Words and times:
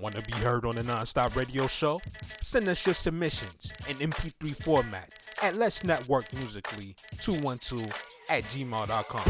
Want 0.00 0.14
to 0.14 0.22
be 0.22 0.32
heard 0.32 0.64
on 0.64 0.76
the 0.76 0.82
Nonstop 0.82 1.36
Radio 1.36 1.66
Show? 1.66 2.00
Send 2.40 2.68
us 2.68 2.86
your 2.86 2.94
submissions 2.94 3.70
in 3.86 3.96
MP3 3.96 4.56
format 4.62 5.10
at 5.42 5.56
Let's 5.56 5.84
Network 5.84 6.32
Musically 6.32 6.94
212 7.20 7.84
at 8.30 8.42
gmail.com. 8.44 9.24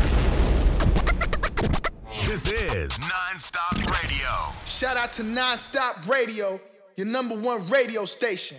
This 2.27 2.47
is 2.53 2.93
Nonstop 2.93 3.91
Radio. 3.91 4.29
Shout 4.65 4.97
out 4.97 5.13
to 5.15 5.25
Nonstop 5.25 6.09
Radio, 6.09 6.61
your 6.95 7.07
number 7.07 7.37
one 7.37 7.69
radio 7.69 8.05
station. 8.05 8.59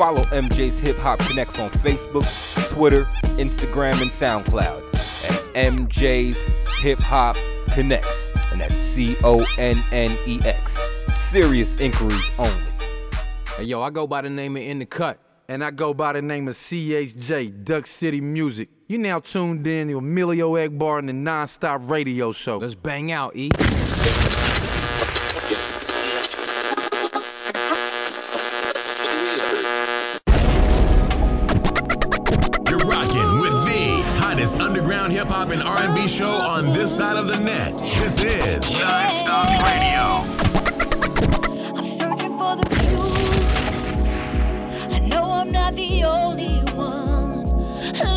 Follow 0.00 0.24
MJ's 0.24 0.78
Hip 0.78 0.96
Hop 1.00 1.18
Connects 1.18 1.58
on 1.58 1.68
Facebook, 1.68 2.24
Twitter, 2.70 3.04
Instagram, 3.36 4.00
and 4.00 4.10
SoundCloud 4.10 4.82
at 5.28 5.54
MJ's 5.54 6.38
Hip 6.80 6.98
Hop 7.00 7.36
Connects, 7.74 8.28
and 8.50 8.62
that's 8.62 8.78
C 8.78 9.14
O 9.22 9.44
N 9.58 9.76
N 9.92 10.16
E 10.26 10.40
X. 10.42 10.74
Serious 11.28 11.74
inquiries 11.74 12.30
only. 12.38 12.72
Hey, 13.58 13.64
yo, 13.64 13.82
I 13.82 13.90
go 13.90 14.06
by 14.06 14.22
the 14.22 14.30
name 14.30 14.56
of 14.56 14.62
In 14.62 14.78
the 14.78 14.86
Cut. 14.86 15.18
And 15.50 15.62
I 15.62 15.70
go 15.70 15.92
by 15.92 16.14
the 16.14 16.22
name 16.22 16.48
of 16.48 16.54
CHJ, 16.54 17.62
Duck 17.64 17.86
City 17.86 18.22
Music. 18.22 18.70
You 18.88 18.96
now 18.96 19.20
tuned 19.20 19.66
in 19.66 19.88
to 19.88 19.98
Emilio 19.98 20.54
Egbar 20.54 21.00
and 21.00 21.10
the 21.10 21.12
Nonstop 21.12 21.90
Radio 21.90 22.32
Show. 22.32 22.56
Let's 22.56 22.74
bang 22.74 23.12
out, 23.12 23.36
E. 23.36 23.50
hop 35.40 35.50
and 35.52 35.62
R&B 35.62 36.06
show 36.06 36.28
on 36.28 36.66
this 36.74 36.94
side 36.94 37.16
of 37.16 37.26
the 37.26 37.38
net. 37.38 37.72
This 37.78 38.22
is 38.22 38.62
Nonstop 38.72 39.48
Radio. 39.64 40.04
I'm 41.74 41.82
searching 41.82 42.36
for 42.36 42.56
the 42.56 42.64
truth. 42.64 43.56
I 44.92 44.98
know 44.98 45.22
I'm 45.22 45.50
not 45.50 45.74
the 45.76 46.04
only 46.04 46.58
one 46.74 47.46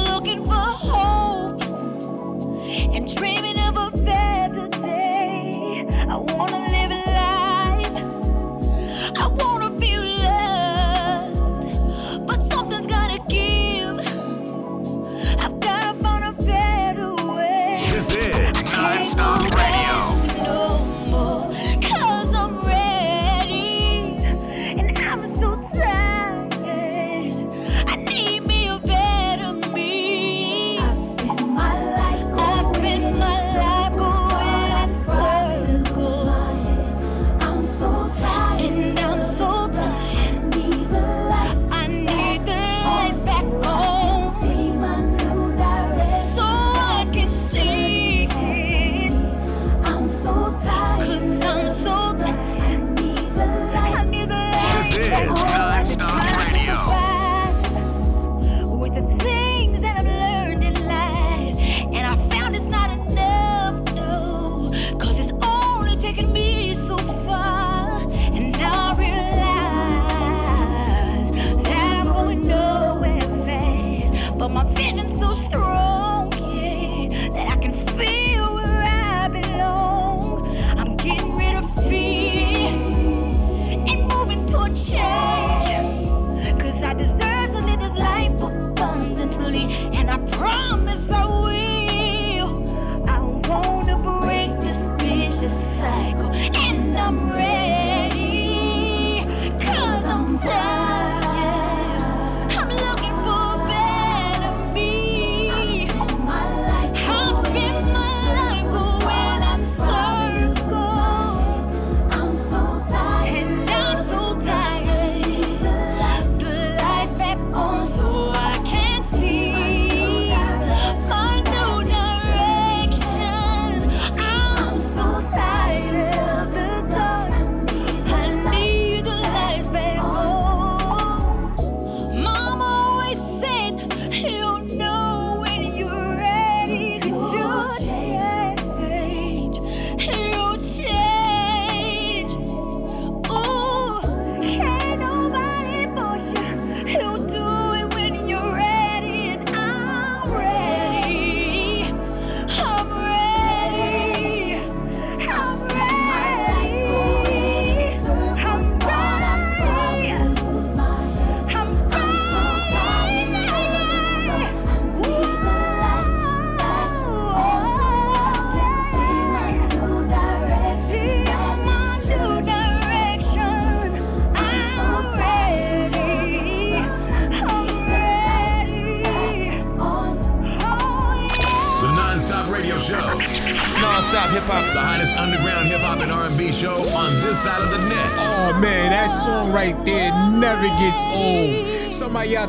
looking 0.10 0.44
for 0.44 0.54
hope 0.54 1.62
and 2.94 3.16
dreaming 3.16 3.53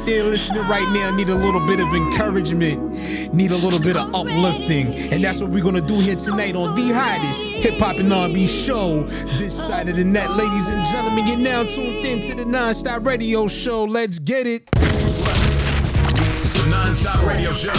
out 0.04 0.10
there 0.10 0.24
listening 0.24 0.62
right 0.68 0.88
now 0.92 1.10
need 1.14 1.28
a 1.28 1.34
little 1.34 1.64
bit 1.66 1.80
of 1.80 1.88
encouragement, 1.94 3.32
need 3.32 3.50
a 3.52 3.56
little 3.56 3.78
bit 3.78 3.96
of 3.96 4.14
uplifting, 4.14 4.92
and 5.12 5.24
that's 5.24 5.40
what 5.40 5.50
we're 5.50 5.62
gonna 5.62 5.80
do 5.80 5.98
here 5.98 6.16
tonight 6.16 6.54
on 6.54 6.74
the 6.74 6.92
hottest 6.92 7.42
hip 7.42 7.78
hop 7.78 7.96
and 7.96 8.12
R&B 8.12 8.46
show 8.46 9.04
this 9.38 9.54
side 9.54 9.88
of 9.88 9.96
the 9.96 10.04
net, 10.04 10.30
ladies 10.32 10.68
and 10.68 10.86
gentlemen. 10.86 11.26
You're 11.26 11.38
now 11.38 11.62
tuned 11.64 12.04
in 12.04 12.20
to 12.20 12.34
the 12.34 12.44
Non-Stop 12.44 13.06
Radio 13.06 13.46
Show. 13.46 13.84
Let's 13.84 14.18
get 14.18 14.46
it. 14.46 14.70
The 14.72 16.66
non-stop 16.70 17.26
radio 17.26 17.52
show. 17.52 17.72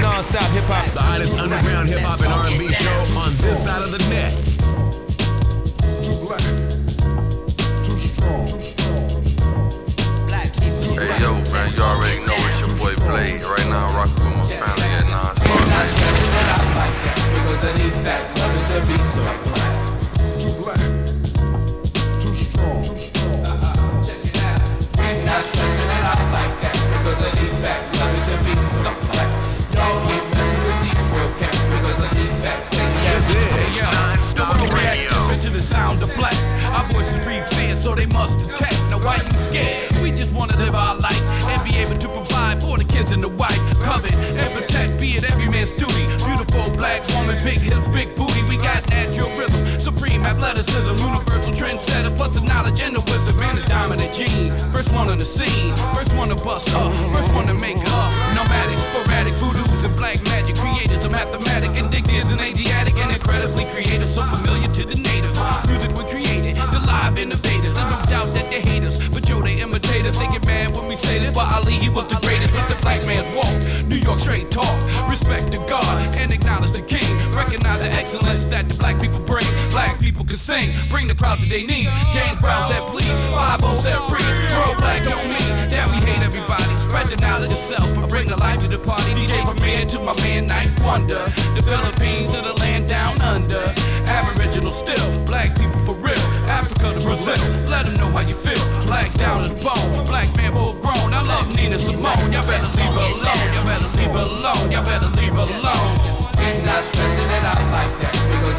Non-stop 0.00 0.42
hip 0.52 0.64
hop. 0.64 0.92
The 0.92 1.00
hottest 1.00 1.36
underground 1.36 1.88
hip 1.88 2.00
hop 2.00 2.20
and 2.20 2.32
R&B 2.32 2.72
show 2.72 3.18
on 3.18 3.34
this 3.36 3.64
side 3.64 3.82
of 3.82 3.90
the 3.90 3.98
net. 4.10 4.49
First 54.90 55.02
one 55.02 55.10
on 55.10 55.18
the 55.18 55.24
scene, 55.24 55.76
first 55.94 56.16
one 56.16 56.30
to 56.30 56.34
bust 56.34 56.74
up, 56.74 56.90
first 57.12 57.32
one 57.32 57.46
to 57.46 57.54
make 57.54 57.76
up. 57.78 58.10
Nomadic, 58.34 58.76
sporadic, 58.80 59.34
voodoos 59.34 59.84
and 59.84 59.96
black 59.96 60.20
magic 60.24 60.56
creators 60.56 61.04
of 61.04 61.12
mathematic, 61.12 61.78
enigmas 61.78 62.32
and 62.32 62.40
Asiatic 62.40 62.98
and 62.98 63.12
incredibly 63.12 63.66
creative, 63.66 64.08
so 64.08 64.24
familiar 64.24 64.66
to 64.66 64.84
the 64.84 64.96
natives. 64.96 65.38
Music 65.68 65.94
we 65.94 66.02
created, 66.10 66.56
the 66.56 66.82
live 66.88 67.16
innovators. 67.20 67.78
There's 67.78 67.86
no 67.86 68.02
doubt 68.10 68.34
that 68.34 68.50
they 68.50 68.62
hate 68.62 68.82
us, 68.82 68.98
but 69.10 69.28
yo, 69.28 69.40
they 69.40 69.60
imitate 69.62 70.06
us. 70.06 70.18
They 70.18 70.26
get 70.26 70.44
mad 70.44 70.74
when 70.74 70.88
we 70.88 70.96
say 70.96 71.20
this. 71.20 71.36
But 71.36 71.46
Ali, 71.54 71.74
he 71.74 71.88
was 71.88 72.08
the 72.08 72.18
greatest 72.26 72.52
with 72.56 72.66
the 72.66 72.74
black 72.82 73.06
man's 73.06 73.30
walk. 73.30 73.86
New 73.86 74.02
York 74.02 74.18
straight 74.18 74.50
talk, 74.50 74.74
respect 75.08 75.52
to 75.52 75.58
God 75.70 76.16
and 76.16 76.32
acknowledge 76.32 76.72
the 76.72 76.82
king. 76.82 77.06
Recognize 77.30 77.78
the 77.78 77.92
excellence 77.92 78.39
people 80.10 80.26
can 80.26 80.36
sing, 80.36 80.74
bring 80.88 81.06
the 81.06 81.14
crowd 81.14 81.40
to 81.40 81.48
their 81.48 81.64
knees. 81.64 81.92
James 82.10 82.38
Brown 82.40 82.66
said, 82.66 82.82
please. 82.90 83.06
5 83.30 83.62
said, 83.78 83.94
free. 84.10 84.26
World 84.58 84.76
black 84.82 85.06
don't 85.06 85.28
mean 85.30 85.54
that 85.70 85.86
we 85.86 86.02
hate 86.02 86.18
everybody. 86.18 86.66
Spread 86.82 87.06
the 87.06 87.16
knowledge 87.22 87.52
of 87.52 87.62
self 87.62 87.86
and 87.96 88.08
bring 88.08 88.26
the 88.26 88.36
life 88.36 88.58
to 88.60 88.66
the 88.66 88.78
party. 88.78 89.14
DJ 89.14 89.38
Premier 89.46 89.86
to 89.86 90.00
my 90.00 90.14
man 90.26 90.48
Night 90.48 90.70
Wonder. 90.82 91.22
The 91.54 91.62
Philippines 91.62 92.34
to 92.34 92.42
the 92.42 92.54
land 92.58 92.88
down 92.88 93.20
under. 93.22 93.72
Aboriginal 94.10 94.72
still, 94.72 95.06
black 95.26 95.54
people 95.56 95.78
for 95.78 95.94
real. 95.94 96.18
Africa 96.50 96.90
to 96.92 97.00
Brazil, 97.06 97.38
let 97.70 97.86
them 97.86 97.94
know 97.94 98.10
how 98.10 98.26
you 98.26 98.34
feel. 98.34 98.58
Black 98.90 99.14
down 99.14 99.46
to 99.46 99.54
the 99.54 99.60
bone, 99.62 100.04
black 100.06 100.26
man 100.38 100.50
full 100.52 100.74
grown. 100.82 101.14
I 101.14 101.22
love 101.22 101.54
Nina 101.54 101.78
Simone. 101.78 102.32
Y'all 102.34 102.42
better 102.50 102.66
leave 102.74 102.94
her 102.98 103.06
alone. 103.14 103.54
Y'all 103.54 103.64
better 103.64 103.90
leave 103.94 104.10
her 104.10 104.26
alone. 104.26 104.72
Y'all 104.74 104.84
better 104.84 105.10
leave 105.22 105.34
her 105.38 105.46
alone. 105.46 106.19
And 106.50 106.66
not 106.66 106.84
stressing 106.84 107.26
it 107.26 107.44
out 107.44 107.62
like 107.70 108.00
that 108.00 108.12
because 108.12 108.58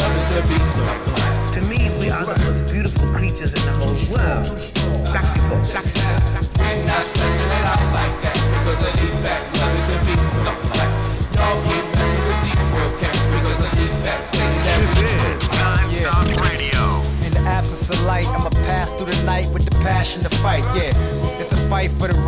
love 0.00 0.16
to 0.30 0.42
be 0.48 0.58
so. 0.58 1.54
To 1.54 1.60
me, 1.60 1.96
we 2.00 2.10
are 2.10 2.24
the 2.24 2.36
most 2.50 2.72
beautiful 2.72 3.06
creatures 3.14 3.52
in 3.52 3.72
the 3.72 3.78
whole 3.78 4.10
world. 4.10 4.73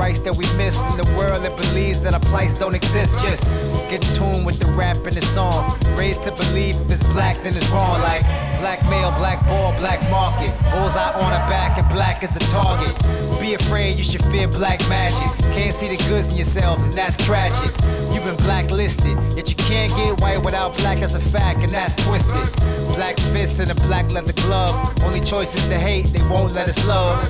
Rights 0.07 0.21
that 0.21 0.37
we 0.37 0.45
missed 0.57 0.85
in 0.91 0.97
the 0.97 1.15
world 1.19 1.43
that 1.43 1.57
believes 1.57 2.01
that 2.01 2.15
our 2.15 2.21
plights 2.31 2.55
don't 2.55 2.77
exist. 2.77 3.19
Just 3.19 3.45
get 3.91 4.07
in 4.09 4.15
tune 4.15 4.45
with 4.45 4.57
the 4.61 4.71
rap 4.79 4.99
and 5.05 5.17
the 5.17 5.21
song. 5.21 5.77
Raised 5.97 6.23
to 6.23 6.31
believe 6.31 6.77
if 6.83 6.91
it's 6.93 7.03
black, 7.13 7.37
then 7.43 7.55
it's 7.55 7.69
wrong. 7.71 8.01
Like 8.01 8.23
black 8.59 8.83
male, 8.89 9.11
black 9.19 9.45
ball, 9.47 9.77
black 9.79 10.01
market. 10.11 10.53
Bullseye 10.73 11.13
on 11.13 11.33
our 11.33 11.49
back 11.49 11.79
and 11.79 11.89
black 11.89 12.23
is 12.23 12.35
the 12.35 12.41
target. 12.53 12.95
Be 13.41 13.55
afraid, 13.55 13.97
you 13.97 14.05
should 14.05 14.25
fear 14.25 14.49
black 14.49 14.81
magic. 14.89 15.29
Can't 15.55 15.75
see 15.75 15.89
the 15.89 15.97
goods 16.09 16.29
in 16.29 16.37
yourselves, 16.37 16.89
and 16.89 16.97
that's 16.97 17.17
tragic. 17.25 17.71
You've 18.13 18.25
been 18.25 18.37
blacklisted, 18.37 19.17
yet 19.37 19.49
you 19.49 19.57
can't 19.57 19.95
get 19.95 20.21
white 20.21 20.43
without 20.43 20.77
black 20.79 20.99
as 20.99 21.15
a 21.15 21.21
fact, 21.21 21.63
and 21.63 21.73
that's 21.73 21.95
twisted. 21.95 22.47
Black 22.95 23.19
fists 23.19 23.61
and 23.61 23.71
a 23.71 23.75
black 23.87 24.11
leather 24.11 24.33
glove. 24.33 24.75
Only 25.03 25.21
choice 25.21 25.55
is 25.55 25.67
to 25.69 25.79
hate, 25.79 26.13
they 26.13 26.27
won't 26.29 26.53
let 26.53 26.69
us 26.69 26.87
love 26.87 27.21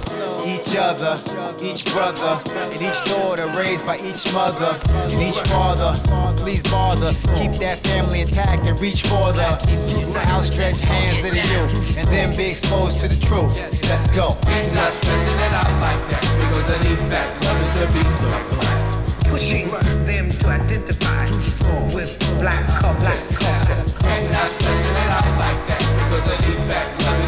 each 0.47 0.77
other, 0.77 1.21
each 1.61 1.85
brother, 1.93 2.41
and 2.71 2.81
each 2.81 3.05
daughter 3.05 3.47
raised 3.49 3.85
by 3.85 3.97
each 3.99 4.33
mother 4.33 4.79
and 5.11 5.21
each 5.21 5.39
father. 5.51 5.99
Please 6.37 6.63
bother, 6.63 7.13
keep 7.37 7.55
that 7.59 7.85
family 7.87 8.21
intact 8.21 8.67
and 8.67 8.79
reach 8.81 9.03
for 9.03 9.33
the 9.33 9.59
outstretched 10.29 10.85
hands 10.85 11.16
of 11.25 11.33
the 11.33 11.39
youth, 11.39 11.97
and 11.97 12.09
then 12.09 12.37
be 12.37 12.51
exposed 12.51 13.01
to 13.01 13.09
the 13.09 13.17
truth. 13.27 13.55
Let's 13.89 14.09
go. 14.15 14.37
And 14.47 14.75
not 14.75 14.93
stressing 14.93 15.35
it 15.35 15.53
out 15.53 15.71
like 15.81 16.03
that 16.11 16.23
because 16.41 16.69
of 16.75 16.81
the 16.83 16.97
fact 17.11 17.45
love 17.45 17.63
to 17.75 17.87
be 17.93 18.03
so 18.03 18.39
black. 18.55 18.83
Pushing 19.31 19.71
them 20.07 20.33
to 20.33 20.49
identify 20.49 21.27
with 21.95 22.19
black 22.39 22.67
culture. 22.81 23.01
Black 23.01 23.23
culture. 23.29 24.07
And 24.07 24.33
not 24.33 24.51
stressing 24.51 24.97
it 25.03 25.11
out 25.11 25.31
like 25.39 25.61
that 25.69 25.83
because 25.99 26.27
of 26.33 26.39
the 26.47 26.53
fact 26.69 27.03
love 27.07 27.26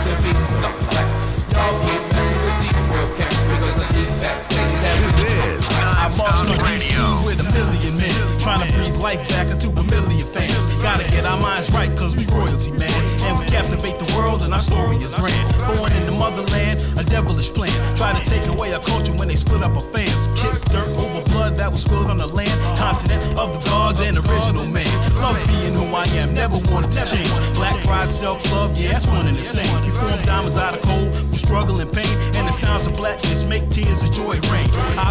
non-stop 6.19 6.63
radio. 6.67 7.23
with 7.25 7.39
a 7.41 7.49
million 7.55 7.97
men 7.97 8.39
trying 8.41 8.67
to 8.67 8.69
breathe 8.77 8.97
life 8.97 9.23
back 9.31 9.51
into 9.51 9.69
a 9.69 9.83
million 9.85 10.27
fans. 10.33 10.67
Gotta 10.83 11.07
get 11.09 11.25
our 11.25 11.39
minds 11.41 11.71
right, 11.73 11.91
cause 11.97 12.17
we 12.17 12.25
royalty, 12.27 12.73
man. 12.73 12.91
And 13.23 13.39
we 13.39 13.47
captivate 13.47 13.99
the 13.99 14.09
world, 14.17 14.43
and 14.43 14.53
our 14.53 14.61
story 14.61 14.97
is 14.97 15.15
grand. 15.15 15.49
Born 15.67 15.93
in 15.93 16.07
the 16.07 16.13
motherland, 16.13 16.83
a 16.99 17.05
devilish 17.05 17.51
plan. 17.51 17.71
Try 17.97 18.19
to 18.19 18.25
take 18.29 18.47
away 18.47 18.73
our 18.75 18.83
culture 18.83 19.13
when 19.13 19.29
they 19.29 19.37
split 19.37 19.63
up 19.63 19.77
our 19.77 19.87
fans. 19.93 20.29
Kick 20.41 20.55
dirt 20.73 20.89
over 20.97 21.23
blood 21.31 21.57
that 21.59 21.71
was 21.71 21.83
spilled 21.83 22.07
on 22.11 22.17
the 22.17 22.27
land. 22.27 22.51
Continent 22.79 23.23
of 23.39 23.55
the 23.55 23.61
gods 23.71 24.01
and 24.01 24.19
original 24.19 24.67
man. 24.67 24.89
Love 25.21 25.39
being 25.49 25.75
who 25.75 25.85
I 25.95 26.05
am, 26.19 26.35
never 26.35 26.59
wanted 26.71 26.93
to 26.93 27.05
change. 27.07 27.31
Black 27.55 27.77
pride, 27.85 28.11
self 28.11 28.41
love, 28.53 28.77
yeah, 28.79 28.93
that's 28.93 29.07
one 29.07 29.27
and 29.27 29.37
the 29.37 29.43
same. 29.43 29.69
We 29.85 29.91
form 29.91 30.21
diamonds 30.23 30.59
out 30.59 30.75
of 30.75 30.83
coal, 30.83 31.07
we 31.31 31.39
struggle 31.39 31.81
in 31.81 31.89
pain. 31.91 32.11
And 32.35 32.47
the 32.49 32.53
sounds 32.53 32.87
of 32.87 32.95
blackness 32.97 33.45
make 33.47 33.69
tears 33.71 34.03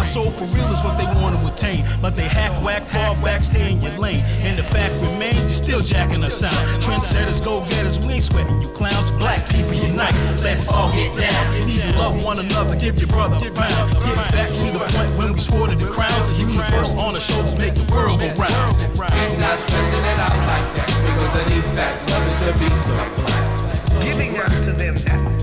soul 0.08 0.30
for 0.30 0.44
real 0.56 0.68
is 0.72 0.80
what 0.82 0.96
they 0.96 1.04
want 1.20 1.36
to 1.36 1.52
attain. 1.52 1.84
But 2.00 2.16
they 2.16 2.28
hack, 2.28 2.52
whack, 2.64 2.82
fall 2.84 3.14
back, 3.22 3.42
stay 3.42 3.72
in 3.72 3.80
your 3.82 3.92
lane. 3.98 4.24
And 4.40 4.58
the 4.58 4.62
fact 4.62 4.94
remains, 5.04 5.36
you're 5.36 5.62
still 5.64 5.80
jacking 5.80 6.24
us 6.24 6.42
out. 6.42 6.52
Trendsetters, 6.80 7.44
go 7.44 7.64
getters, 7.66 8.00
we 8.00 8.14
ain't 8.14 8.24
sweating 8.24 8.60
you 8.62 8.68
clowns. 8.68 9.12
Black 9.12 9.48
people 9.48 9.74
unite, 9.74 10.14
let's 10.42 10.68
all 10.68 10.90
get 10.92 11.12
down. 11.16 11.66
Need 11.66 11.82
to 11.82 11.98
love 11.98 12.24
one 12.24 12.38
another, 12.38 12.74
give 12.76 12.98
your 12.98 13.08
brother 13.08 13.36
a 13.36 13.52
pound. 13.52 13.92
Get 13.92 14.16
back 14.32 14.48
to 14.48 14.66
the 14.72 14.80
point 14.96 15.12
when 15.18 15.32
we 15.34 15.40
swore 15.40 15.68
to 15.68 15.76
the 15.76 15.86
crowns. 15.86 16.32
The 16.32 16.40
universe 16.40 16.94
on 16.94 17.14
our 17.14 17.20
shoulders, 17.20 17.56
make 17.58 17.74
the 17.74 17.86
world 17.92 18.20
go 18.20 18.28
round. 18.34 18.74
And 19.12 19.40
not 19.40 19.58
stressing 19.58 20.00
it 20.00 20.18
out 20.18 20.38
like 20.48 20.68
that 20.76 20.88
because 21.04 21.34
of 21.40 21.44
the 21.52 21.60
fact 21.76 22.10
love 22.10 22.24
it 22.28 22.36
to 22.46 22.58
be 22.58 22.68
so 22.68 23.04
black. 23.16 24.02
Giving 24.02 24.38
unto 24.38 24.72
them 24.72 24.94
that 25.04 25.37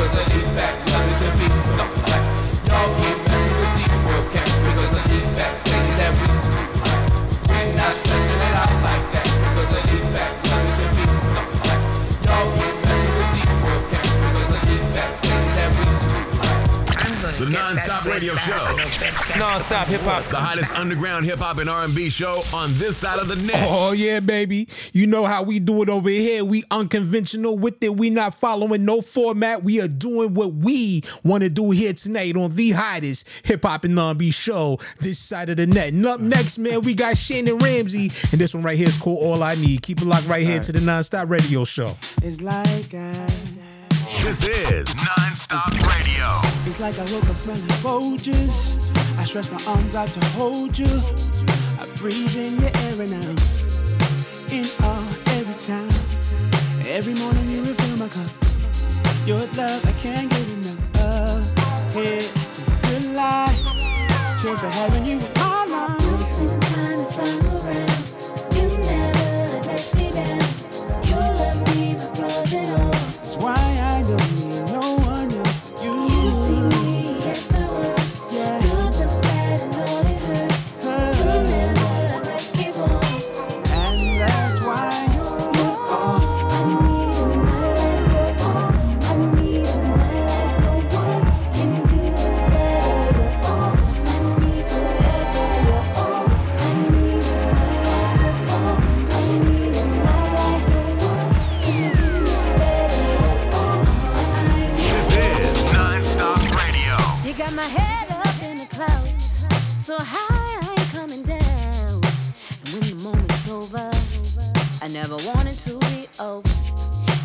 because 0.00 0.32
the 0.32 0.40
love 0.92 1.08
it 1.08 1.18
to 1.18 1.28
be 1.36 1.46
so 1.76 1.84
black. 2.00 2.24
Y'all 2.68 2.88
keep 2.96 3.16
messing 3.28 3.56
with 3.60 3.72
these 3.76 4.02
world 4.04 4.32
cats 4.32 4.56
because 4.56 4.90
the 4.96 5.02
fact 5.36 5.58
saying 5.58 5.94
that 5.96 6.12
we 6.20 6.29
non-stop 17.50 17.90
Non-stop 17.90 18.04
radio 18.06 18.34
show. 18.36 19.38
Non-stop 19.38 19.86
hip 19.88 20.00
hop. 20.02 20.24
The 20.24 20.36
hottest 20.36 20.72
underground 20.72 21.24
hip 21.24 21.38
hop 21.38 21.58
and 21.58 21.68
R&B 21.68 22.08
show 22.10 22.42
on 22.54 22.72
this 22.74 22.96
side 22.96 23.18
of 23.18 23.28
the 23.28 23.36
net. 23.36 23.56
Oh 23.68 23.92
yeah, 23.92 24.20
baby. 24.20 24.68
You 24.92 25.06
know 25.06 25.24
how 25.24 25.42
we 25.42 25.58
do 25.58 25.82
it 25.82 25.88
over 25.88 26.08
here. 26.08 26.44
We 26.44 26.64
unconventional 26.70 27.58
with 27.58 27.82
it. 27.82 27.96
We 27.96 28.10
not 28.10 28.34
following 28.34 28.84
no 28.84 29.00
format. 29.00 29.64
We 29.64 29.80
are 29.80 29.88
doing 29.88 30.34
what 30.34 30.54
we 30.54 31.02
want 31.24 31.42
to 31.42 31.48
do 31.48 31.70
here 31.70 31.92
tonight 31.92 32.36
on 32.36 32.54
the 32.54 32.70
hottest 32.70 33.28
hip 33.44 33.64
hop 33.64 33.84
and 33.84 33.98
R&B 33.98 34.30
show 34.30 34.78
this 35.00 35.18
side 35.18 35.50
of 35.50 35.56
the 35.56 35.66
net. 35.66 35.92
And 35.92 36.06
up 36.06 36.20
next, 36.20 36.58
man, 36.58 36.82
we 36.82 36.94
got 36.94 37.16
Shannon 37.16 37.58
Ramsey, 37.58 38.12
and 38.32 38.40
this 38.40 38.54
one 38.54 38.62
right 38.62 38.76
here 38.76 38.88
is 38.88 38.96
called 38.96 39.18
All 39.18 39.42
I 39.42 39.54
Need. 39.56 39.82
Keep 39.82 40.02
it 40.02 40.06
locked 40.06 40.26
right 40.26 40.44
here 40.44 40.60
to 40.60 40.72
the 40.72 40.80
Non-Stop 40.80 41.28
Radio 41.28 41.64
Show. 41.64 41.96
It's 42.22 42.40
like 42.40 42.94
I, 42.94 43.26
This 44.18 44.44
is 44.44 44.86
Non-Stop 44.96 45.72
Radio. 45.88 46.26
it's 46.66 46.80
like 46.80 46.98
I 46.98 47.04
woke 47.12 47.30
up 47.30 47.38
smelling 47.38 47.62
Folgers. 47.82 48.76
I 49.16 49.24
stretch 49.24 49.50
my 49.50 49.62
arms 49.66 49.94
out 49.94 50.08
to 50.08 50.24
hold 50.36 50.76
you. 50.76 51.00
I 51.78 51.86
breathe 51.94 52.36
in 52.36 52.60
your 52.60 52.70
air 52.74 53.02
and 53.02 53.14
out, 53.14 53.40
in 54.52 54.66
all 54.82 55.08
every 55.38 55.54
time. 55.64 55.88
Every 56.86 57.14
morning 57.14 57.48
you 57.50 57.62
refill 57.62 57.96
my 57.96 58.08
cup. 58.08 58.30
Your 59.26 59.46
love 59.54 59.86
I 59.86 59.92
can't 59.92 60.28
get 60.28 60.48
enough 60.48 61.00
of. 61.00 61.94
Here's 61.94 62.28
to 62.28 62.62
good 62.82 63.14
life. 63.14 63.56
Cheers 64.42 64.58
to 64.60 64.70
having 64.70 65.06
you 65.06 65.18
in 65.18 65.32
my 65.34 65.64
life. 65.66 66.00
That's 72.52 72.79
why 74.10 74.49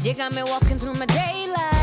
You 0.06 0.14
got 0.14 0.36
me 0.36 0.44
walking 0.44 0.78
through 0.78 0.94
my 0.94 1.08
daylight, 1.08 1.75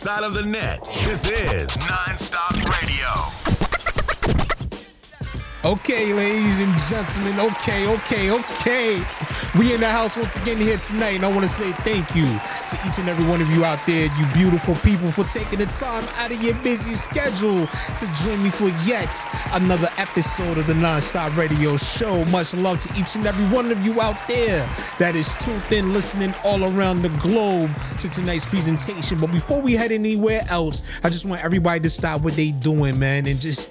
side 0.00 0.24
of 0.24 0.32
the 0.32 0.42
net. 0.42 0.82
This 1.04 1.28
is 1.28 1.76
Non-Stop 1.76 2.54
Radio. 2.80 3.10
Okay, 5.62 6.14
ladies 6.14 6.58
and 6.60 6.74
gentlemen. 6.88 7.38
Okay, 7.38 7.86
okay, 7.86 8.30
okay. 8.30 9.04
We 9.58 9.74
in 9.74 9.80
the 9.80 9.90
house 9.90 10.16
once 10.16 10.36
again 10.36 10.58
here 10.58 10.78
tonight, 10.78 11.16
and 11.16 11.24
I 11.24 11.28
want 11.28 11.42
to 11.42 11.48
say 11.48 11.72
thank 11.82 12.14
you 12.14 12.24
to 12.68 12.78
each 12.86 12.98
and 13.00 13.08
every 13.08 13.24
one 13.24 13.40
of 13.40 13.50
you 13.50 13.64
out 13.64 13.84
there, 13.84 14.04
you 14.04 14.26
beautiful 14.32 14.76
people, 14.76 15.10
for 15.10 15.24
taking 15.24 15.58
the 15.58 15.66
time 15.66 16.04
out 16.18 16.30
of 16.30 16.40
your 16.40 16.54
busy 16.62 16.94
schedule 16.94 17.66
to 17.66 18.14
join 18.22 18.40
me 18.44 18.50
for 18.50 18.68
yet 18.86 19.12
another 19.52 19.88
episode 19.96 20.56
of 20.56 20.68
the 20.68 20.74
Non-Stop 20.74 21.36
Radio 21.36 21.76
Show. 21.76 22.24
Much 22.26 22.54
love 22.54 22.78
to 22.78 23.00
each 23.00 23.16
and 23.16 23.26
every 23.26 23.44
one 23.46 23.72
of 23.72 23.84
you 23.84 24.00
out 24.00 24.16
there 24.28 24.68
that 25.00 25.16
is 25.16 25.34
tuned 25.40 25.72
in, 25.72 25.92
listening 25.92 26.32
all 26.44 26.62
around 26.62 27.02
the 27.02 27.08
globe 27.18 27.72
to 27.98 28.08
tonight's 28.08 28.46
presentation. 28.46 29.18
But 29.18 29.32
before 29.32 29.60
we 29.60 29.74
head 29.74 29.90
anywhere 29.90 30.42
else, 30.48 30.84
I 31.02 31.10
just 31.10 31.26
want 31.26 31.42
everybody 31.42 31.80
to 31.80 31.90
stop 31.90 32.20
what 32.20 32.36
they're 32.36 32.52
doing, 32.52 33.00
man, 33.00 33.26
and 33.26 33.40
just 33.40 33.68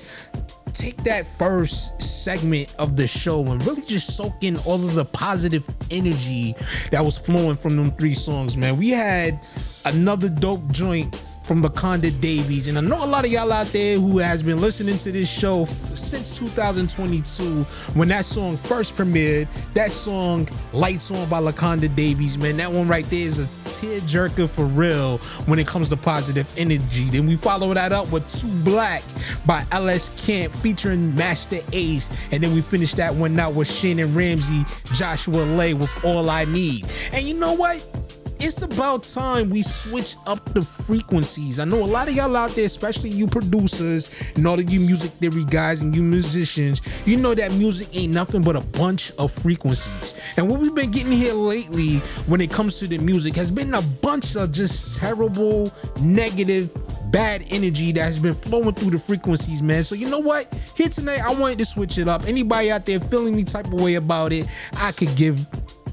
take 0.79 1.03
that 1.03 1.27
first 1.27 2.01
segment 2.01 2.73
of 2.79 2.95
the 2.95 3.05
show 3.05 3.45
and 3.47 3.65
really 3.65 3.81
just 3.81 4.15
soak 4.15 4.33
in 4.41 4.57
all 4.59 4.75
of 4.75 4.95
the 4.95 5.03
positive 5.03 5.69
energy 5.91 6.55
that 6.91 7.03
was 7.03 7.17
flowing 7.17 7.57
from 7.57 7.75
them 7.75 7.91
three 7.97 8.13
songs, 8.13 8.55
man. 8.55 8.77
We 8.77 8.89
had 8.91 9.41
another 9.83 10.29
dope 10.29 10.65
joint 10.71 11.21
from 11.43 11.63
Laconda 11.63 12.11
Davies. 12.21 12.67
And 12.67 12.77
I 12.77 12.81
know 12.81 13.03
a 13.03 13.07
lot 13.07 13.25
of 13.25 13.31
y'all 13.31 13.51
out 13.51 13.67
there 13.73 13.99
who 13.99 14.19
has 14.19 14.43
been 14.43 14.61
listening 14.61 14.97
to 14.97 15.11
this 15.11 15.27
show 15.27 15.63
f- 15.63 15.97
since 15.97 16.37
2022 16.37 17.63
when 17.95 18.07
that 18.09 18.23
song 18.23 18.55
first 18.55 18.95
premiered. 18.95 19.47
That 19.73 19.91
song, 19.91 20.47
Lights 20.73 21.09
On 21.09 21.27
by 21.27 21.39
Laconda 21.39 21.93
Davies, 21.93 22.37
man, 22.37 22.55
that 22.57 22.71
one 22.71 22.87
right 22.87 23.09
there 23.09 23.19
is 23.19 23.39
a 23.39 23.47
tearjerker 23.69 24.49
for 24.49 24.65
real 24.65 25.17
when 25.45 25.59
it 25.59 25.67
comes 25.67 25.89
to 25.89 25.97
positive 25.97 26.51
energy. 26.57 27.05
Then 27.05 27.27
we 27.27 27.35
follow 27.35 27.73
that 27.73 27.91
up 27.91 28.11
with 28.11 28.27
Too 28.29 28.47
Black 28.63 29.03
by 29.45 29.65
LS 29.71 30.09
Camp 30.25 30.53
featuring 30.55 31.15
Masta 31.15 31.63
Ace. 31.73 32.09
And 32.31 32.43
then 32.43 32.53
we 32.53 32.61
finish 32.61 32.93
that 32.95 33.13
one 33.13 33.39
out 33.39 33.53
with 33.53 33.69
Shannon 33.69 34.13
Ramsey, 34.13 34.65
Joshua 34.93 35.43
Lay 35.43 35.73
with 35.73 35.91
All 36.03 36.29
I 36.29 36.45
Need. 36.45 36.85
And 37.13 37.27
you 37.27 37.33
know 37.33 37.53
what? 37.53 37.85
It's 38.39 38.61
about 38.61 39.03
time 39.03 39.49
we 39.49 39.61
switch 39.61 40.15
up 40.25 40.53
the 40.53 40.61
frequencies. 40.61 41.59
I 41.59 41.65
know 41.65 41.83
a 41.83 41.85
lot 41.85 42.07
of 42.07 42.15
y'all 42.15 42.35
out 42.37 42.51
there, 42.55 42.65
especially 42.65 43.09
you 43.09 43.27
producers 43.27 44.09
and 44.35 44.47
all 44.47 44.59
of 44.59 44.71
you 44.71 44.79
music 44.79 45.11
theory 45.13 45.43
guys 45.45 45.81
and 45.81 45.95
you 45.95 46.01
musicians, 46.01 46.81
you 47.05 47.17
know 47.17 47.33
that 47.35 47.51
music 47.51 47.89
ain't 47.93 48.13
nothing 48.13 48.41
but 48.41 48.55
a 48.55 48.61
bunch 48.61 49.11
of 49.17 49.31
frequencies. 49.31 50.15
And 50.37 50.49
what 50.49 50.59
we've 50.59 50.73
been 50.73 50.91
getting 50.91 51.11
here 51.11 51.33
lately 51.33 51.97
when 52.27 52.39
it 52.39 52.49
comes 52.49 52.79
to 52.79 52.87
the 52.87 52.97
music 52.97 53.35
has 53.35 53.51
been 53.51 53.73
a 53.73 53.81
bunch 53.81 54.35
of 54.35 54.51
just 54.51 54.95
terrible, 54.95 55.73
negative, 56.01 56.75
bad 57.11 57.43
energy 57.49 57.91
that 57.91 58.03
has 58.03 58.19
been 58.19 58.35
flowing 58.35 58.73
through 58.73 58.91
the 58.91 58.99
frequencies, 58.99 59.61
man. 59.61 59.83
So 59.83 59.95
you 59.95 60.09
know 60.09 60.19
what? 60.19 60.53
Here 60.75 60.89
tonight, 60.89 61.21
I 61.21 61.33
wanted 61.33 61.59
to 61.59 61.65
switch 61.65 61.97
it 61.97 62.07
up. 62.07 62.25
Anybody 62.25 62.71
out 62.71 62.85
there 62.85 62.99
feeling 62.99 63.33
any 63.33 63.43
type 63.43 63.65
of 63.65 63.73
way 63.73 63.95
about 63.95 64.31
it, 64.31 64.47
I 64.77 64.91
could 64.93 65.15
give 65.15 65.45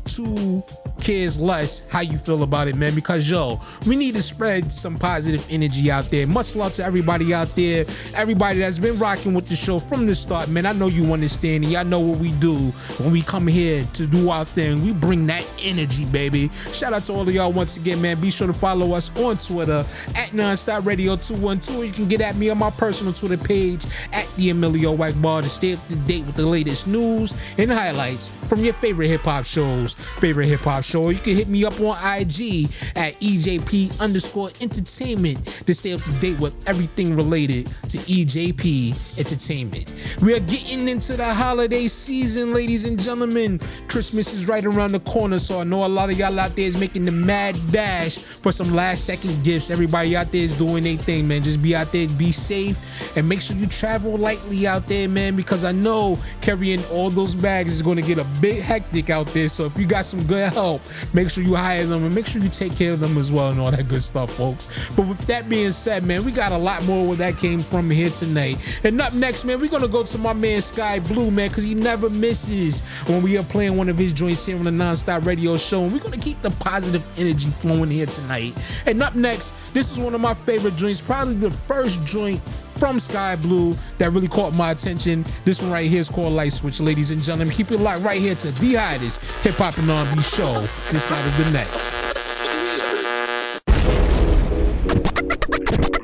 two 0.05 0.63
cares 1.01 1.39
less 1.39 1.83
how 1.89 2.01
you 2.01 2.19
feel 2.19 2.43
about 2.43 2.69
it, 2.69 2.77
man. 2.77 2.95
Because 2.95 3.29
yo, 3.31 3.61
we 3.87 3.97
need 3.97 4.15
to 4.15 4.23
spread 4.23 4.73
some 4.73 4.99
positive 4.99 5.45
energy 5.51 5.91
out 5.91 6.11
there. 6.11 6.27
Much 6.27 6.57
love 6.57 6.73
to 6.73 6.85
everybody 6.85 7.35
out 7.35 7.55
there, 7.55 7.85
everybody 8.15 8.61
that's 8.61 8.79
been 8.79 8.99
rocking 8.99 9.35
with 9.35 9.47
the 9.47 9.57
show 9.57 9.79
from 9.79 10.07
the 10.07 10.15
start, 10.15 10.49
man. 10.49 10.67
I 10.67 10.73
know 10.73 10.89
you 10.89 11.13
understand, 11.13 11.65
and 11.65 11.73
y'all 11.73 11.85
know 11.85 12.01
what 12.01 12.19
we 12.19 12.33
do 12.33 12.57
when 12.99 13.13
we 13.13 13.23
come 13.23 13.47
here 13.47 13.87
to 13.95 14.07
do 14.07 14.31
our 14.31 14.45
thing. 14.45 14.85
We 14.85 14.93
bring 14.93 15.27
that 15.27 15.47
energy, 15.63 16.05
baby. 16.07 16.49
Shout 16.73 16.93
out 16.93 17.05
to 17.05 17.13
all 17.13 17.23
of 17.23 17.33
y'all 17.33 17.53
once 17.53 17.77
again, 17.77 18.01
man. 18.01 18.21
Be 18.21 18.31
sure 18.31 18.47
to 18.47 18.53
follow 18.53 18.93
us 18.93 19.15
on 19.17 19.39
Twitter 19.39 19.85
at 20.15 20.31
Nonstop 20.31 20.85
Radio 20.87 21.17
212. 21.17 21.85
You 21.85 21.93
can 21.93 22.09
get 22.09 22.21
at 22.21 22.37
me 22.37 22.51
on 22.51 22.59
my 22.59 22.71
personal 22.71 23.13
Twitter 23.13 23.37
page 23.37 23.87
at 24.13 24.29
the 24.37 24.51
Emilio 24.51 24.93
White 24.93 25.21
Bar 25.21 25.43
to 25.43 25.49
stay 25.49 25.75
up 25.75 25.89
to 25.89 25.97
date 25.97 26.25
with 26.27 26.37
the 26.37 26.47
latest 26.47 26.87
news 26.87 27.35
and 27.59 27.71
highlights 27.71 28.31
from 28.49 28.65
your 28.65 28.75
favorite 28.75 29.09
hip 29.09 29.23
hop 29.23 29.45
shows, 29.45 29.95
favorite 30.19 30.47
hip 30.47 30.61
hop 30.61 30.85
show. 30.87 31.11
You 31.11 31.19
can 31.19 31.35
hit 31.35 31.49
me 31.49 31.65
up 31.65 31.79
on 31.81 31.97
IG 31.97 32.71
at 32.95 33.19
EJP 33.21 34.01
underscore 34.01 34.51
entertainment 34.61 35.45
to 35.67 35.75
stay 35.75 35.93
up 35.93 36.03
to 36.03 36.13
date 36.13 36.39
with 36.39 36.57
everything 36.69 37.17
related 37.17 37.67
to 37.89 37.99
EJP 37.99 39.19
Entertainment. 39.19 39.91
We 40.23 40.35
are 40.35 40.41
getting 40.41 40.89
into 40.89 41.17
the 41.17 41.35
holiday 41.35 41.89
season, 41.89 42.55
ladies 42.55 42.85
and 42.85 42.99
gentlemen. 42.99 43.61
Christmas 43.89 44.33
is 44.33 44.47
right 44.47 44.65
around 44.65 44.93
the 44.93 45.01
corner, 45.01 45.39
so 45.39 45.61
I 45.61 45.65
know 45.65 45.85
a 45.85 45.89
lot 45.89 46.11
of 46.11 46.19
y'all 46.19 46.39
out 46.39 46.55
there 46.55 46.67
is 46.67 46.77
making 46.77 47.05
the 47.05 47.13
mad 47.13 47.59
dash 47.73 48.19
for 48.19 48.53
some 48.53 48.75
last 48.75 49.05
second 49.05 49.43
gifts. 49.43 49.71
Everybody 49.71 50.17
out 50.17 50.31
there 50.31 50.43
is 50.43 50.53
doing 50.53 50.85
their 50.85 50.97
thing, 50.97 51.27
man. 51.27 51.43
Just 51.43 51.63
be 51.63 51.75
out 51.75 51.93
there, 51.93 52.09
be 52.09 52.31
safe, 52.31 52.79
and 53.17 53.29
make 53.29 53.41
sure 53.41 53.57
you 53.57 53.67
travel 53.67 54.17
lightly 54.17 54.67
out 54.67 54.87
there, 54.87 55.09
man, 55.09 55.35
because 55.35 55.65
I 55.65 55.73
know 55.73 56.19
carrying 56.41 56.85
all 56.87 57.11
those 57.11 57.35
bags 57.35 57.73
is 57.73 57.83
going 57.83 57.97
to 57.97 58.03
get 58.03 58.19
a 58.19 58.27
bit 58.41 58.63
hectic 58.63 59.11
out 59.11 59.27
there. 59.29 59.49
So 59.49 59.65
if 59.65 59.77
you 59.77 59.87
got 59.87 60.05
some 60.05 60.23
good 60.27 60.53
help, 60.53 60.76
make 61.13 61.31
sure 61.31 61.45
you 61.45 61.55
hire 61.55 61.87
them 61.87 62.05
and 62.05 62.15
make 62.15 62.27
sure 62.27 62.43
you 62.43 62.49
take 62.49 62.75
care 62.77 62.93
of 62.93 63.01
them 63.01 63.19
as 63.19 63.33
well 63.33 63.51
and 63.51 63.61
all 63.61 63.71
that 63.71 63.89
good 63.89 64.03
stuff, 64.03 64.33
folks. 64.35 64.69
But 64.97 65.07
with 65.07 65.21
that 65.27 65.49
being 65.49 65.73
said, 65.73 66.05
man, 66.05 66.25
we 66.25 66.33
got 66.33 66.53
a 66.53 66.59
lot 66.59 66.85
more 66.85 67.07
where 67.07 67.17
that 67.17 67.39
came 67.39 67.63
from 67.63 67.91
here 67.91 68.11
tonight. 68.11 68.59
And 68.85 69.01
up 69.01 69.13
next, 69.13 69.45
man, 69.45 69.61
we're 69.61 69.71
gonna 69.71 69.89
go 69.89 70.03
to 70.03 70.19
my 70.19 70.33
man 70.33 70.61
Sky 70.61 70.99
Blue, 70.99 71.31
man, 71.31 71.49
because 71.49 71.65
he 71.65 71.75
never 71.75 72.11
misses 72.11 72.81
when 73.07 73.23
we 73.23 73.37
are 73.39 73.45
playing 73.45 73.77
one 73.77 73.89
of 73.89 73.99
his 73.99 74.13
joints 74.13 74.45
here 74.47 74.57
on 74.57 74.65
the 74.65 74.71
Nonstop 74.71 75.25
Radio 75.25 75.57
Show. 75.57 75.85
And 75.85 75.93
we're 75.93 76.01
gonna 76.01 76.17
keep 76.17 76.41
the 76.43 76.51
positive 76.51 77.05
energy 77.19 77.51
flowing 77.51 77.91
here 77.91 78.07
tonight. 78.07 78.55
And 78.87 79.03
up 79.03 79.15
next, 79.15 79.55
this 79.73 79.93
is 79.93 79.99
one 79.99 80.15
of 80.15 80.21
my 80.21 80.35
favorite 80.35 80.77
joints, 80.77 81.01
probably 81.01 81.35
the 81.35 81.51
first 81.51 82.05
joint 82.05 82.41
from 82.79 83.01
Sky 83.01 83.37
Blue 83.37 83.77
that 83.99 84.13
really 84.13 84.29
caught 84.29 84.53
my 84.53 84.71
attention. 84.71 85.25
This 85.45 85.63
one 85.63 85.71
right 85.71 85.89
here 85.89 86.01
is 86.01 86.09
called 86.09 86.33
Light 86.33 86.53
Switch, 86.53 86.81
ladies 86.81 87.11
and 87.11 87.23
gentlemen. 87.23 87.55
Keep 87.55 87.73
it 87.73 87.79
locked 87.79 88.03
right 88.03 88.21
here 88.21 88.35
to 88.37 88.53
the 88.53 88.75
hottest 88.75 89.21
hip 89.43 89.55
hop 89.55 89.79
and 89.79 89.91
R&B 89.91 90.23
show 90.23 90.67
this 90.91 91.05
side 91.05 91.27
of 91.27 91.37
the 91.45 91.51
net. 91.51 91.69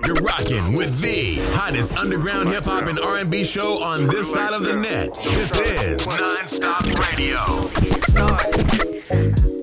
You're 0.06 0.16
rocking 0.16 0.76
with 0.76 1.00
the 1.00 1.36
hottest 1.52 1.96
underground 1.96 2.48
hip 2.48 2.64
hop 2.64 2.86
and 2.86 2.98
R&B 2.98 3.44
show 3.44 3.82
on 3.82 4.06
this 4.08 4.32
side 4.32 4.52
of 4.52 4.62
the 4.62 4.74
net. 4.74 5.14
This 5.14 5.58
is 5.58 6.02
Nonstop 6.02 6.84
Radio. 6.98 7.38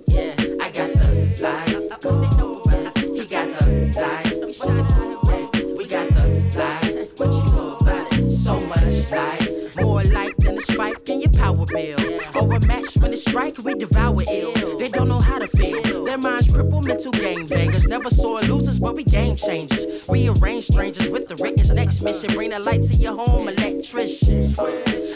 Yeah, 0.08 0.36
I 0.62 0.72
got 0.72 0.94
the 0.94 1.36
light. 1.42 2.39
Bill. 11.66 11.98
Or 12.36 12.54
a 12.54 12.60
match 12.68 12.98
when 12.98 13.14
it 13.14 13.18
strike, 13.18 13.58
we 13.60 13.76
devour 13.76 14.24
ill. 14.30 14.78
They 14.78 14.88
don't 14.88 15.08
know 15.08 15.20
how 15.20 15.40
to 15.40 15.48
feel. 15.48 16.06
Their 16.06 16.18
minds 16.18 16.49
crippled, 16.60 16.86
mental 16.86 17.12
gangbangers. 17.14 17.88
Never 17.88 18.10
saw 18.10 18.40
losers, 18.40 18.80
but 18.80 18.96
we 18.96 19.04
game 19.04 19.36
changers. 19.36 20.08
Rearrange 20.10 20.66
strangers 20.66 21.10
with 21.10 21.28
the 21.28 21.36
Rickers. 21.36 21.72
Next 21.72 22.02
mission, 22.02 22.30
bring 22.34 22.50
the 22.50 22.60
light 22.60 22.84
to 22.84 22.96
your 22.96 23.16
home, 23.16 23.48
electrician. 23.48 24.54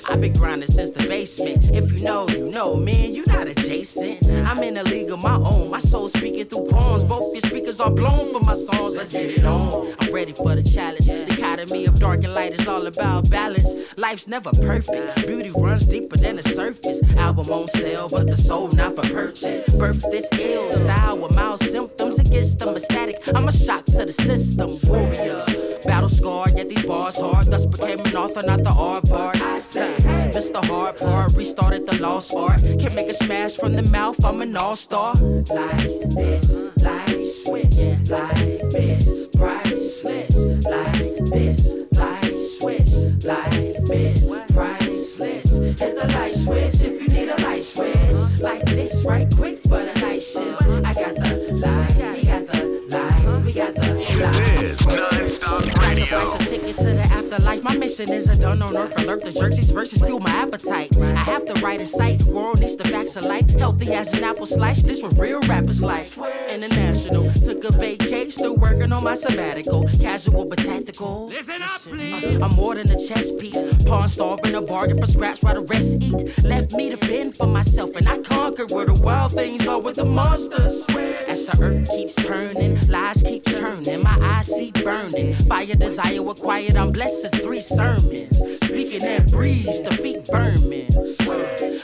I've 0.10 0.22
been 0.22 0.34
grinding 0.34 0.70
since 0.70 0.92
the 0.92 1.06
basement. 1.08 1.70
If 1.70 1.92
you 1.92 2.04
know, 2.06 2.28
you 2.30 2.50
know, 2.50 2.76
man, 2.76 3.14
you 3.14 3.24
not 3.28 3.48
adjacent. 3.48 4.26
I'm 4.48 4.62
in 4.64 4.78
a 4.78 4.84
league 4.84 5.12
of 5.12 5.22
my 5.22 5.36
own. 5.36 5.70
My 5.70 5.80
soul 5.80 6.08
speaking 6.10 6.46
through 6.46 6.68
poems. 6.68 7.04
Both 7.04 7.34
your 7.34 7.42
speakers 7.42 7.80
are 7.80 7.92
blown 7.92 8.32
for 8.32 8.40
my 8.42 8.56
songs. 8.56 8.96
Let's 8.96 9.12
get 9.12 9.30
it 9.30 9.44
on. 9.44 9.94
I'm 10.00 10.14
ready 10.14 10.34
for 10.34 10.56
the 10.56 10.64
challenge. 10.64 11.06
The 11.06 11.24
academy 11.24 11.86
of 11.86 12.00
dark 12.00 12.24
and 12.24 12.34
light 12.34 12.54
is 12.54 12.68
all 12.68 12.86
about 12.88 13.30
balance. 13.30 13.98
Life's 13.98 14.28
never 14.28 14.52
perfect. 14.52 15.28
Beauty 15.28 15.52
runs 15.56 15.86
deeper 15.86 16.18
than 16.18 16.38
the 16.38 16.44
surface. 16.44 17.02
Album 17.16 17.50
on 17.50 17.68
sale, 17.70 18.08
but 18.10 18.28
the 18.28 18.38
soul 18.38 18.70
not 18.70 18.96
for 18.96 19.08
purchase. 19.14 19.68
Birth 19.76 20.04
this 20.12 20.28
ill 20.40 20.72
style 20.74 21.18
with 21.18 21.33
mild 21.34 21.62
symptoms 21.62 22.20
against 22.20 22.60
them 22.60 22.76
ecstatic. 22.76 23.18
I'm 23.34 23.48
a 23.48 23.52
shock 23.52 23.86
to 23.86 24.06
the 24.06 24.14
system. 24.14 24.78
Warrior. 24.84 25.44
Battle 25.86 26.10
scarred, 26.10 26.54
yet 26.56 26.70
these 26.70 26.86
bars 26.86 27.18
hard. 27.18 27.48
Thus 27.48 27.66
became 27.66 28.00
an 28.00 28.16
author, 28.16 28.46
not 28.46 28.64
the 28.64 28.72
art 28.72 29.06
part. 29.10 29.42
I 29.42 29.60
say, 29.60 29.96
Mr. 30.34 30.66
Hard 30.66 30.98
Part, 30.98 31.34
restarted 31.34 31.86
the 31.86 32.02
lost 32.02 32.34
art. 32.34 32.60
Can 32.62 32.96
make 32.96 33.10
a 33.10 33.14
smash 33.14 33.56
from 33.56 33.76
the 33.76 33.84
mouth, 33.84 34.24
I'm 34.24 34.42
an 34.42 34.56
all 34.56 34.76
star. 34.76 35.16
Like 35.16 36.10
this, 36.10 36.64
light 36.82 37.26
switch. 37.44 38.10
Life 38.10 38.76
is 38.76 39.28
priceless. 39.36 40.53
My 57.64 57.78
mission 57.78 58.12
is 58.12 58.28
a 58.28 58.36
done 58.36 58.62
on 58.62 58.76
earth. 58.76 59.00
Alert 59.02 59.24
the 59.24 59.32
Xerxes 59.32 59.70
versus 59.70 60.00
fuel 60.00 60.20
my 60.20 60.32
appetite. 60.32 60.96
I 60.98 61.24
have 61.24 61.48
the 61.48 61.54
right 61.64 61.80
insight. 61.80 62.22
World 62.24 62.60
needs 62.60 62.76
the 62.76 62.84
facts 62.84 63.16
of 63.16 63.24
life. 63.24 63.50
Healthy 63.52 63.94
as 63.94 64.14
an 64.18 64.26
apple 64.26 64.46
slice. 64.46 64.84
This 64.84 65.02
what 65.02 65.18
real 65.18 65.40
rappers 65.42 65.82
like. 65.82 66.06
International. 66.50 67.32
Took 67.34 67.64
a 67.64 67.72
vacation. 67.72 68.32
Still 68.32 68.56
working 68.56 68.92
on 68.92 69.02
my 69.04 69.16
sabbatical. 69.16 69.88
Casual 70.02 70.46
but 70.46 70.58
tactical. 70.58 71.28
Listen 71.28 71.62
up, 71.62 71.70
uh, 71.70 71.90
please. 71.90 72.42
I'm 72.42 72.54
more 72.56 72.76
than 72.76 72.92
a 72.92 73.08
chess 73.08 73.32
piece. 73.32 73.62
Pawn 73.86 74.10
starving 74.10 74.56
a 74.56 74.62
bargain 74.62 75.00
for 75.00 75.08
scraps 75.08 75.42
while 75.42 75.56
the 75.56 75.62
rest 75.62 75.98
eat. 76.02 76.44
Left 76.44 76.74
me 76.74 76.90
to 76.90 76.98
fend 76.98 77.38
for 77.38 77.48
myself. 77.48 77.96
And 77.96 78.08
I 78.10 78.18
conquered 78.22 78.72
where 78.72 78.86
the 78.86 78.96
wild 78.96 79.32
things 79.32 79.66
are 79.68 79.80
with 79.80 79.96
the 79.96 80.06
monsters. 80.06 80.84
As 81.28 81.46
the 81.46 81.58
earth 81.62 81.90
keeps 81.90 82.16
turning, 82.16 82.80
lies 82.90 83.22
keep 83.24 83.46
turning. 83.46 84.04
My 84.04 84.18
eyes 84.22 84.48
see 84.48 84.72
burning. 84.84 85.34
Fire 85.48 85.66
desire 85.76 86.22
required. 86.22 86.76
I'm 86.76 86.92
blessed 86.92 87.26
as 87.26 87.32
three 87.42 87.53
sermons. 87.62 88.38
Speaking 88.66 89.00
that 89.00 89.32
breeze, 89.32 89.66
the 89.84 89.94
feet 89.94 90.28
burning. 90.28 90.90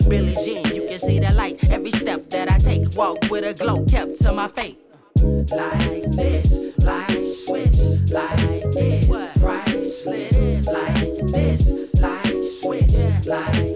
Billie 0.10 0.36
Jean, 0.46 0.66
you 0.76 0.88
can 0.88 1.00
see 1.00 1.20
the 1.20 1.32
light. 1.36 1.70
Every 1.70 1.92
step 1.92 2.30
that 2.30 2.52
I 2.52 2.58
take, 2.58 2.96
walk 2.96 3.18
with 3.30 3.44
a 3.46 3.54
glow 3.54 3.86
kept 3.86 4.22
to 4.22 4.32
my 4.32 4.48
fate. 4.48 4.80
Like 5.22 6.12
this, 6.12 6.78
like 6.80 7.10
switch, 7.46 7.78
like 8.12 8.72
this, 8.72 9.08
priceless. 9.38 10.66
Like 10.66 10.96
this, 11.28 12.02
like 12.02 12.44
switch, 12.62 13.28
like 13.28 13.69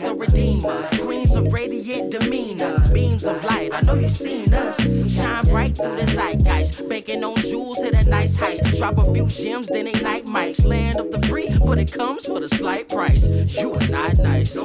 mother 0.00 0.14
redeemer. 0.14 0.88
Queens 1.00 1.34
of 1.36 1.52
radiant 1.52 2.10
demeanor, 2.10 2.82
beams 2.92 3.24
of 3.24 3.42
light. 3.44 3.70
I 3.72 3.80
know 3.82 3.94
you've 3.94 4.12
seen 4.12 4.52
us. 4.52 4.76
Shine 5.12 5.44
bright 5.44 5.76
through 5.76 5.96
the 5.96 6.06
zeitgeist. 6.06 6.88
Baking 6.88 7.22
on 7.22 7.36
jewels, 7.36 7.78
hit 7.78 7.94
a 7.94 8.08
nice 8.08 8.36
heist. 8.36 8.76
Drop 8.76 8.98
a 8.98 9.14
few 9.14 9.26
gems, 9.26 9.68
then 9.68 9.84
night 10.02 10.24
mics. 10.24 10.64
Land 10.64 10.98
of 10.98 11.12
the 11.12 11.24
free, 11.26 11.48
but 11.64 11.78
it 11.78 11.92
comes 11.92 12.28
with 12.28 12.44
a 12.44 12.48
slight 12.48 12.88
price. 12.88 13.24
You 13.54 13.74
are 13.74 13.88
not 13.88 14.18
nice. 14.18 14.56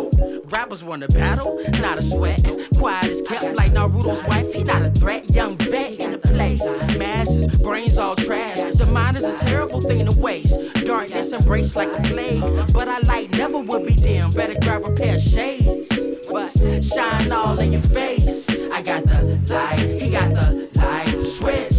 Rappers 0.46 0.84
want 0.84 1.04
to 1.04 1.08
battle, 1.10 1.60
not 1.80 2.00
a 2.00 2.02
sweat. 2.02 2.42
Quiet 2.76 3.06
is 3.06 3.22
kept 3.22 3.54
like 3.56 3.72
Naruto's 3.72 4.24
wife. 4.26 4.52
He 4.54 4.64
not 4.64 4.82
a 4.82 4.90
threat. 4.92 5.30
Young 5.30 5.56
bet 5.58 6.00
in 6.00 6.12
the 6.12 6.18
place. 6.18 6.64
Masses, 6.98 7.56
brains 7.60 7.98
all 7.98 8.16
trash. 8.16 8.58
The 8.76 8.88
mind 8.88 9.18
is 9.18 9.24
a 9.24 9.38
terrible 9.46 9.82
thing 9.82 10.06
to 10.08 10.20
waste. 10.20 10.54
Darkness 10.90 11.32
embraced 11.34 11.76
like 11.76 11.92
a 11.92 12.02
plague. 12.02 12.42
But 12.74 12.88
I 12.88 12.98
light 13.02 13.30
never 13.38 13.60
would 13.60 13.86
be 13.86 13.94
dim. 13.94 14.32
Better 14.32 14.56
grab 14.60 14.84
a 14.86 14.92
pair 14.92 15.14
of 15.14 15.22
shades. 15.22 15.88
But 16.28 16.50
shine 16.84 17.32
all 17.32 17.60
in 17.60 17.74
your 17.74 17.82
face. 17.84 18.50
I 18.72 18.82
got 18.82 19.04
the 19.04 19.40
light, 19.54 19.78
he 19.78 20.10
got 20.10 20.34
the 20.34 20.68
light 20.74 21.10
switch. 21.28 21.70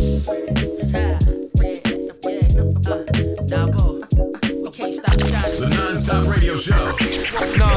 The 5.58 5.68
non-stop 5.68 6.32
radio 6.32 6.54
show. 6.54 6.99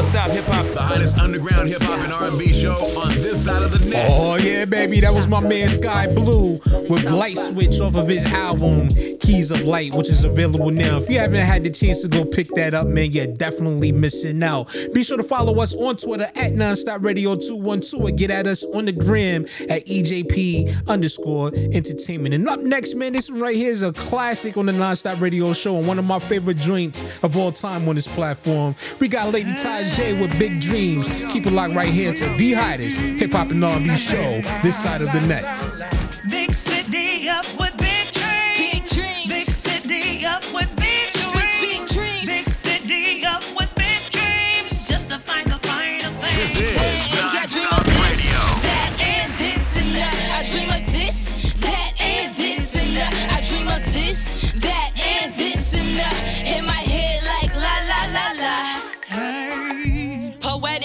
Non-stop 0.04 0.32
hip 0.32 0.46
hop. 0.46 0.66
The 0.74 0.82
hottest 0.82 1.18
underground 1.18 1.70
hip 1.70 1.82
hop 1.82 2.00
and 2.02 2.12
R&B 2.12 2.48
show 2.52 2.74
on 2.74 3.10
this 3.22 3.46
side 3.46 3.64
of 3.64 3.72
the 3.72 3.90
net. 3.90 4.06
Oh 4.12 4.36
yeah, 4.36 4.66
baby, 4.66 5.00
that 5.00 5.14
was 5.14 5.30
my 5.30 5.40
man 5.40 5.70
Sky 5.70 6.14
Blue 6.14 6.60
with 6.90 7.06
Light 7.06 7.38
Switch 7.38 7.80
off 7.80 7.96
of 7.96 8.10
his 8.10 8.26
album 8.34 8.90
Keys 9.20 9.50
of 9.50 9.62
Light, 9.62 9.96
which 9.96 10.10
is 10.10 10.26
available 10.26 10.72
now. 10.72 10.98
If 10.98 11.10
you 11.10 11.20
haven't 11.20 11.46
had 11.46 11.64
the 11.64 11.70
chance 11.70 12.02
to 12.02 12.10
go 12.10 12.26
pick 12.26 12.50
that 12.56 12.74
up, 12.74 12.88
man, 12.88 13.14
you're 13.14 13.28
definitely 13.28 13.94
missing 13.94 14.44
out. 14.44 14.76
Be 14.94 15.06
sure 15.06 15.16
to 15.16 15.24
follow 15.24 15.62
us 15.62 15.74
on 15.74 15.96
Twitter 15.96 16.26
at 16.36 16.52
Nonstop 16.52 17.04
Radio 17.04 17.38
212 17.38 18.06
and 18.06 18.18
get 18.18 18.30
at 18.30 18.46
us 18.46 18.66
on 18.76 18.86
the 18.86 18.92
gram 18.92 19.46
at 19.70 19.86
EJP 19.86 20.90
underscore 20.90 21.52
entertainment. 21.56 22.36
And 22.36 22.50
up 22.50 22.60
next, 22.60 22.96
man, 22.96 23.14
this 23.14 23.30
right 23.30 23.56
here 23.56 23.72
is 23.72 23.84
a 23.84 23.94
classic 23.94 24.58
on 24.58 24.66
the 24.66 24.74
Nonstop 24.74 25.22
Radio 25.22 25.54
show 25.54 25.78
and 25.78 25.88
one 25.88 25.98
of 25.98 26.06
my 26.06 26.20
favorite 26.20 26.58
joints 26.58 27.02
of 27.24 27.38
all 27.38 27.54
time 27.54 27.88
on 27.88 27.96
this 27.96 28.08
platform. 28.08 28.76
We 29.00 29.08
got 29.08 29.32
Lady 29.32 29.54
With 29.96 30.40
Big 30.40 30.60
Dreams. 30.60 31.08
Keep 31.30 31.46
it 31.46 31.54
locked 31.54 31.76
right 31.76 31.88
here 31.88 32.14
to 32.14 32.26
the 32.36 32.54
hottest 32.54 32.98
hip 32.98 33.32
hop 33.32 33.52
and 33.52 33.64
R&B 33.64 33.96
show 33.96 34.42
this 34.64 34.76
side 34.76 35.04
of 35.04 35.12
the 35.14 35.22
net. 35.22 35.44
Up 37.30 37.46
with 37.60 37.73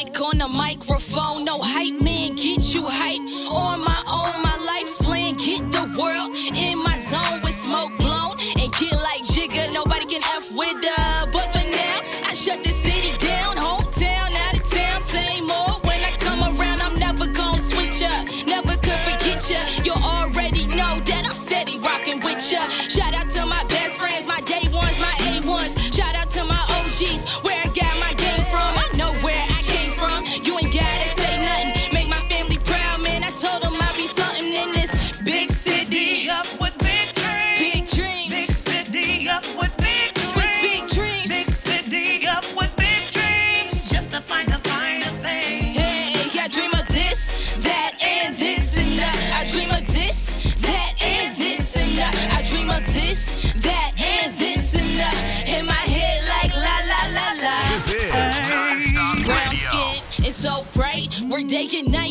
on 0.07 0.39
the 0.39 0.47
microphone, 0.49 1.45
no 1.45 1.59
hype 1.61 2.01
man, 2.01 2.35
get 2.37 2.73
you 2.73 2.87
hype. 2.87 3.21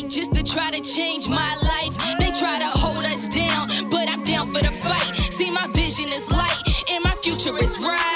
Just 0.09 0.33
to 0.33 0.43
try 0.43 0.71
to 0.71 0.79
change 0.79 1.27
my 1.27 1.55
life. 1.55 1.93
They 2.19 2.31
try 2.31 2.59
to 2.59 2.67
hold 2.67 3.03
us 3.05 3.27
down, 3.27 3.89
but 3.89 4.09
I'm 4.09 4.23
down 4.23 4.51
for 4.51 4.59
the 4.59 4.71
fight. 4.71 5.15
See, 5.31 5.51
my 5.51 5.67
vision 5.67 6.05
is 6.05 6.31
light, 6.31 6.63
and 6.89 7.03
my 7.03 7.15
future 7.21 7.57
is 7.57 7.77
right. 7.79 8.06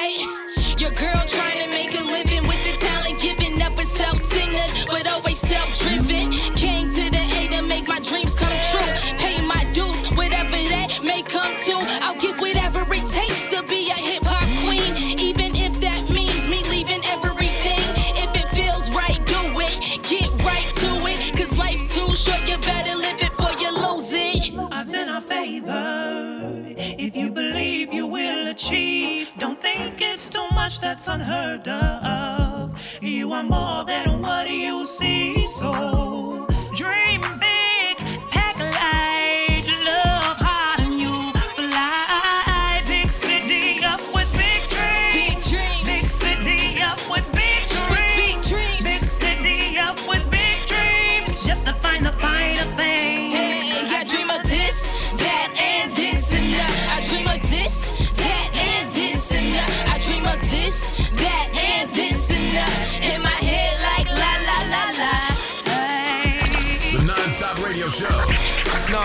Unheard 31.12 31.68
of. 31.68 33.00
You 33.02 33.34
are 33.34 33.44
more 33.44 33.84
than 33.84 34.22
what 34.22 34.50
you 34.50 34.86
see, 34.86 35.46
so 35.46 36.48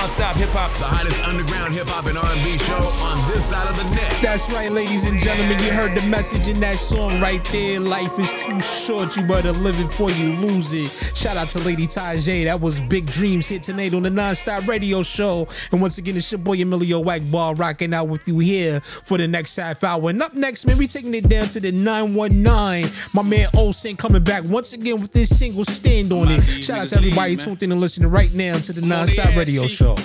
Non-stop 0.07 0.37
hip 0.37 0.51
hop. 0.51 0.71
The 0.79 0.85
hottest 0.85 1.21
underground 1.27 1.75
hip 1.75 1.89
hop 1.89 2.07
and 2.07 2.17
R&B 2.17 2.59
show 2.59 2.77
on 3.03 3.29
this 3.29 3.45
side 3.45 3.69
of 3.69 3.77
the 3.77 3.83
net. 3.97 4.23
That's 4.23 4.49
right, 4.53 4.71
ladies 4.71 5.05
and 5.05 5.19
gentlemen. 5.19 5.59
You 5.59 5.73
heard 5.73 6.01
the 6.01 6.07
message 6.09 6.47
in 6.47 6.61
that 6.61 6.79
song 6.79 7.21
right 7.21 7.45
there. 7.47 7.81
Life 7.81 8.17
is 8.17 8.31
too 8.41 8.61
short. 8.61 9.17
You 9.17 9.25
better 9.25 9.51
live 9.51 9.81
it 9.81 9.89
before 9.89 10.13
you 10.13 10.35
lose 10.35 10.73
it. 10.73 10.93
Shout 11.17 11.37
out 11.37 11.51
to 11.51 11.59
Lady 11.59 11.89
Tajay. 11.89 12.45
That 12.45 12.61
was 12.61 12.79
Big 12.79 13.07
Dreams 13.07 13.49
hit 13.49 13.65
tonight 13.65 13.95
on 13.95 14.05
the 14.05 14.11
Nonstop 14.11 14.69
Radio 14.69 15.03
Show. 15.03 15.49
And 15.73 15.81
once 15.81 15.99
again, 15.99 16.17
it's 16.17 16.31
your 16.31 16.39
boy 16.39 16.63
Emilio 16.63 17.03
Egbar 17.03 17.59
rocking 17.59 17.93
out 17.93 18.07
with 18.07 18.29
you 18.29 18.39
here 18.39 18.79
for 18.83 19.19
the 19.19 19.27
next 19.27 19.57
half 19.57 19.83
hour. 19.83 20.11
And 20.11 20.23
up 20.23 20.35
next, 20.35 20.67
man, 20.67 20.79
we 20.79 20.87
taking 20.87 21.15
it 21.15 21.29
down 21.29 21.49
to 21.49 21.59
the 21.59 21.73
919. 21.73 22.89
My 23.13 23.23
man 23.25 23.49
Olsen 23.57 23.97
coming 23.97 24.23
back 24.23 24.45
once 24.45 24.73
again 24.73 25.01
with 25.01 25.13
this 25.13 25.37
single 25.37 25.65
stand 25.65 26.13
on 26.13 26.31
it. 26.31 26.43
Shout 26.63 26.79
out 26.79 26.89
to 26.91 26.99
everybody 26.99 27.35
tuned 27.35 27.65
in 27.65 27.73
and 27.73 27.81
listening 27.81 28.09
right 28.09 28.33
now 28.33 28.57
to 28.57 28.73
the 28.73 28.83
Nonstop 28.83 29.37
Radio 29.37 29.67
Show. 29.67 29.96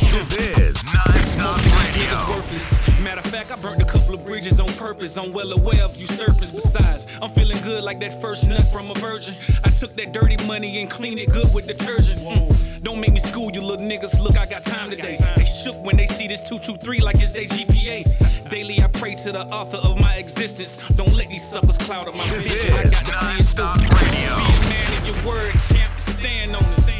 This 0.00 0.32
is 0.36 0.84
non-stop 0.84 1.56
radio. 1.80 3.02
Matter 3.02 3.20
of 3.20 3.26
fact, 3.26 3.50
I 3.50 3.56
burnt 3.56 3.80
a 3.80 3.84
couple 3.84 4.14
of 4.14 4.24
bridges 4.24 4.60
on 4.60 4.68
purpose. 4.74 5.16
I'm 5.16 5.32
well 5.32 5.52
aware 5.52 5.82
of 5.82 5.96
usurpers. 5.96 6.50
Besides, 6.50 7.06
I'm 7.22 7.30
feeling 7.30 7.58
good 7.62 7.82
like 7.82 8.00
that 8.00 8.20
first 8.20 8.48
nut 8.48 8.62
from 8.72 8.90
a 8.90 8.94
virgin. 8.94 9.34
I 9.64 9.70
took 9.70 9.94
that 9.96 10.12
dirty 10.12 10.36
money 10.46 10.80
and 10.80 10.90
cleaned 10.90 11.18
it 11.18 11.32
good 11.32 11.52
with 11.54 11.66
detergent. 11.66 12.20
Mm. 12.20 12.82
Don't 12.82 13.00
make 13.00 13.12
me 13.12 13.20
school 13.20 13.50
you 13.50 13.60
little 13.60 13.86
niggas. 13.86 14.18
Look, 14.20 14.38
I 14.38 14.46
got 14.46 14.64
time 14.64 14.90
today. 14.90 15.18
They 15.36 15.44
shook 15.44 15.82
when 15.84 15.96
they 15.96 16.06
see 16.06 16.28
this 16.28 16.40
223 16.40 17.00
like 17.00 17.16
it's 17.20 17.32
their 17.32 17.44
GPA. 17.44 18.50
Daily 18.50 18.82
I 18.82 18.88
pray 18.88 19.14
to 19.14 19.32
the 19.32 19.46
author 19.46 19.78
of 19.78 19.98
my 20.00 20.16
existence. 20.16 20.76
Don't 20.96 21.14
let 21.14 21.28
these 21.28 21.48
suckers 21.48 21.76
cloud 21.78 22.08
up 22.08 22.16
my 22.16 22.26
This 22.28 22.52
vision. 22.52 22.74
I 22.74 22.82
is 22.82 22.90
got 22.90 23.04
the 23.04 23.12
non-stop 23.12 23.78
radio. 23.78 24.36
Be 24.36 24.52
a 24.52 24.68
man 24.70 24.98
of 24.98 25.06
your 25.06 25.26
word, 25.26 25.54
champ. 25.68 26.00
Stand 26.00 26.56
on 26.56 26.62
it. 26.62 26.95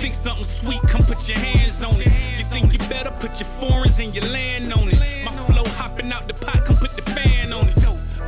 Think 0.00 0.14
something 0.14 0.44
sweet? 0.44 0.80
Come 0.82 1.02
put 1.02 1.28
your 1.28 1.38
hands 1.38 1.82
on 1.82 1.94
it. 2.00 2.08
You 2.38 2.44
think 2.44 2.72
you 2.72 2.78
better? 2.88 3.10
Put 3.10 3.38
your 3.38 3.48
foreigns 3.60 3.98
and 3.98 4.14
your 4.14 4.24
land 4.32 4.72
on 4.72 4.88
it. 4.88 4.98
My 5.24 5.32
flow 5.46 5.64
hopping 5.76 6.10
out 6.10 6.26
the 6.26 6.32
pot. 6.32 6.64
Come 6.64 6.76
put 6.76 6.96
the 6.96 7.02
fan 7.02 7.52
on 7.52 7.68
it. 7.68 7.76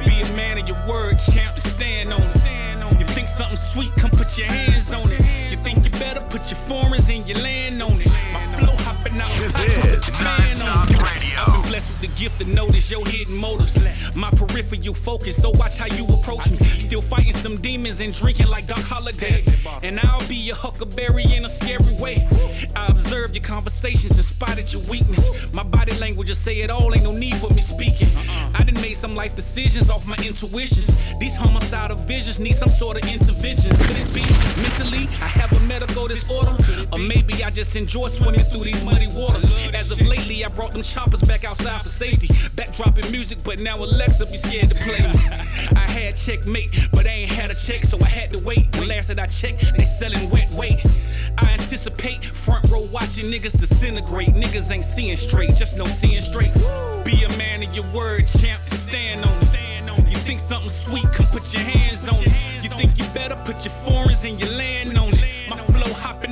Be 0.05 0.21
a 0.21 0.37
man 0.37 0.59
of 0.59 0.69
your 0.69 0.77
word, 0.87 1.19
champ. 1.33 1.59
Stand 1.61 2.13
on 2.13 2.21
it. 2.21 3.01
You 3.01 3.07
think 3.07 3.29
something 3.29 3.57
sweet? 3.57 3.91
Come 3.93 4.11
put 4.11 4.37
your 4.37 4.49
hands 4.49 4.93
on 4.93 5.11
it. 5.11 5.51
You 5.51 5.57
think 5.57 5.85
you 5.85 5.92
better? 6.03 6.21
Put 6.29 6.51
your 6.51 6.61
foreigns 6.71 7.09
and 7.09 7.27
your 7.29 7.39
land 7.39 7.83
on 7.83 8.01
it. 8.01 8.13
My 8.33 8.43
flow 8.59 8.77
hopping 8.87 9.21
out 9.21 9.31
This 9.39 9.53
pot. 9.53 9.67
Come 9.67 9.81
put 9.81 9.99
is 9.99 10.07
the 10.07 10.13
fan 10.13 10.69
on 10.69 10.77
non-stop 10.77 10.89
radio. 11.09 11.41
I've 11.41 11.53
been 11.53 11.71
blessed 11.71 11.89
with 11.93 12.01
the 12.07 12.21
gift 12.21 12.41
to 12.41 12.47
notice 12.47 12.91
your 12.91 13.05
hidden 13.07 13.37
motives. 13.37 13.73
My 14.15 14.31
peripheral 14.31 14.95
focus, 14.95 15.37
so 15.37 15.51
watch 15.51 15.77
how 15.77 15.87
you 15.99 16.05
approach 16.07 16.51
me. 16.51 16.57
Still 16.87 17.03
fighting 17.03 17.33
some 17.45 17.57
demons 17.61 18.01
and 18.01 18.13
drinking 18.13 18.49
like 18.49 18.67
Doc 18.67 18.81
Holliday. 18.81 19.45
And 19.83 20.01
I'll 20.01 20.27
be 20.29 20.37
your 20.37 20.57
huckleberry 20.57 21.25
in 21.37 21.45
a 21.45 21.49
scary 21.49 21.95
way. 21.95 22.29
I 22.77 22.87
observed 22.87 23.35
your 23.35 23.45
conversations 23.45 24.13
and 24.17 24.25
spotted 24.25 24.73
your 24.73 24.83
weakness. 24.83 25.53
My 25.53 25.63
body 25.63 25.95
language 25.99 26.29
will 26.29 26.37
say 26.37 26.59
it 26.59 26.71
all, 26.71 26.95
ain't 26.95 27.05
no 27.05 27.13
need 27.13 27.37
for 27.37 27.51
me 27.51 27.63
speaking. 27.63 28.09
Uh-uh. 28.17 28.51
I 28.55 28.65
done 28.65 28.81
made 28.83 28.97
some 28.97 29.15
life 29.15 29.35
decisions 29.37 29.89
off 29.89 30.07
my 30.07 30.17
intuitions. 30.17 30.89
These 31.19 31.37
homicidal 31.37 31.97
visions 31.97 32.39
need 32.39 32.57
some 32.57 32.69
sort 32.69 33.03
of 33.03 33.09
intervention. 33.09 33.71
Could 33.71 33.99
it 34.05 34.13
be 34.15 34.25
mentally 34.63 35.09
I 35.21 35.29
have 35.29 35.53
a 35.53 35.61
medical 35.61 35.92
disorder? 35.93 36.57
Or 36.93 36.99
maybe 36.99 37.45
I 37.45 37.51
just 37.51 37.77
enjoy 37.77 38.09
swimming 38.09 38.45
through 38.45 38.65
these 38.65 38.85
muddy 38.85 39.09
waters. 39.09 39.45
As 39.75 39.91
of 39.91 40.01
lately, 40.01 40.45
I 40.45 40.49
brought 40.49 40.73
them 40.73 40.83
choppers 40.83 41.23
back 41.23 41.45
outside 41.45 41.81
for 41.83 41.89
safety. 41.89 42.29
Backdropping 42.57 43.11
music, 43.11 43.39
but 43.45 43.59
now 43.59 43.77
Alexa 43.77 44.27
be 44.27 44.39
scared 44.39 44.71
to 44.71 44.75
play 44.77 45.01
me. 45.01 45.19
I 45.77 45.91
had 45.91 46.17
checkmate, 46.17 46.89
but 46.93 47.07
I 47.07 47.11
ain't 47.11 47.33
had 47.33 47.51
a 47.51 47.55
check, 47.55 47.85
so 47.85 47.99
I 48.01 48.09
had 48.09 48.33
to 48.33 48.39
wait. 48.45 48.71
The 48.73 48.87
last 48.87 49.09
that 49.09 49.21
I 49.21 49.27
checked, 49.27 49.61
they 49.77 49.85
selling 49.85 50.29
wet 50.31 50.51
weight. 50.53 50.85
I 51.39 51.53
anticipate 51.53 52.25
front 52.25 52.69
row 52.71 52.87
watching 52.93 53.27
niggas 53.27 53.59
disintegrate. 53.59 54.29
Niggas 54.29 54.71
ain't 54.71 54.85
seeing 54.85 55.17
straight, 55.17 55.55
just 55.57 55.77
no 55.77 55.87
seeing 55.87 56.21
straight. 56.21 56.55
Be 57.05 57.25
a 57.25 57.29
man 57.39 57.63
of 57.63 57.75
your 57.75 57.87
word, 57.93 58.27
champ, 58.39 58.61
and 58.71 58.79
stand 58.79 59.25
on 59.25 59.31
it. 59.31 59.53
You 60.11 60.19
think 60.19 60.41
something 60.41 60.71
sweet, 60.71 61.05
come 61.13 61.27
put 61.27 61.53
your 61.53 61.63
hands 61.63 62.07
on 62.07 62.23
it. 62.23 62.65
You 62.65 62.71
think 62.71 62.99
you 62.99 63.05
better, 63.15 63.37
put 63.45 63.65
your 63.65 63.75
foreigns 63.85 64.25
and 64.25 64.39
your 64.41 64.51
land 64.57 64.97
on 64.99 65.13
it. 65.15 65.32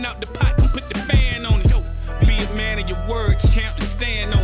Hopping 0.00 0.16
out 0.16 0.20
the 0.20 0.38
pot, 0.38 0.56
come 0.56 0.68
put 0.70 0.88
the 0.88 0.98
fan 1.00 1.44
on 1.44 1.60
it. 1.60 2.26
Be 2.26 2.38
a 2.38 2.54
man 2.56 2.78
of 2.78 2.88
your 2.88 2.96
word, 3.06 3.38
champ, 3.52 3.76
and 3.76 3.84
stand 3.84 4.32
on 4.32 4.40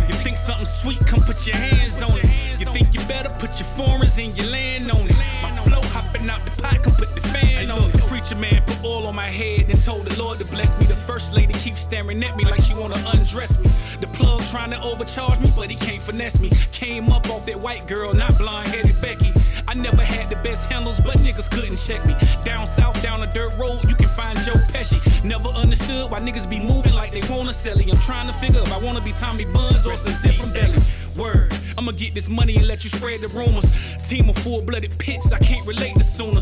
it. 0.00 0.08
You 0.08 0.14
think 0.14 0.38
something 0.38 0.64
sweet, 0.64 0.98
come 1.00 1.20
put 1.20 1.46
your 1.46 1.56
hands 1.56 2.00
on 2.00 2.18
it. 2.18 2.24
You 2.58 2.64
think 2.72 2.94
you 2.94 3.00
better, 3.00 3.28
put 3.28 3.60
your 3.60 3.68
foreigns 3.76 4.16
and 4.16 4.34
your 4.34 4.46
land 4.46 4.90
on 4.90 5.06
it. 5.06 5.16
My 5.42 5.54
flow 5.64 5.82
hopping 5.92 6.30
out 6.30 6.42
the 6.46 6.62
pot, 6.62 6.82
come 6.82 6.94
put 6.94 7.14
the 7.14 7.20
fan 7.28 7.70
on 7.70 7.90
it. 7.90 7.98
Preacher 8.08 8.36
man 8.36 8.62
put 8.66 8.82
oil 8.82 9.06
on 9.06 9.14
my 9.14 9.28
head 9.28 9.68
and 9.68 9.78
told 9.84 10.06
the 10.06 10.22
Lord 10.22 10.38
to 10.38 10.46
bless 10.46 10.80
me. 10.80 10.86
The 10.86 10.96
first 10.96 11.34
lady 11.34 11.52
keeps 11.52 11.82
staring 11.82 12.24
at 12.24 12.34
me 12.38 12.44
like 12.44 12.62
she 12.62 12.72
wanna 12.72 13.02
undress 13.08 13.58
me. 13.58 13.68
The 14.00 14.06
plug 14.06 14.40
trying 14.44 14.70
to 14.70 14.82
overcharge 14.82 15.38
me, 15.40 15.52
but 15.54 15.68
he 15.68 15.76
can't 15.76 16.00
finesse 16.00 16.40
me. 16.40 16.50
Came 16.72 17.10
up 17.10 17.28
off 17.28 17.44
that 17.44 17.60
white 17.60 17.86
girl, 17.86 18.14
not 18.14 18.38
blonde 18.38 18.68
headed 18.68 18.98
Becky. 19.02 19.34
I 19.68 19.74
never 19.74 20.02
had 20.02 20.30
the 20.30 20.36
best 20.36 20.70
handles, 20.70 20.98
but 20.98 21.18
niggas 21.18 21.50
couldn't 21.50 21.76
check 21.76 22.02
me. 22.06 22.16
Down 22.42 22.66
south, 22.66 23.02
down 23.02 23.22
a 23.22 23.30
dirt 23.30 23.52
road, 23.58 23.84
you 23.86 23.94
can 23.94 24.08
find 24.08 24.38
Joe 24.38 24.54
Pesci. 24.72 24.98
Never 25.22 25.50
understood 25.50 26.10
why 26.10 26.20
niggas 26.20 26.48
be 26.48 26.58
moving 26.58 26.94
like 26.94 27.12
they 27.12 27.20
wanna 27.28 27.52
sell 27.52 27.78
it. 27.78 27.86
I'm 27.90 27.98
trying 27.98 28.28
to 28.28 28.32
figure 28.34 28.60
if 28.60 28.72
I 28.72 28.78
wanna 28.78 29.02
be 29.02 29.12
Tommy 29.12 29.44
Buns 29.44 29.86
or 29.86 29.94
Sincere 29.98 30.32
from 30.32 30.52
Belly. 30.52 30.80
Word, 31.18 31.52
I'ma 31.76 31.92
get 31.92 32.14
this 32.14 32.30
money 32.30 32.56
and 32.56 32.66
let 32.66 32.82
you 32.82 32.88
spread 32.90 33.20
the 33.20 33.28
rumors. 33.28 33.66
Team 34.08 34.30
of 34.30 34.38
full 34.38 34.62
blooded 34.62 34.96
pits, 34.98 35.32
I 35.32 35.38
can't 35.38 35.66
relate 35.66 35.96
to 35.98 36.04
sooners. 36.04 36.37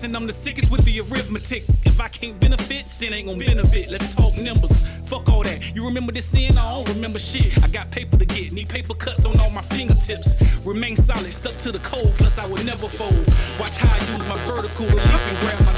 Slickest 0.00 0.16
and 0.16 0.16
I'm 0.16 0.26
the 0.26 0.32
sickest 0.32 0.72
with 0.72 0.82
the 0.86 1.00
arithmetic. 1.00 1.64
If 1.84 2.00
I 2.00 2.08
can't 2.08 2.40
benefit, 2.40 2.86
sin 2.86 3.12
ain't 3.12 3.28
gon' 3.28 3.38
benefit. 3.38 3.90
Let's 3.90 4.14
talk 4.14 4.34
numbers. 4.38 4.72
Fuck 5.04 5.28
all 5.28 5.42
that. 5.42 5.74
You 5.74 5.84
remember 5.84 6.10
this 6.12 6.24
sin? 6.24 6.56
I 6.56 6.72
don't 6.72 6.88
remember 6.94 7.18
shit. 7.18 7.62
I 7.62 7.68
got 7.68 7.90
paper 7.90 8.16
to 8.16 8.24
get, 8.24 8.52
need 8.52 8.70
paper 8.70 8.94
cuts 8.94 9.26
on 9.26 9.38
all 9.38 9.50
my 9.50 9.60
fingertips. 9.62 10.40
Remain 10.64 10.96
solid, 10.96 11.32
stuck 11.32 11.54
to 11.58 11.72
the 11.72 11.80
code, 11.80 12.14
plus 12.16 12.38
I 12.38 12.46
would 12.46 12.64
never 12.64 12.88
fold. 12.88 13.26
Watch 13.58 13.76
how 13.76 13.94
I 13.94 13.98
use 14.12 14.26
my 14.26 14.38
vertical 14.46 14.86
to 14.86 14.94
leap 14.94 15.20
and 15.30 15.38
grab 15.40 15.60
my 15.66 15.72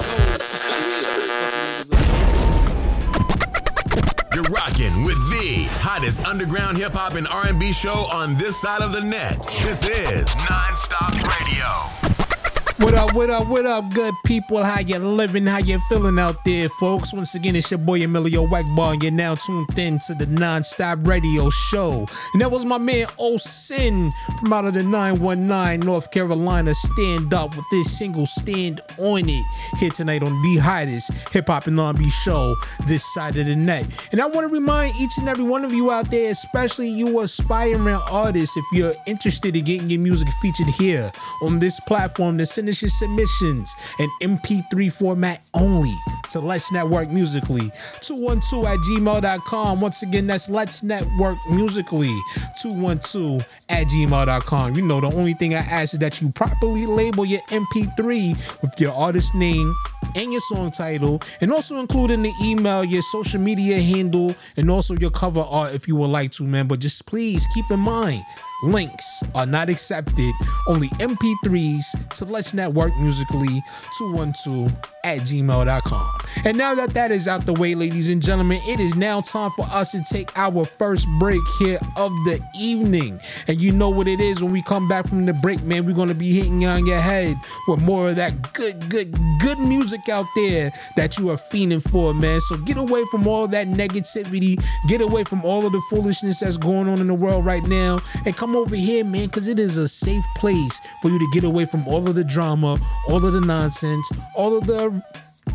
You're 4.35 4.45
rocking 4.45 5.03
with 5.05 5.19
the 5.31 5.67
hottest 5.81 6.25
underground 6.25 6.77
hip 6.77 6.93
hop 6.95 7.15
and 7.15 7.27
R&B 7.27 7.73
show 7.73 8.07
on 8.13 8.37
this 8.37 8.61
side 8.61 8.83
of 8.83 8.93
the 8.93 9.01
net. 9.01 9.43
This 9.65 9.89
is 9.89 10.27
Non-Stop 10.49 11.15
Radio. 11.27 11.92
What 12.83 12.95
up, 12.95 13.15
what 13.15 13.31
up, 13.31 13.47
what 13.47 13.65
up, 13.65 13.95
good 13.95 14.13
people? 14.27 14.61
How 14.61 14.81
you 14.81 14.99
living? 14.99 15.47
How 15.47 15.59
you 15.59 15.79
feeling 15.89 16.19
out 16.19 16.45
there, 16.45 16.69
folks? 16.69 17.13
Once 17.13 17.37
again, 17.37 17.55
it's 17.55 17.71
your 17.71 17.79
boy 17.79 18.03
Emilio 18.03 18.45
Egbar, 18.45 18.95
and 18.95 19.03
you're 19.05 19.13
now 19.13 19.37
tuned 19.37 19.79
in 19.79 20.01
to 20.01 20.15
the 20.15 20.27
Non-Stop 20.27 20.99
Radio 21.03 21.49
Show. 21.49 22.09
And 22.33 22.43
that 22.43 22.51
was 22.51 22.65
my 22.65 22.79
man 22.79 23.07
Osin 23.21 24.11
from 24.41 24.53
out 24.53 24.65
of 24.65 24.75
the 24.75 24.83
919 24.83 25.87
North 25.87 26.11
Carolina. 26.11 26.75
Stand 26.75 27.33
up 27.33 27.57
with 27.57 27.65
this 27.71 27.97
single 27.97 28.27
Stand 28.27 28.81
On 28.99 29.29
It 29.29 29.45
here 29.79 29.91
tonight 29.91 30.25
on 30.25 30.43
the 30.43 30.57
hottest 30.57 31.13
hip 31.31 31.47
hop 31.47 31.69
and 31.69 31.79
R&B 31.79 32.11
show 32.11 32.57
this 32.89 33.05
side 33.15 33.37
of 33.37 33.47
the 33.47 33.55
net. 33.55 33.87
And 34.11 34.21
I 34.21 34.27
want 34.27 34.49
to 34.49 34.53
remind 34.53 34.97
each 34.97 35.19
and 35.19 35.29
every 35.29 35.45
one 35.45 35.65
of 35.65 35.73
you 35.73 35.93
out 35.93 36.11
there, 36.11 36.33
especially 36.33 36.89
you 36.89 37.21
aspiring 37.21 37.87
artists, 38.11 38.57
if 38.57 38.65
you're 38.73 38.95
interested 39.07 39.55
in 39.55 39.65
getting 39.65 39.89
your 39.89 40.01
music 40.01 40.27
featured 40.43 40.67
here 40.67 41.13
on 41.43 41.61
this 41.61 41.79
platform, 41.79 42.39
to 42.39 42.45
send 42.45 42.72
your 42.81 42.89
submissions 42.89 43.75
in 43.99 44.09
MP3 44.23 44.93
format 44.93 45.43
only 45.55 45.95
to 46.31 46.41
Let's 46.41 46.73
Network 46.73 47.11
Musically 47.11 47.71
212 48.01 48.65
at 48.65 48.79
gmail.com. 48.79 49.81
Once 49.81 50.03
again, 50.03 50.27
that's 50.27 50.49
Let's 50.49 50.83
Network 50.83 51.37
Musically 51.51 52.17
212 52.63 53.47
at 53.69 53.87
gmail.com. 53.89 54.77
You 54.77 54.83
know, 54.83 55.01
the 55.01 55.09
only 55.09 55.35
thing 55.35 55.55
I 55.55 55.59
ask 55.59 55.93
is 55.95 56.01
that 56.01 56.21
you 56.21 56.31
properly 56.31 56.87
label 56.87 57.25
your 57.25 57.41
MP3 57.49 58.63
with 58.63 58.81
your 58.81 58.93
artist 58.93 59.35
name 59.35 59.75
and 60.15 60.31
your 60.31 60.41
song 60.43 60.71
title, 60.71 61.21
and 61.41 61.53
also 61.53 61.79
include 61.79 62.11
in 62.11 62.23
the 62.23 62.33
email 62.43 62.85
your 62.85 63.03
social 63.03 63.41
media 63.41 63.81
handle 63.81 64.35
and 64.57 64.71
also 64.71 64.95
your 64.97 65.11
cover 65.11 65.41
art 65.41 65.75
if 65.75 65.89
you 65.89 65.97
would 65.97 66.11
like 66.11 66.31
to, 66.33 66.45
man. 66.45 66.67
But 66.67 66.81
just 66.81 67.07
please 67.07 67.47
keep 67.55 67.71
in 67.71 67.81
mind, 67.81 68.23
links 68.63 69.23
are 69.35 69.47
not 69.47 69.69
accepted. 69.69 70.33
Only 70.67 70.89
MP3s 70.89 72.15
to 72.17 72.25
Let's 72.25 72.55
Network 72.55 72.97
Musically 72.99 73.63
212 73.99 74.73
at 75.05 75.21
gmail.com. 75.21 76.11
And 76.45 76.57
now 76.57 76.75
that 76.75 76.95
that 76.95 77.11
is 77.11 77.29
out 77.29 77.47
the 77.47 77.53
way, 77.53 77.75
ladies 77.75 78.09
and 78.09 78.23
gentlemen, 78.23 78.61
it 78.65 78.81
is 78.81 78.95
now 78.95 79.21
time 79.21 79.51
for 79.53 79.67
us 79.67 79.93
to 79.93 80.03
take 80.11 80.37
our 80.39 80.65
first 80.65 81.07
break 81.19 81.41
here 81.59 81.79
of 81.97 82.13
the 82.25 82.41
evening. 82.59 83.21
And 83.49 83.61
you 83.61 83.73
know 83.73 83.91
what 83.91 84.07
it 84.07 84.21
is 84.21 84.43
when 84.43 84.53
we 84.53 84.63
come 84.63 84.89
back 84.89 85.09
from 85.09 85.27
the 85.27 85.35
break, 85.35 85.63
man. 85.63 85.85
We're 85.85 85.95
gonna 85.95 86.15
be 86.15 86.33
hitting 86.33 86.61
you 86.61 86.69
on 86.69 86.87
your 86.87 87.01
head 87.01 87.37
with 87.69 87.81
more 87.81 88.11
of 88.11 88.17
that 88.17 88.53
good, 88.53 88.89
good, 88.89 89.13
good 89.41 89.59
music 89.59 90.09
out 90.09 90.27
there 90.35 90.73
that 90.97 91.19
you 91.19 91.31
are 91.31 91.37
fiending 91.37 91.83
for, 91.91 92.15
man. 92.15 92.41
So 92.41 92.57
get 92.59 92.77
away 92.77 93.05
from 93.11 93.27
all 93.27 93.49
that 93.49 93.69
negativity, 93.69 94.63
get 94.89 95.01
away 95.01 95.25
from 95.25 95.45
all 95.45 95.67
of 95.67 95.73
the 95.73 95.83
foolishness 95.91 96.41
that's 96.41 96.57
going 96.57 96.89
on 96.89 97.01
in 97.01 97.07
the 97.07 97.15
world 97.15 97.45
right 97.45 97.65
now, 97.67 97.99
and 98.25 98.37
come 98.53 98.61
over 98.61 98.77
here, 98.77 99.03
man, 99.03 99.27
because 99.27 99.49
it 99.49 99.59
is 99.59 99.79
a 99.79 99.89
safe 99.89 100.25
place 100.37 100.81
for 101.01 101.09
you 101.09 101.19
to 101.19 101.27
get 101.33 101.43
away 101.43 101.65
from 101.65 101.89
all 101.89 102.07
of 102.07 102.15
the 102.15 102.25
drama, 102.25 102.79
all 103.09 103.25
of 103.25 103.33
the 103.33 103.41
nonsense, 103.41 104.11
all 104.35 104.59
of 104.59 104.67
the 104.67 105.03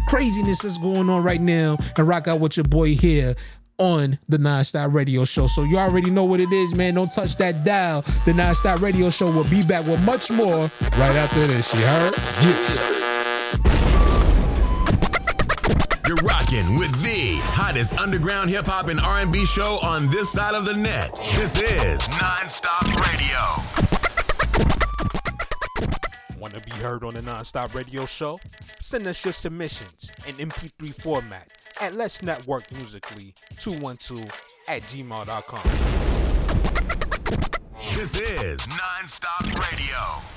craziness 0.07 0.63
that's 0.63 0.79
going 0.79 1.07
on 1.07 1.21
right 1.23 1.41
now, 1.41 1.77
and 1.95 2.07
rock 2.07 2.27
out 2.27 2.39
with 2.39 2.57
your 2.57 2.63
boy 2.63 2.95
here 2.95 3.35
on 3.77 4.17
the 4.27 4.39
Non-Stop 4.39 4.91
Radio 4.93 5.25
Show. 5.25 5.45
So 5.45 5.63
you 5.63 5.77
already 5.77 6.09
know 6.09 6.25
what 6.25 6.39
it 6.39 6.51
is, 6.51 6.73
man. 6.73 6.95
Don't 6.95 7.13
touch 7.13 7.35
that 7.35 7.63
dial. 7.63 8.03
The 8.25 8.33
Non-Stop 8.33 8.81
Radio 8.81 9.11
Show 9.11 9.29
will 9.29 9.43
be 9.43 9.61
back 9.61 9.85
with 9.85 10.01
much 10.01 10.31
more 10.31 10.71
right 10.81 11.15
after 11.15 11.45
this. 11.45 11.71
You 11.75 11.81
heard? 11.81 12.15
Yeah. 12.17 13.06
You're 16.07 16.15
rocking 16.17 16.77
with 16.77 17.03
the 17.03 17.35
hottest 17.51 17.97
underground 17.97 18.49
hip 18.49 18.65
hop 18.65 18.87
and 18.87 18.97
R&B 18.97 19.45
show 19.45 19.77
on 19.83 20.09
this 20.09 20.31
side 20.31 20.55
of 20.55 20.63
the 20.63 20.73
net. 20.73 21.13
This 21.35 21.61
is 21.61 22.07
Non-Stop 22.07 22.85
Radio. 22.95 23.37
Want 26.39 26.53
to 26.53 26.61
be 26.61 26.71
heard 26.81 27.03
on 27.03 27.13
the 27.15 27.21
Non-Stop 27.21 27.75
Radio 27.75 28.05
Show? 28.05 28.39
Send 28.79 29.05
us 29.05 29.25
your 29.25 29.33
submissions 29.33 30.09
in 30.25 30.35
MP3 30.35 30.93
format 30.93 31.49
at 31.81 31.93
Let's 31.93 32.21
Network 32.21 32.71
Musically 32.71 33.33
212 33.59 34.23
at 34.69 34.83
gmail.com. 34.83 35.61
This 37.97 38.17
is 38.17 38.65
Non-Stop 38.69 39.43
Radio. 39.59 40.36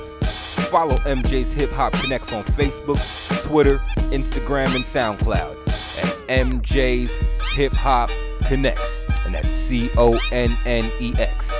Follow 0.71 0.95
MJ's 0.99 1.51
Hip 1.51 1.69
Hop 1.71 1.91
Connects 1.91 2.31
on 2.31 2.43
Facebook, 2.43 2.97
Twitter, 3.43 3.79
Instagram, 4.09 4.73
and 4.73 4.85
SoundCloud 4.85 5.57
at 6.01 6.27
MJ's 6.29 7.11
Hip 7.55 7.73
Hop 7.73 8.09
Connects, 8.47 9.01
and 9.25 9.35
that's 9.35 9.49
C 9.49 9.89
O 9.97 10.17
N 10.31 10.57
N 10.65 10.89
E 11.01 11.13
X. 11.17 11.51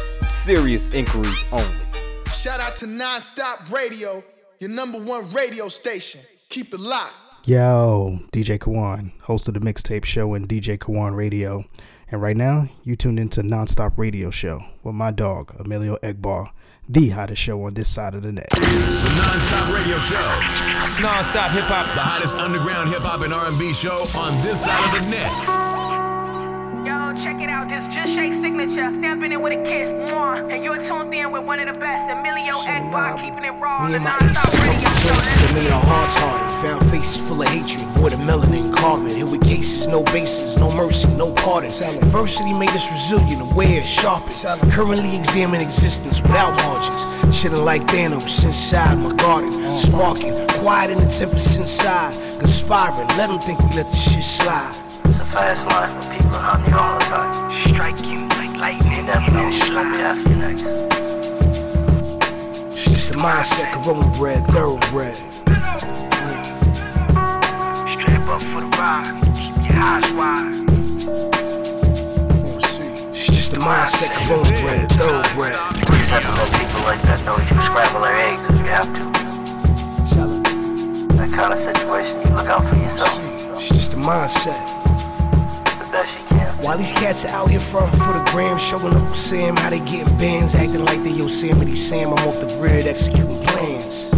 Serious 0.45 0.87
inquiries 0.93 1.43
only. 1.51 1.75
Shout 2.33 2.61
out 2.61 2.77
to 2.77 2.85
Nonstop 2.85 3.69
Radio, 3.69 4.23
your 4.59 4.69
number 4.69 4.97
one 4.97 5.29
radio 5.31 5.67
station. 5.67 6.21
Keep 6.47 6.73
it 6.73 6.79
locked. 6.79 7.13
Yo, 7.43 8.17
DJ 8.31 8.57
Kawon, 8.59 9.11
host 9.23 9.45
of 9.49 9.55
the 9.55 9.59
Mixtape 9.59 10.05
Show 10.05 10.35
and 10.35 10.47
DJ 10.47 10.77
Kawon 10.77 11.15
Radio. 11.17 11.65
And 12.11 12.21
right 12.21 12.35
now, 12.35 12.65
you 12.83 12.97
tuned 12.97 13.19
into 13.19 13.41
Nonstop 13.41 13.97
Radio 13.97 14.29
Show 14.31 14.59
with 14.83 14.95
my 14.95 15.11
dog, 15.11 15.55
Emilio 15.57 15.95
Egbar, 16.03 16.49
the 16.89 17.07
hottest 17.09 17.41
show 17.41 17.63
on 17.63 17.73
this 17.73 17.87
side 17.87 18.15
of 18.15 18.23
the 18.23 18.33
net. 18.33 18.49
The 18.49 19.13
non-stop 19.15 19.73
radio 19.73 19.97
show. 19.97 21.01
Non-stop 21.01 21.51
hip 21.51 21.63
hop. 21.63 21.85
The 21.95 22.01
hottest 22.01 22.35
underground 22.35 22.89
hip 22.89 22.99
hop 22.99 23.21
and 23.21 23.33
R&B 23.33 23.71
show 23.71 24.05
on 24.17 24.41
this 24.43 24.59
side 24.59 24.93
of 24.93 25.01
the 25.01 25.09
net. 25.09 25.60
Yo, 27.11 27.17
check 27.17 27.41
it 27.41 27.49
out. 27.49 27.67
This 27.67 27.85
just 27.93 28.13
shake 28.13 28.33
signature. 28.33 28.93
Stamping 28.93 29.31
it 29.31 29.41
with 29.41 29.53
a 29.53 29.63
kiss. 29.63 29.91
Mwah. 29.91 30.51
And 30.51 30.63
you're 30.63 30.77
tuned 30.85 31.13
in 31.13 31.31
with 31.31 31.43
one 31.43 31.59
of 31.59 31.73
the 31.73 31.77
best, 31.79 32.09
Emilio 32.09 32.53
Egbar, 32.53 33.19
keeping 33.19 33.43
it 33.43 33.51
raw. 33.59 33.87
Me 33.87 33.95
and 33.95 34.03
my 34.03 34.15
non-stop 34.21 34.53
aces 34.53 34.67
radio 34.67 34.89
places 35.01 35.41
that 35.41 35.53
made 35.53 35.71
our 35.71 35.83
hearts 35.83 36.15
harder. 36.15 36.67
Found 36.67 36.91
faces 36.91 37.17
full 37.27 37.41
of 37.41 37.47
hatred, 37.49 37.85
void 37.99 38.13
of 38.13 38.19
melanin, 38.19 38.73
carbon. 38.73 39.07
Hit 39.07 39.27
with 39.27 39.41
cases, 39.41 39.87
no 39.87 40.03
bases, 40.03 40.57
no 40.57 40.71
mercy, 40.71 41.07
no 41.15 41.33
pardon. 41.33 41.71
Adversity 41.71 42.53
made 42.53 42.69
us 42.69 42.89
resilient, 42.91 43.41
aware, 43.41 43.83
sharpened. 43.83 44.71
Currently 44.71 45.17
examine 45.17 45.59
existence 45.59 46.21
without 46.21 46.55
margins. 46.63 47.01
Chilling 47.37 47.65
like 47.65 47.81
Thanos 47.87 48.43
inside 48.45 48.97
my 48.99 49.13
garden. 49.15 49.53
Uh-huh. 49.53 49.77
Sparking, 49.77 50.33
quiet 50.61 50.91
in 50.91 50.99
the 50.99 51.07
tempest 51.07 51.59
inside. 51.59 52.13
Conspiring, 52.39 53.07
let 53.17 53.27
them 53.27 53.39
think 53.39 53.59
we 53.59 53.75
let 53.75 53.91
the 53.91 53.97
shit 53.97 54.23
slide. 54.23 54.90
It's 55.31 55.39
fast 55.39 55.63
line 55.71 55.95
with 55.95 56.11
people 56.11 56.35
around 56.35 56.67
you 56.67 56.75
all 56.75 56.99
the 56.99 57.05
time. 57.05 57.51
Strike 57.71 58.01
you 58.03 58.27
like 58.35 58.51
lightning 58.59 58.91
You 58.91 59.03
never 59.03 59.19
and 59.19 59.33
know 59.33 59.39
then 59.39 59.53
who's 59.53 59.69
gonna 59.69 59.95
be 59.95 60.01
after 60.03 60.27
you 60.29 60.35
next. 60.35 60.65
It's 62.73 62.83
just 62.83 63.07
the 63.13 63.15
mindset, 63.15 63.71
corona 63.71 64.11
bred, 64.17 64.45
thoroughbred. 64.47 65.15
Strap 67.87 68.27
up 68.27 68.41
for 68.41 68.59
the 68.59 68.67
ride, 68.75 69.15
keep 69.39 69.55
your 69.71 69.79
eyes 69.79 70.11
wide. 70.19 70.67
It's 73.07 73.25
just 73.27 73.51
the 73.51 73.57
mindset, 73.57 74.11
corona 74.27 74.51
bred, 74.59 74.83
thoroughbred. 74.99 75.55
You 75.79 76.11
never 76.11 76.31
let 76.35 76.51
people 76.59 76.81
like 76.83 77.01
that 77.03 77.23
know 77.23 77.37
you 77.37 77.47
can 77.47 77.63
scramble 77.71 78.01
their 78.01 78.17
eggs 78.17 78.43
if 78.43 78.51
you 78.51 78.67
have 78.67 78.91
to. 78.91 79.03
That 81.15 81.31
kind 81.31 81.53
of 81.53 81.59
situation, 81.61 82.19
you 82.19 82.35
look 82.35 82.47
out 82.47 82.67
for 82.67 82.75
yourself. 82.75 83.17
It's 83.55 83.69
just 83.69 83.91
the 83.91 83.97
mindset. 83.97 84.90
While 86.61 86.77
these 86.77 86.93
cats 86.93 87.25
are 87.25 87.29
out 87.29 87.49
here 87.51 87.59
front 87.59 87.91
for 87.91 88.13
the 88.13 88.23
gram, 88.31 88.57
showing 88.57 88.95
up 88.95 89.15
Sam, 89.15 89.57
how 89.57 89.69
they 89.69 89.79
getting 89.79 90.17
bands, 90.17 90.55
acting 90.55 90.85
like 90.85 91.03
they 91.03 91.11
Yosemite 91.11 91.75
Sam. 91.75 92.13
I'm 92.13 92.27
off 92.29 92.39
the 92.39 92.47
grid 92.47 92.87
executing 92.87 93.43
plans. 93.43 94.13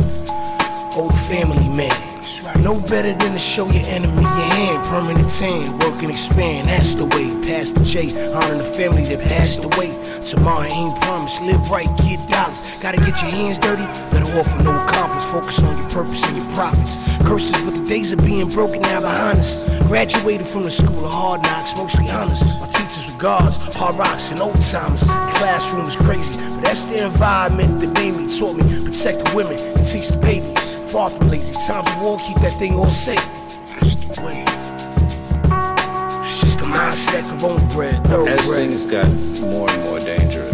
Old 0.96 1.16
family 1.16 1.68
man. 1.70 2.13
No 2.64 2.80
better 2.80 3.12
than 3.12 3.34
to 3.34 3.40
show 3.40 3.70
your 3.70 3.84
enemy 3.88 4.22
your 4.22 4.32
hand. 4.56 4.86
Permanent 4.88 5.30
tan, 5.30 5.78
work 5.80 6.02
and 6.02 6.10
expand. 6.10 6.70
That's 6.70 6.96
the 6.96 7.04
way. 7.04 7.28
Pass 7.44 7.74
the 7.74 7.84
J, 7.84 8.16
honor 8.32 8.58
the 8.58 8.64
family 8.64 9.04
that 9.04 9.20
passed 9.20 9.66
away. 9.66 9.92
Tomorrow 10.24 10.64
ain't 10.64 10.96
promised. 11.02 11.42
Live 11.42 11.70
right, 11.70 11.90
get 11.98 12.24
dollars. 12.30 12.80
Gotta 12.82 12.98
get 12.98 13.22
your 13.22 13.30
hands 13.30 13.60
dirty. 13.60 13.84
Better 14.08 14.40
offer 14.40 14.64
no 14.64 14.72
accomplice. 14.86 15.26
Focus 15.32 15.64
on 15.64 15.78
your 15.78 15.90
purpose 15.90 16.24
and 16.26 16.38
your 16.38 16.50
profits. 16.56 17.12
Curses, 17.28 17.60
but 17.62 17.76
the 17.76 17.86
days 17.90 18.14
of 18.14 18.20
being 18.20 18.48
broken 18.48 18.80
now 18.82 19.02
behind 19.02 19.40
us. 19.40 19.68
Graduated 19.88 20.48
from 20.48 20.64
the 20.64 20.72
school 20.72 21.04
of 21.04 21.12
hard 21.12 21.42
knocks, 21.44 21.76
mostly 21.76 22.10
honors. 22.10 22.42
My 22.62 22.68
teachers 22.68 23.12
were 23.12 23.20
guards, 23.20 23.58
hard 23.76 23.98
rocks, 23.98 24.32
and 24.32 24.40
old 24.40 24.62
timers. 24.62 25.02
The 25.02 25.34
classroom 25.36 25.84
was 25.84 25.98
crazy, 25.98 26.38
but 26.38 26.62
that's 26.62 26.86
the 26.86 27.04
environment 27.04 27.82
that 27.82 27.92
made 27.96 28.16
me, 28.16 28.32
taught 28.32 28.56
me. 28.56 28.64
Protect 28.86 29.26
the 29.26 29.36
women 29.36 29.60
and 29.60 29.86
teach 29.86 30.08
the 30.08 30.18
babies. 30.18 30.73
Far 30.94 31.10
from 31.10 31.30
lazy, 31.30 31.54
times 31.66 31.88
of 31.90 32.02
war, 32.04 32.20
keep 32.20 32.38
that 32.42 32.54
thing 32.60 32.76
all 32.76 32.88
safe. 32.88 33.18
That's 33.82 33.96
the 33.96 34.22
way. 34.22 34.46
It's 36.30 36.42
just 36.42 36.60
the 36.60 36.68
mindset, 36.68 37.28
corona 37.40 37.68
bred, 37.74 37.96
As 37.96 38.02
thoroughbred. 38.12 38.70
things 38.70 38.92
got 38.92 39.10
more 39.42 39.68
and 39.72 39.84
more 39.86 39.98
dangerous, 39.98 40.54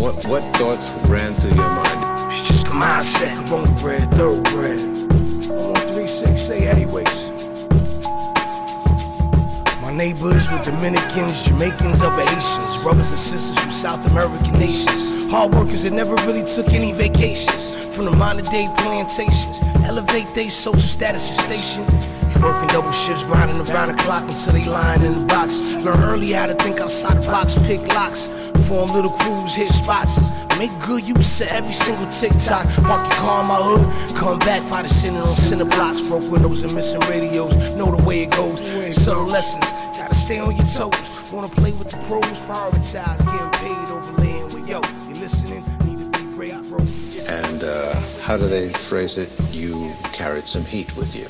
what 0.00 0.26
what 0.26 0.42
thoughts 0.56 0.90
ran 1.06 1.32
through 1.34 1.50
your 1.50 1.58
mind? 1.58 2.32
It's 2.32 2.48
just 2.50 2.66
the 2.66 2.72
mindset, 2.72 3.36
corona 3.48 3.70
bred, 3.80 4.10
thoroughbred. 4.14 4.80
136, 5.46 6.40
say 6.42 6.66
anyways. 6.66 7.30
My 9.80 9.92
neighbors 9.92 10.50
were 10.50 10.58
Dominicans, 10.64 11.44
Jamaicans, 11.44 12.02
other 12.02 12.20
Haitians, 12.20 12.82
brothers 12.82 13.10
and 13.10 13.18
sisters 13.20 13.56
from 13.60 13.70
South 13.70 14.04
American 14.10 14.58
nations. 14.58 15.17
Hard 15.28 15.52
workers 15.52 15.82
that 15.82 15.92
never 15.92 16.14
really 16.26 16.42
took 16.42 16.72
any 16.72 16.92
vacations 16.92 17.84
from 17.94 18.06
the 18.06 18.10
modern 18.12 18.46
day 18.46 18.66
plantations. 18.78 19.60
Elevate 19.84 20.26
their 20.34 20.48
social 20.48 20.80
status 20.80 21.28
and 21.28 21.38
station. 21.44 21.84
Working 22.42 22.68
double 22.68 22.92
shifts, 22.92 23.24
grinding 23.24 23.60
around 23.68 23.88
the 23.88 24.02
clock 24.02 24.22
until 24.22 24.54
they 24.54 24.64
lying 24.64 25.02
in 25.02 25.12
the 25.12 25.26
box. 25.26 25.70
Learn 25.84 26.00
early 26.04 26.32
how 26.32 26.46
to 26.46 26.54
think 26.54 26.80
outside 26.80 27.22
the 27.22 27.26
box, 27.26 27.58
pick 27.66 27.86
locks, 27.88 28.28
form 28.66 28.90
little 28.92 29.10
crews, 29.10 29.54
hit 29.54 29.68
spots. 29.68 30.30
Make 30.56 30.70
good 30.80 31.06
use 31.06 31.42
of 31.42 31.48
every 31.48 31.74
single 31.74 32.06
TikTok. 32.06 32.64
Park 32.88 33.06
your 33.06 33.16
car 33.20 33.42
in 33.42 33.48
my 33.48 33.60
hood, 33.60 34.16
come 34.16 34.38
back, 34.38 34.62
find 34.62 34.86
a 34.86 34.88
center 34.88 35.20
on 35.20 35.26
center 35.28 35.66
blocks. 35.66 36.00
Broke 36.08 36.30
windows 36.30 36.62
and 36.62 36.74
missing 36.74 37.00
radios, 37.02 37.54
know 37.76 37.94
the 37.94 38.02
way 38.02 38.22
it 38.22 38.30
goes. 38.30 38.60
Subtle 38.94 39.26
lessons, 39.26 39.70
gotta 39.98 40.14
stay 40.14 40.38
on 40.38 40.56
your 40.56 40.64
toes. 40.64 41.30
Wanna 41.30 41.48
play 41.48 41.72
with 41.72 41.90
the 41.90 41.98
pros, 42.08 42.40
prioritize 42.42 43.18
getting 43.26 43.50
paid 43.60 43.92
over 43.92 44.07
And 47.28 47.62
uh, 47.62 47.94
how 48.20 48.36
do 48.36 48.48
they 48.48 48.72
phrase 48.88 49.18
it? 49.18 49.30
You 49.50 49.94
carried 50.14 50.46
some 50.46 50.64
heat 50.64 50.94
with 50.96 51.14
you. 51.14 51.28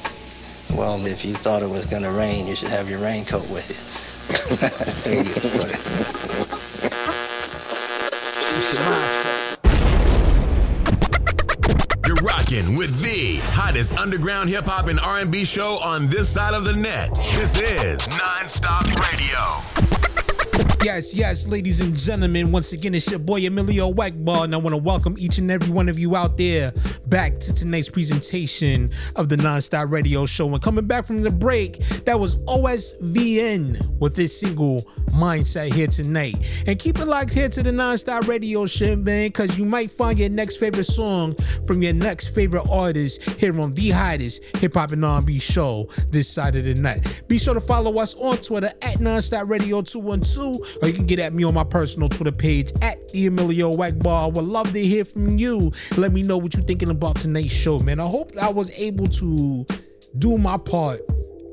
Well, 0.73 1.05
if 1.05 1.25
you 1.25 1.35
thought 1.35 1.63
it 1.63 1.69
was 1.69 1.87
gonna 1.87 2.13
rain, 2.13 2.47
you 2.47 2.55
should 2.55 2.69
have 2.69 2.89
your 2.89 3.01
raincoat 3.01 3.49
with 3.51 3.69
you. 3.69 3.77
you 4.29 5.25
put 5.35 5.71
it. 5.71 5.81
Just 8.55 8.71
the 8.71 8.77
mindset. 8.79 9.49
You're 12.07 12.17
rocking 12.17 12.77
with 12.77 13.01
the 13.03 13.39
hottest 13.53 13.99
underground 13.99 14.51
hip 14.51 14.67
hop 14.67 14.87
and 14.89 15.01
R&B 15.01 15.45
show 15.45 15.79
on 15.83 16.09
this 16.09 16.29
side 16.29 16.55
of 16.55 16.65
the 16.65 16.75
net. 16.75 17.15
This 17.35 17.61
is 17.61 18.09
Non-Stop 18.09 18.87
Radio. 18.95 19.78
Yes, 20.85 21.13
yes, 21.13 21.49
ladies 21.49 21.81
and 21.81 21.95
gentlemen, 21.95 22.53
once 22.53 22.73
again, 22.73 22.95
it's 22.95 23.11
your 23.11 23.19
boy 23.19 23.45
Emilio 23.45 23.93
Egbar, 23.93 24.45
and 24.45 24.55
I 24.55 24.59
want 24.59 24.75
to 24.75 24.79
welcome 24.79 25.17
each 25.19 25.37
and 25.39 25.51
every 25.51 25.71
one 25.73 25.89
of 25.89 25.99
you 25.99 26.15
out 26.15 26.37
there 26.37 26.73
back 27.07 27.37
to 27.39 27.53
tonight's 27.53 27.89
presentation 27.91 28.91
of 29.17 29.29
the 29.29 29.35
Nonstop 29.37 29.91
Radio 29.91 30.25
Show. 30.25 30.47
And 30.53 30.63
coming 30.63 30.87
back 30.87 31.05
from 31.05 31.23
the 31.23 31.31
break, 31.31 31.81
that 32.05 32.21
was 32.21 32.37
OSVN 32.45 33.99
with 33.99 34.15
this 34.15 34.39
single 34.39 34.83
Mindset 35.11 35.73
here 35.73 35.89
tonight. 35.89 36.37
And 36.67 36.79
keep 36.79 36.99
it 36.99 37.07
locked 37.07 37.33
here 37.33 37.49
to 37.49 37.63
the 37.63 37.71
Nonstop 37.71 38.29
Radio 38.29 38.67
Show, 38.67 38.95
man, 38.95 39.29
because 39.29 39.59
you 39.59 39.65
might 39.65 39.91
find 39.91 40.17
your 40.17 40.29
next 40.29 40.57
favorite 40.57 40.85
song 40.85 41.35
from 41.67 41.83
your 41.83 41.93
next 41.93 42.29
favorite 42.29 42.69
artist 42.71 43.23
here 43.41 43.59
on 43.61 43.75
the 43.75 43.91
hottest 43.91 44.45
hip 44.59 44.75
hop 44.75 44.93
and 44.93 45.05
R&B 45.05 45.41
show 45.41 45.89
this 46.11 46.29
Saturday 46.29 46.75
night. 46.75 47.25
Be 47.27 47.37
sure 47.37 47.55
to 47.55 47.61
follow 47.61 47.99
us 47.99 48.15
on 48.15 48.37
Twitter 48.37 48.71
at 48.83 48.99
Nonstop 48.99 49.49
Radio 49.49 49.83
212 49.83 50.68
or 50.83 50.89
you 50.89 50.95
can 50.95 51.07
get 51.07 51.19
at 51.19 51.33
me 51.33 51.45
on 51.45 51.55
my 51.55 51.65
personal 51.65 52.09
Twitter 52.09 52.33
page 52.33 52.73
at 52.83 53.09
the 53.11 53.27
Emilio 53.27 53.73
Egbar. 53.75 54.25
I 54.25 54.27
would 54.27 54.45
love 54.45 54.73
to 54.73 54.85
hear 54.85 55.05
from 55.05 55.39
you. 55.39 55.73
Let 55.97 56.13
me 56.13 56.23
know 56.23 56.39
what 56.39 56.55
you're 56.55 56.65
thinking 56.65 56.91
about 56.91 57.17
tonight's 57.17 57.53
show, 57.53 57.79
man. 57.79 58.01
I 58.01 58.07
hope 58.07 58.37
I 58.39 58.51
was 58.51 58.71
able 58.79 59.07
to 59.07 59.67
do 60.19 60.39
my 60.39 60.57
part 60.57 61.01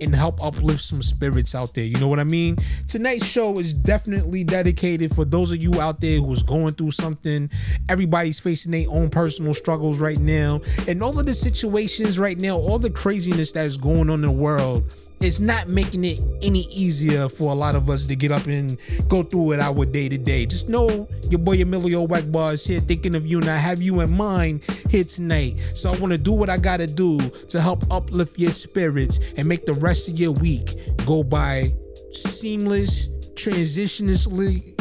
and 0.02 0.16
help 0.16 0.44
uplift 0.44 0.82
some 0.82 1.02
spirits 1.02 1.56
out 1.56 1.74
there. 1.74 1.84
You 1.84 1.98
know 2.00 2.08
what 2.08 2.20
I 2.20 2.24
mean? 2.24 2.58
Tonight's 2.88 3.26
show 3.26 3.58
is 3.60 3.74
definitely 3.74 4.44
dedicated 4.44 5.16
for 5.16 5.26
those 5.26 5.52
of 5.52 5.62
you 5.62 5.80
out 5.80 6.02
there 6.02 6.20
who's 6.20 6.44
going 6.44 6.74
through 6.74 6.92
something. 6.92 7.50
Everybody's 7.90 8.40
facing 8.40 8.72
their 8.72 8.86
own 8.90 9.10
personal 9.10 9.54
struggles 9.54 10.00
right 10.00 10.20
now. 10.20 10.62
And 10.88 11.02
all 11.02 11.18
of 11.18 11.26
the 11.26 11.34
situations 11.34 12.20
right 12.20 12.38
now, 12.38 12.58
all 12.58 12.80
the 12.80 12.90
craziness 12.90 13.52
that's 13.54 13.78
going 13.78 14.10
on 14.10 14.16
in 14.16 14.22
the 14.22 14.32
world 14.32 14.98
it's 15.22 15.40
not 15.40 15.68
making 15.68 16.06
it 16.06 16.22
any 16.42 16.62
easier 16.72 17.30
for 17.30 17.52
a 17.52 17.56
lot 17.56 17.76
of 17.76 17.90
us 17.90 18.06
to 18.06 18.16
get 18.16 18.32
up 18.32 18.46
and 18.48 18.78
go 19.08 19.24
through 19.24 19.54
it 19.54 19.60
our 19.60 19.86
day 19.86 20.10
to 20.10 20.18
day. 20.18 20.46
Just 20.46 20.70
know 20.70 21.08
your 21.30 21.40
boy 21.40 21.62
Emilio 21.62 22.06
Egbar 22.08 22.54
is 22.54 22.66
here 22.66 22.80
thinking 22.80 23.16
of 23.16 23.26
you, 23.26 23.40
and 23.40 23.50
I 23.50 23.58
have 23.58 23.82
you 23.82 24.00
in 24.02 24.16
mind 24.16 24.62
here 24.90 25.04
tonight. 25.04 25.72
So 25.74 25.92
I 25.92 25.98
want 25.98 26.12
to 26.12 26.18
do 26.18 26.34
what 26.34 26.50
I 26.50 26.58
gotta 26.58 26.88
do 26.88 27.20
to 27.30 27.62
help 27.62 27.92
uplift 27.92 28.38
your 28.38 28.52
spirits 28.52 29.20
and 29.38 29.48
make 29.48 29.66
the 29.66 29.74
rest 29.74 30.10
of 30.10 30.20
your 30.20 30.32
week 30.32 30.76
go 31.06 31.24
by 31.24 31.74
seamless, 32.12 33.08
transitionlessly 33.36 34.76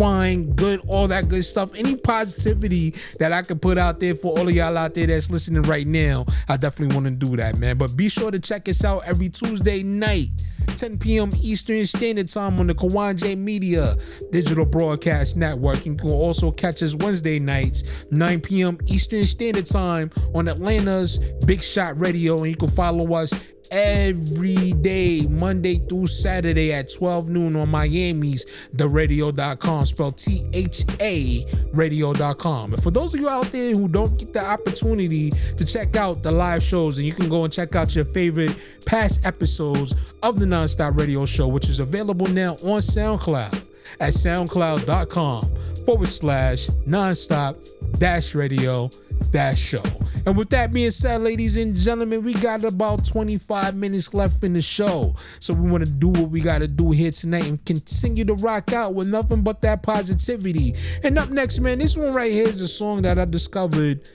fine, 0.00 0.50
good, 0.54 0.80
all 0.88 1.06
that 1.08 1.28
good 1.28 1.44
stuff. 1.44 1.76
Any 1.76 1.94
positivity 1.94 2.94
that 3.18 3.34
I 3.34 3.42
can 3.42 3.58
put 3.58 3.76
out 3.76 4.00
there 4.00 4.14
for 4.14 4.38
all 4.38 4.48
of 4.48 4.54
y'all 4.54 4.78
out 4.78 4.94
there 4.94 5.06
that's 5.06 5.30
listening 5.30 5.60
right 5.62 5.86
now, 5.86 6.24
I 6.48 6.56
definitely 6.56 6.94
want 6.94 7.04
to 7.04 7.10
do 7.10 7.36
that, 7.36 7.58
man. 7.58 7.76
But 7.76 7.94
be 7.94 8.08
sure 8.08 8.30
to 8.30 8.38
check 8.38 8.66
us 8.70 8.82
out 8.82 9.02
every 9.06 9.28
Tuesday 9.28 9.82
night. 9.82 10.30
10 10.76 10.98
p.m. 10.98 11.30
Eastern 11.42 11.84
Standard 11.86 12.28
Time 12.28 12.58
on 12.58 12.66
the 12.66 12.74
Kawon 12.74 13.16
J 13.16 13.34
Media 13.34 13.96
Digital 14.30 14.64
Broadcast 14.64 15.36
Network. 15.36 15.84
You 15.86 15.94
can 15.94 16.10
also 16.10 16.50
catch 16.50 16.82
us 16.82 16.94
Wednesday 16.96 17.38
nights, 17.38 18.06
9 18.10 18.40
p.m. 18.40 18.78
Eastern 18.86 19.24
Standard 19.24 19.66
Time 19.66 20.10
on 20.34 20.48
Atlanta's 20.48 21.18
Big 21.46 21.62
Shot 21.62 21.98
Radio. 21.98 22.38
And 22.38 22.48
you 22.48 22.56
can 22.56 22.70
follow 22.70 23.14
us 23.14 23.32
every 23.70 24.72
day, 24.72 25.26
Monday 25.28 25.78
through 25.78 26.06
Saturday 26.08 26.72
at 26.72 26.92
12 26.92 27.28
noon 27.28 27.56
on 27.56 27.68
Miami's 27.68 28.44
ThaRadio.com, 28.76 29.86
spelled 29.86 30.18
T 30.18 30.44
H 30.52 30.84
A 31.00 31.46
Radio.com. 31.72 32.74
And 32.74 32.82
for 32.82 32.90
those 32.90 33.14
of 33.14 33.20
you 33.20 33.28
out 33.28 33.50
there 33.52 33.72
who 33.72 33.88
don't 33.88 34.18
get 34.18 34.32
the 34.32 34.44
opportunity 34.44 35.30
to 35.56 35.64
check 35.64 35.96
out 35.96 36.22
the 36.22 36.32
live 36.32 36.62
shows, 36.62 36.98
and 36.98 37.06
you 37.06 37.12
can 37.12 37.28
go 37.28 37.44
and 37.44 37.52
check 37.52 37.74
out 37.76 37.94
your 37.94 38.04
favorite 38.06 38.56
past 38.86 39.24
episodes 39.24 39.94
of 40.22 40.38
the 40.38 40.46
Nonstop 40.46 40.98
Radio 40.98 41.24
Show, 41.26 41.48
which 41.48 41.68
is 41.68 41.80
available 41.80 42.26
now 42.26 42.54
on 42.54 42.80
SoundCloud 42.80 43.64
at 43.98 44.12
soundcloud.com 44.12 45.54
forward 45.84 46.08
slash 46.08 46.68
nonstop 46.86 47.56
dash 47.98 48.34
radio 48.34 48.90
dash 49.30 49.58
show. 49.58 49.82
And 50.26 50.36
with 50.36 50.50
that 50.50 50.72
being 50.72 50.90
said, 50.90 51.22
ladies 51.22 51.56
and 51.56 51.74
gentlemen, 51.74 52.22
we 52.22 52.34
got 52.34 52.64
about 52.64 53.04
25 53.04 53.74
minutes 53.74 54.12
left 54.14 54.42
in 54.44 54.52
the 54.52 54.62
show. 54.62 55.14
So 55.40 55.54
we 55.54 55.70
want 55.70 55.84
to 55.86 55.90
do 55.90 56.08
what 56.08 56.30
we 56.30 56.40
got 56.40 56.58
to 56.58 56.68
do 56.68 56.90
here 56.90 57.10
tonight 57.10 57.46
and 57.46 57.64
continue 57.64 58.24
to 58.26 58.34
rock 58.34 58.72
out 58.72 58.94
with 58.94 59.08
nothing 59.08 59.42
but 59.42 59.60
that 59.62 59.82
positivity. 59.82 60.74
And 61.02 61.18
up 61.18 61.30
next, 61.30 61.58
man, 61.60 61.78
this 61.78 61.96
one 61.96 62.12
right 62.12 62.32
here 62.32 62.48
is 62.48 62.60
a 62.60 62.68
song 62.68 63.02
that 63.02 63.18
I 63.18 63.24
discovered 63.24 64.08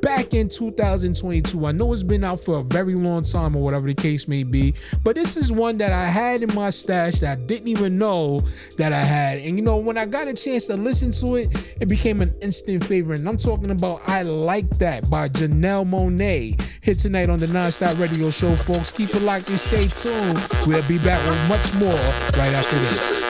back 0.00 0.34
in 0.34 0.48
2022. 0.48 1.66
I 1.66 1.72
know 1.72 1.92
it's 1.92 2.02
been 2.02 2.24
out 2.24 2.44
for 2.44 2.58
a 2.58 2.62
very 2.62 2.94
long 2.94 3.22
time 3.24 3.56
or 3.56 3.62
whatever 3.62 3.86
the 3.86 3.94
case 3.94 4.28
may 4.28 4.42
be, 4.42 4.74
but 5.02 5.16
this 5.16 5.36
is 5.36 5.52
one 5.52 5.78
that 5.78 5.92
I 5.92 6.06
had 6.06 6.42
in 6.42 6.54
my 6.54 6.70
stash 6.70 7.20
that 7.20 7.38
I 7.38 7.40
didn't 7.42 7.68
even 7.68 7.98
know 7.98 8.42
that 8.78 8.92
I 8.92 9.00
had. 9.00 9.38
And 9.38 9.58
you 9.58 9.64
know, 9.64 9.76
when 9.76 9.98
I 9.98 10.06
got 10.06 10.28
a 10.28 10.34
chance 10.34 10.66
to 10.68 10.76
listen 10.76 11.12
to 11.12 11.36
it, 11.36 11.74
it 11.80 11.88
became 11.88 12.20
an 12.20 12.34
instant 12.40 12.84
favorite. 12.84 13.20
And 13.20 13.28
I'm 13.28 13.38
talking 13.38 13.70
about 13.70 14.08
I 14.08 14.22
Like 14.22 14.68
That 14.78 15.08
by 15.10 15.28
Janelle 15.28 15.88
Monáe. 15.88 16.60
Here 16.82 16.94
tonight 16.94 17.28
on 17.28 17.40
the 17.40 17.46
Nonstop 17.46 17.98
Radio 17.98 18.30
Show, 18.30 18.56
folks. 18.56 18.92
Keep 18.92 19.14
it 19.14 19.22
locked 19.22 19.48
and 19.48 19.60
stay 19.60 19.88
tuned. 19.88 20.40
We'll 20.66 20.86
be 20.88 20.98
back 20.98 21.26
with 21.28 21.48
much 21.48 21.74
more 21.74 21.92
right 22.36 22.52
after 22.54 22.78
this. 22.78 23.29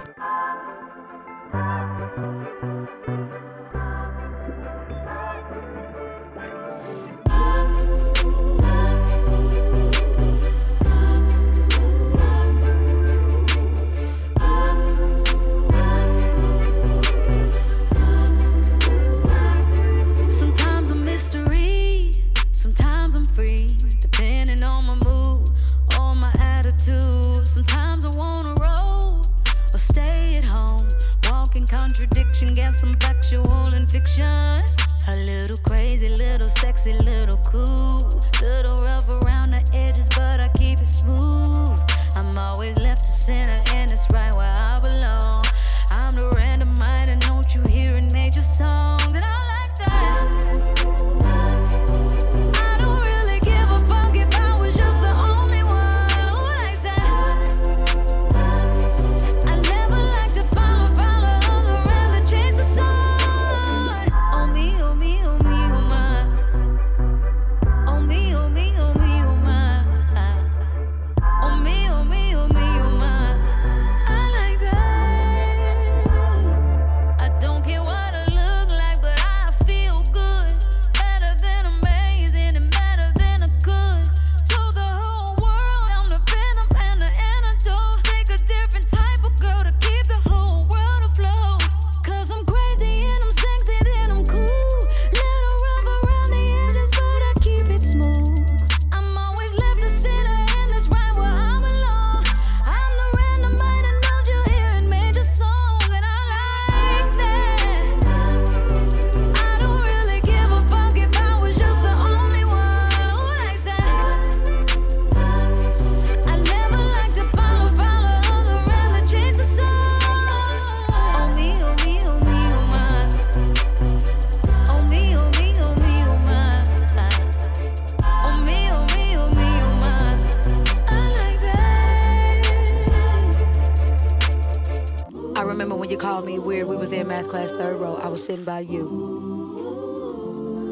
Class, 137.31 137.53
third 137.53 137.79
row. 137.79 137.95
I 137.95 138.09
was 138.09 138.21
sitting 138.25 138.43
by 138.43 138.59
you. 138.59 138.89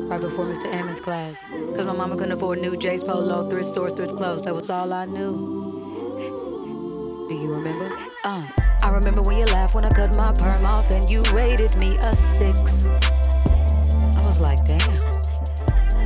Right 0.10 0.20
before 0.20 0.43
Mr. 0.45 0.70
Ammons' 0.70 1.01
class. 1.01 1.45
Cause 1.74 1.86
my 1.86 1.93
mama 1.93 2.18
couldn't 2.18 2.34
afford 2.34 2.60
new 2.60 2.76
J's 2.76 3.01
Polo, 3.01 3.49
thrift 3.49 3.70
store, 3.70 3.89
thrift 3.89 4.18
clothes. 4.18 4.41
That 4.41 4.53
was 4.53 4.70
all 4.70 4.91
I 4.91 5.05
knew. 5.05 5.32
Do 7.30 7.36
you 7.36 7.49
remember? 7.49 7.97
Uh, 8.26 8.45
I 8.82 8.89
remember 8.89 9.22
when 9.22 9.38
you 9.38 9.45
laughed 9.45 9.74
when 9.74 9.86
I 9.86 9.89
cut 9.89 10.14
my 10.18 10.34
perm 10.34 10.66
off 10.66 10.91
and 10.91 11.10
you 11.10 11.24
rated 11.34 11.74
me 11.78 11.95
a 11.99 12.14
six. 12.14 12.88
I 12.88 14.22
was 14.26 14.41
like, 14.41 14.66
damn. 14.66 14.80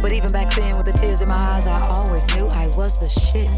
But 0.03 0.11
even 0.11 0.31
back 0.31 0.53
then, 0.53 0.77
with 0.77 0.85
the 0.85 0.91
tears 0.91 1.21
in 1.21 1.29
my 1.29 1.35
eyes, 1.35 1.65
I 1.65 1.81
always 1.87 2.27
knew 2.35 2.45
I 2.49 2.67
was 2.77 2.99
the 2.99 3.09
shit. 3.09 3.49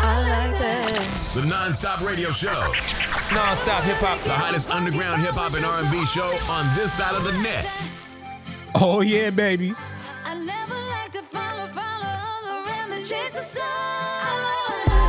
I 0.00 0.20
like 0.22 0.56
that. 0.58 0.94
The 1.34 1.44
non-stop 1.44 2.00
radio 2.00 2.30
show. 2.30 2.72
Non-stop 3.32 3.84
hip 3.84 3.96
hop. 3.98 4.18
The 4.20 4.32
hottest 4.32 4.70
underground 4.70 5.20
hip 5.20 5.34
hop 5.34 5.52
and 5.52 5.64
R&B 5.64 6.06
show 6.06 6.32
on 6.50 6.64
this 6.74 6.92
side 6.92 7.14
of 7.14 7.24
the 7.24 7.32
net. 7.42 7.66
Oh 8.74 9.02
yeah, 9.02 9.28
baby. 9.30 9.74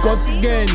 Once 0.03 0.28
again, 0.28 0.67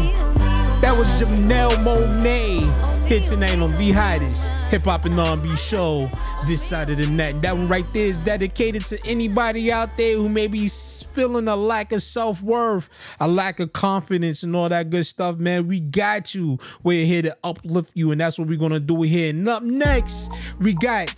that 0.80 0.94
was 0.96 1.06
Janelle 1.20 1.76
Monáe. 1.84 2.93
Hits 3.06 3.28
tonight 3.28 3.58
on 3.58 3.70
the 3.76 3.92
hottest 3.92 4.50
hip 4.70 4.82
hop 4.82 5.04
and 5.04 5.20
R&B 5.20 5.54
show 5.56 6.10
this 6.46 6.62
side 6.62 6.88
of 6.88 6.96
the 6.96 7.06
net. 7.06 7.42
That 7.42 7.54
one 7.54 7.68
right 7.68 7.84
there 7.92 8.06
is 8.06 8.16
dedicated 8.18 8.84
to 8.86 8.98
anybody 9.06 9.70
out 9.70 9.98
there 9.98 10.16
who 10.16 10.28
may 10.28 10.46
be 10.46 10.68
feeling 10.68 11.46
a 11.46 11.54
lack 11.54 11.92
of 11.92 12.02
self 12.02 12.42
worth, 12.42 12.88
a 13.20 13.28
lack 13.28 13.60
of 13.60 13.74
confidence, 13.74 14.42
and 14.42 14.56
all 14.56 14.70
that 14.70 14.88
good 14.88 15.04
stuff. 15.04 15.36
Man, 15.36 15.66
we 15.68 15.80
got 15.80 16.34
you. 16.34 16.58
We're 16.82 17.04
here 17.04 17.22
to 17.22 17.36
uplift 17.44 17.92
you, 17.94 18.10
and 18.10 18.20
that's 18.20 18.38
what 18.38 18.48
we're 18.48 18.58
gonna 18.58 18.80
do 18.80 19.02
here. 19.02 19.30
And 19.30 19.46
up 19.48 19.62
next, 19.62 20.30
we 20.58 20.72
got 20.72 21.08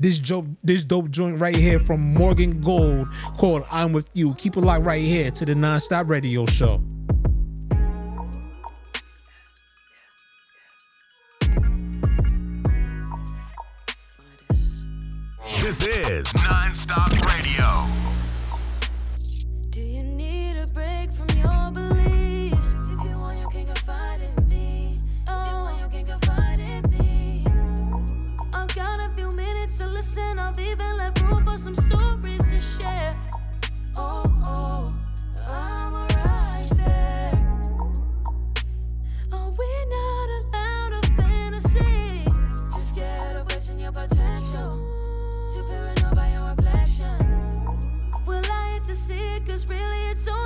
this 0.00 0.18
dope, 0.18 0.46
this 0.62 0.84
dope 0.84 1.10
joint 1.10 1.38
right 1.38 1.54
here 1.54 1.80
from 1.80 2.14
Morgan 2.14 2.62
Gold 2.62 3.08
called 3.36 3.64
"I'm 3.70 3.92
with 3.92 4.08
You." 4.14 4.34
Keep 4.34 4.56
it 4.56 4.62
locked 4.62 4.84
right 4.84 5.04
here 5.04 5.30
to 5.32 5.44
the 5.44 5.54
Nonstop 5.54 6.08
Radio 6.08 6.46
Show. 6.46 6.82
This 15.74 15.86
is 15.88 16.34
non-stop 16.44 17.10
radio. 17.26 18.13
Cause 49.54 49.68
really 49.68 50.10
it's 50.10 50.26
only 50.26 50.43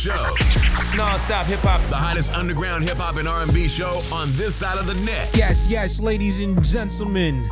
show. 0.00 0.34
Non-stop 0.96 1.44
hip 1.44 1.60
hop. 1.60 1.82
The 1.90 1.96
hottest 1.96 2.32
underground 2.32 2.84
hip 2.84 2.96
hop 2.96 3.16
and 3.16 3.28
R&B 3.28 3.68
show 3.68 4.02
on 4.10 4.32
this 4.32 4.54
side 4.54 4.78
of 4.78 4.86
the 4.86 4.94
net. 4.94 5.30
Yes, 5.34 5.66
yes, 5.68 6.00
ladies 6.00 6.40
and 6.40 6.64
gentlemen. 6.64 7.46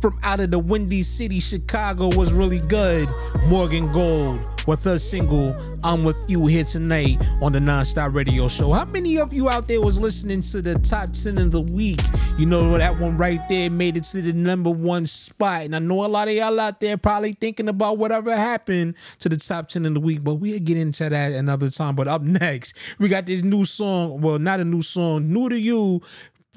From 0.00 0.18
out 0.22 0.40
of 0.40 0.50
the 0.50 0.58
Windy 0.58 1.02
City, 1.02 1.40
Chicago 1.40 2.08
was 2.16 2.32
really 2.32 2.60
good. 2.60 3.08
Morgan 3.48 3.92
Gold 3.92 4.40
with 4.66 4.84
her 4.84 4.98
single 4.98 5.56
I'm 5.82 6.04
With 6.04 6.16
You 6.28 6.46
here 6.46 6.64
tonight 6.64 7.18
on 7.42 7.52
the 7.52 7.58
Nonstop 7.58 8.14
Radio 8.14 8.48
Show. 8.48 8.72
How 8.72 8.84
many 8.86 9.18
of 9.18 9.32
you 9.32 9.48
out 9.48 9.68
there 9.68 9.80
was 9.80 10.00
listening 10.00 10.40
to 10.42 10.62
the 10.62 10.78
top 10.78 11.10
10 11.12 11.38
of 11.38 11.50
the 11.50 11.60
week? 11.60 12.00
You 12.38 12.46
know 12.46 12.76
that 12.78 12.98
one 12.98 13.16
right 13.16 13.40
there 13.48 13.70
made 13.70 13.96
it 13.96 14.04
to 14.04 14.22
the 14.22 14.32
number 14.32 14.70
one 14.70 15.06
spot. 15.06 15.62
And 15.62 15.76
I 15.76 15.78
know 15.78 16.04
a 16.04 16.08
lot 16.08 16.28
of 16.28 16.34
y'all 16.34 16.58
out 16.58 16.80
there 16.80 16.96
probably 16.96 17.32
thinking 17.32 17.68
about 17.68 17.98
whatever 17.98 18.34
happened 18.34 18.94
to 19.20 19.28
the 19.28 19.36
top 19.36 19.68
10 19.68 19.86
of 19.86 19.94
the 19.94 20.00
week, 20.00 20.24
but 20.24 20.34
we'll 20.36 20.58
get 20.58 20.76
into 20.76 21.08
that 21.08 21.32
another 21.32 21.70
time. 21.70 21.94
But 21.94 22.08
up 22.08 22.22
next, 22.22 22.76
we 22.98 23.08
got 23.08 23.26
this 23.26 23.42
new 23.42 23.64
song. 23.64 24.20
Well, 24.20 24.38
not 24.38 24.60
a 24.60 24.64
new 24.64 24.82
song, 24.82 25.32
new 25.32 25.48
to 25.48 25.58
you 25.58 26.00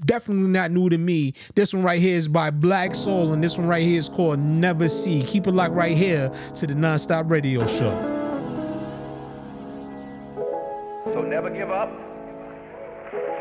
definitely 0.05 0.47
not 0.47 0.71
new 0.71 0.89
to 0.89 0.97
me. 0.97 1.33
This 1.55 1.73
one 1.73 1.83
right 1.83 1.99
here 1.99 2.15
is 2.15 2.27
by 2.27 2.49
Black 2.49 2.95
Soul, 2.95 3.33
and 3.33 3.43
this 3.43 3.57
one 3.57 3.67
right 3.67 3.83
here 3.83 3.99
is 3.99 4.09
called 4.09 4.39
Never 4.39 4.89
See. 4.89 5.23
Keep 5.23 5.47
it 5.47 5.51
locked 5.51 5.73
right 5.73 5.95
here 5.95 6.31
to 6.55 6.67
the 6.67 6.73
Nonstop 6.73 7.29
Radio 7.29 7.65
Show. 7.65 7.91
So 11.13 11.21
never 11.21 11.49
give 11.49 11.71
up. 11.71 11.91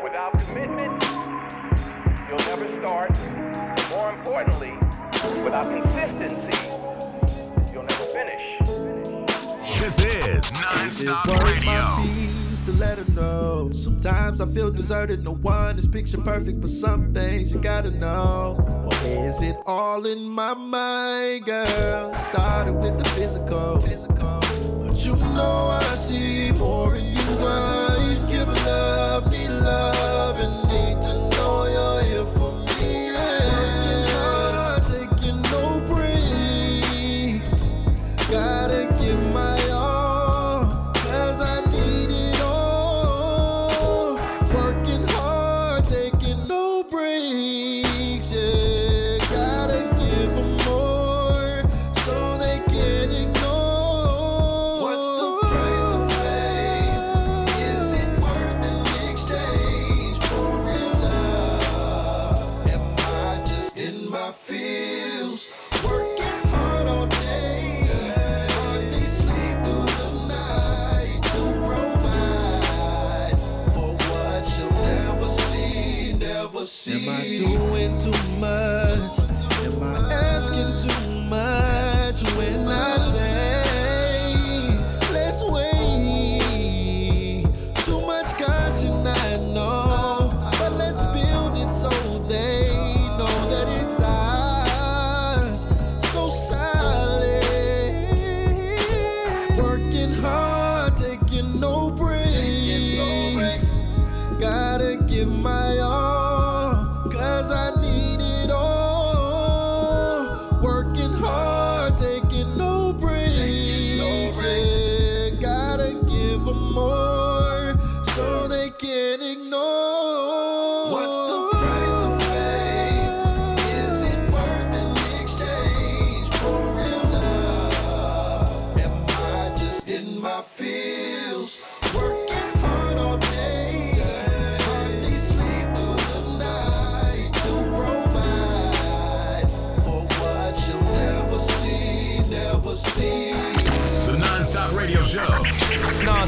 Without 0.03 0.31
commitment, 0.45 1.03
you'll 2.27 2.37
never 2.47 2.67
start. 2.79 3.11
More 3.89 4.11
importantly, 4.11 4.73
without 5.43 5.65
consistency, 5.65 6.67
you'll 7.73 7.83
never 7.83 8.05
finish. 8.13 8.57
This 9.79 9.99
is 10.03 10.43
Nonstop 10.45 11.27
Work 11.27 11.43
Radio. 11.43 12.46
To 12.67 12.73
let 12.73 12.97
her 12.97 13.11
know. 13.13 13.71
Sometimes 13.71 14.41
I 14.41 14.45
feel 14.47 14.69
deserted. 14.69 15.23
No 15.23 15.35
one 15.35 15.79
is 15.79 15.87
picture 15.87 16.17
perfect, 16.17 16.59
but 16.59 16.69
some 16.69 17.13
things 17.13 17.49
you 17.49 17.59
gotta 17.59 17.91
know. 17.91 18.57
Or 18.85 18.93
is 19.07 19.41
it 19.41 19.55
all 19.65 20.05
in 20.05 20.23
my 20.27 20.53
mind, 20.53 21.45
girl? 21.45 22.13
Started 22.29 22.73
with 22.73 22.97
the 22.97 23.05
physical. 23.15 23.77
But 24.83 24.97
you 24.97 25.15
know 25.15 25.79
I 25.81 25.95
see 25.95 26.51
more 26.51 26.93
in 26.93 27.05
you. 27.05 27.47
I 27.47 27.76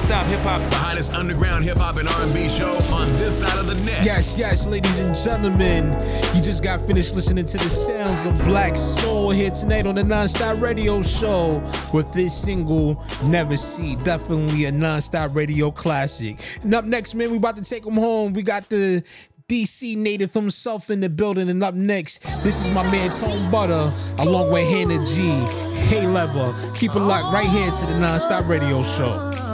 Nonstop 0.10 0.26
hip 0.26 0.40
hop. 0.40 0.60
The 0.72 0.76
hottest 0.76 1.14
underground 1.14 1.66
hip 1.66 1.78
hop 1.78 1.98
and 1.98 2.10
R&B 2.10 2.50
show 2.50 2.76
on 2.92 3.08
this 3.18 3.40
side 3.40 3.60
of 3.60 3.68
the 3.68 3.76
net. 3.86 4.04
Yes, 4.04 4.36
yes, 4.36 4.66
ladies 4.66 5.00
and 5.00 5.16
gentlemen. 5.16 5.94
You 6.36 6.42
just 6.42 6.64
got 6.64 6.82
finished 6.88 7.14
listening 7.14 7.46
to 7.46 7.58
the 7.60 7.70
sounds 7.70 8.26
of 8.26 8.34
Black 8.44 8.76
Soul 8.76 9.30
here 9.30 9.52
tonight 9.52 9.86
on 9.86 9.94
the 9.94 10.02
Nonstop 10.02 10.62
Radio 10.62 11.04
Show 11.04 11.62
with 11.94 12.12
this 12.12 12.36
single, 12.36 13.04
Never 13.24 13.56
See. 13.56 13.98
Definitely 13.98 14.66
a 14.66 14.72
Nonstop 14.72 15.36
Radio 15.36 15.70
classic. 15.70 16.40
And 16.64 16.74
up 16.74 16.86
next, 16.86 17.14
man, 17.14 17.30
we 17.30 17.38
about 17.38 17.58
to 17.58 17.62
take 17.62 17.84
them 17.84 17.98
home. 17.98 18.34
We 18.34 18.42
got 18.42 18.68
the 18.70 19.04
DC 19.48 19.96
native 19.96 20.34
himself 20.34 20.90
in 20.90 21.02
the 21.02 21.10
building. 21.10 21.50
And 21.50 21.64
up 21.64 21.76
next, 21.76 22.24
this 22.44 22.66
is 22.66 22.74
my 22.74 22.82
man 22.92 23.16
Tone 23.16 23.52
Butter 23.52 23.92
along 24.18 24.52
with 24.52 24.68
Hannah 24.68 25.06
G. 25.06 25.30
Hey 25.86 26.08
Lover. 26.08 26.56
Keep 26.74 26.96
it 26.96 27.00
locked 27.00 27.32
right 27.32 27.48
here 27.48 27.70
to 27.70 27.86
the 27.86 27.94
Nonstop 27.94 28.48
Radio 28.48 28.82
Show. 28.82 29.49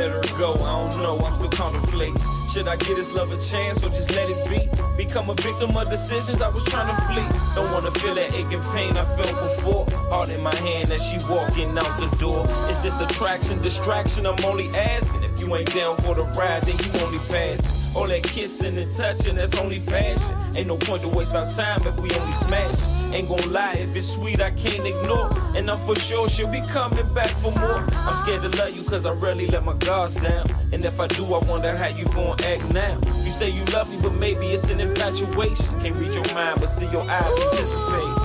Let 0.00 0.12
her 0.12 0.38
go, 0.38 0.54
I 0.54 0.88
don't 0.88 1.02
know, 1.02 1.18
I'm 1.18 1.34
still 1.34 1.50
contemplating. 1.50 2.16
Should 2.50 2.68
I 2.68 2.76
give 2.76 2.96
this 2.96 3.12
love 3.12 3.30
a 3.32 3.36
chance 3.36 3.84
or 3.84 3.90
just 3.90 4.10
let 4.16 4.30
it 4.30 4.48
be? 4.48 4.66
Become 4.96 5.28
a 5.28 5.34
victim 5.34 5.76
of 5.76 5.90
decisions 5.90 6.40
I 6.40 6.48
was 6.48 6.64
trying 6.64 6.88
to 6.88 7.02
flee. 7.02 7.28
Don't 7.54 7.70
wanna 7.70 7.90
feel 7.90 8.14
that 8.14 8.34
aching 8.34 8.62
pain 8.72 8.96
I 8.96 9.04
felt 9.04 9.28
before. 9.28 9.84
Heart 10.08 10.30
in 10.30 10.42
my 10.42 10.54
hand 10.54 10.90
as 10.90 11.06
she 11.06 11.18
walking 11.28 11.76
out 11.76 11.92
the 12.00 12.08
door. 12.18 12.46
Is 12.70 12.82
this 12.82 12.98
attraction, 12.98 13.60
distraction? 13.60 14.24
I'm 14.24 14.42
only 14.42 14.68
asking. 14.70 15.22
If 15.22 15.38
you 15.38 15.54
ain't 15.54 15.70
down 15.74 15.96
for 15.96 16.14
the 16.14 16.24
ride, 16.24 16.62
then 16.62 16.78
you 16.78 17.00
only 17.04 17.18
passing. 17.28 17.94
All 17.94 18.08
that 18.08 18.22
kissing 18.22 18.78
and 18.78 18.90
touching, 18.94 19.36
that's 19.36 19.54
only 19.58 19.80
passion. 19.80 20.34
Ain't 20.56 20.68
no 20.68 20.78
point 20.78 21.02
to 21.02 21.08
waste 21.08 21.34
our 21.34 21.50
time 21.50 21.86
if 21.86 22.00
we 22.00 22.10
only 22.10 22.32
smash. 22.32 22.99
Ain't 23.12 23.28
gon' 23.28 23.52
lie, 23.52 23.74
if 23.74 23.96
it's 23.96 24.06
sweet, 24.06 24.40
I 24.40 24.50
can't 24.52 24.86
ignore. 24.86 25.30
And 25.56 25.70
I'm 25.70 25.78
for 25.78 25.96
sure 25.96 26.28
she'll 26.28 26.50
be 26.50 26.60
coming 26.60 27.12
back 27.12 27.28
for 27.28 27.50
more. 27.52 27.84
I'm 27.92 28.16
scared 28.16 28.42
to 28.42 28.56
love 28.56 28.76
you 28.76 28.84
cause 28.84 29.04
I 29.04 29.12
rarely 29.12 29.48
let 29.48 29.64
my 29.64 29.74
guards 29.74 30.14
down. 30.14 30.46
And 30.72 30.84
if 30.84 31.00
I 31.00 31.08
do, 31.08 31.24
I 31.34 31.38
wonder 31.38 31.76
how 31.76 31.88
you 31.88 32.04
gon' 32.06 32.40
act 32.44 32.72
now. 32.72 32.98
You 33.24 33.30
say 33.30 33.50
you 33.50 33.64
love 33.66 33.90
me, 33.90 33.98
but 34.00 34.14
maybe 34.14 34.46
it's 34.46 34.70
an 34.70 34.80
infatuation. 34.80 35.80
Can't 35.80 35.96
read 35.96 36.14
your 36.14 36.34
mind, 36.34 36.60
but 36.60 36.68
see 36.68 36.86
your 36.86 37.02
eyes 37.02 37.26
anticipate. 37.26 38.19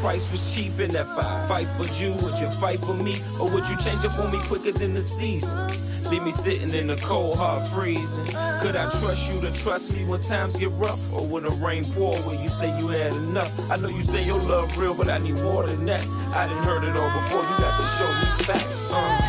Price 0.00 0.30
was 0.30 0.54
cheap 0.54 0.78
in 0.80 0.90
that 0.90 1.06
fight, 1.06 1.48
fight 1.48 1.68
for 1.76 1.86
you, 2.02 2.12
would 2.22 2.38
you 2.38 2.50
fight 2.50 2.84
for 2.84 2.94
me? 2.94 3.14
Or 3.40 3.52
would 3.52 3.68
you 3.68 3.76
change 3.76 4.04
up 4.04 4.18
on 4.18 4.30
me 4.30 4.38
quicker 4.42 4.72
than 4.72 4.94
the 4.94 5.00
season? 5.00 5.68
Leave 6.10 6.22
me 6.22 6.32
sitting 6.32 6.72
in 6.74 6.86
the 6.86 6.96
cold, 6.96 7.36
hard 7.36 7.66
freezing. 7.66 8.26
Could 8.62 8.76
I 8.76 8.88
trust 9.00 9.32
you 9.32 9.40
to 9.40 9.52
trust 9.52 9.96
me 9.96 10.04
when 10.04 10.20
times 10.20 10.58
get 10.58 10.70
rough? 10.72 11.00
Or 11.12 11.26
would 11.28 11.42
the 11.42 11.50
rain 11.64 11.82
pour 11.84 12.14
when 12.28 12.40
you 12.40 12.48
say 12.48 12.76
you 12.78 12.88
had 12.88 13.14
enough? 13.14 13.52
I 13.70 13.76
know 13.76 13.88
you 13.88 14.02
say 14.02 14.24
your 14.24 14.38
love 14.40 14.76
real, 14.78 14.94
but 14.94 15.08
I 15.08 15.18
need 15.18 15.40
more 15.42 15.66
than 15.66 15.84
that. 15.86 16.06
I 16.34 16.46
didn't 16.46 16.64
heard 16.64 16.84
it 16.84 16.96
all 16.98 17.12
before, 17.20 17.42
you 17.42 17.56
got 17.58 17.78
to 17.78 17.86
show 17.98 18.08
me 18.20 18.26
facts. 18.44 18.92
Uh. 18.92 19.25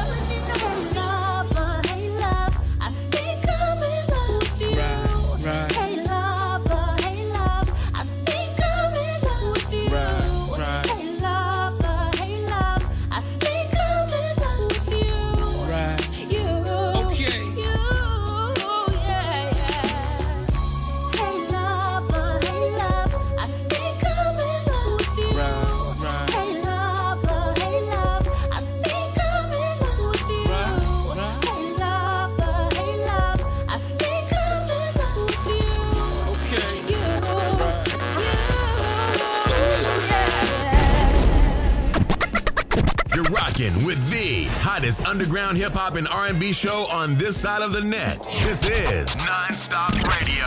Rocking 43.58 43.86
with 43.86 44.10
the 44.10 44.46
hottest 44.62 45.06
underground 45.06 45.58
hip 45.58 45.74
hop 45.74 45.96
and 45.96 46.08
R&B 46.08 46.54
show 46.54 46.86
on 46.92 47.16
this 47.16 47.38
side 47.38 47.62
of 47.62 47.72
the 47.72 47.82
net. 47.82 48.22
This 48.44 48.68
is 48.70 49.08
Nonstop 49.10 49.94
Radio. 50.04 50.46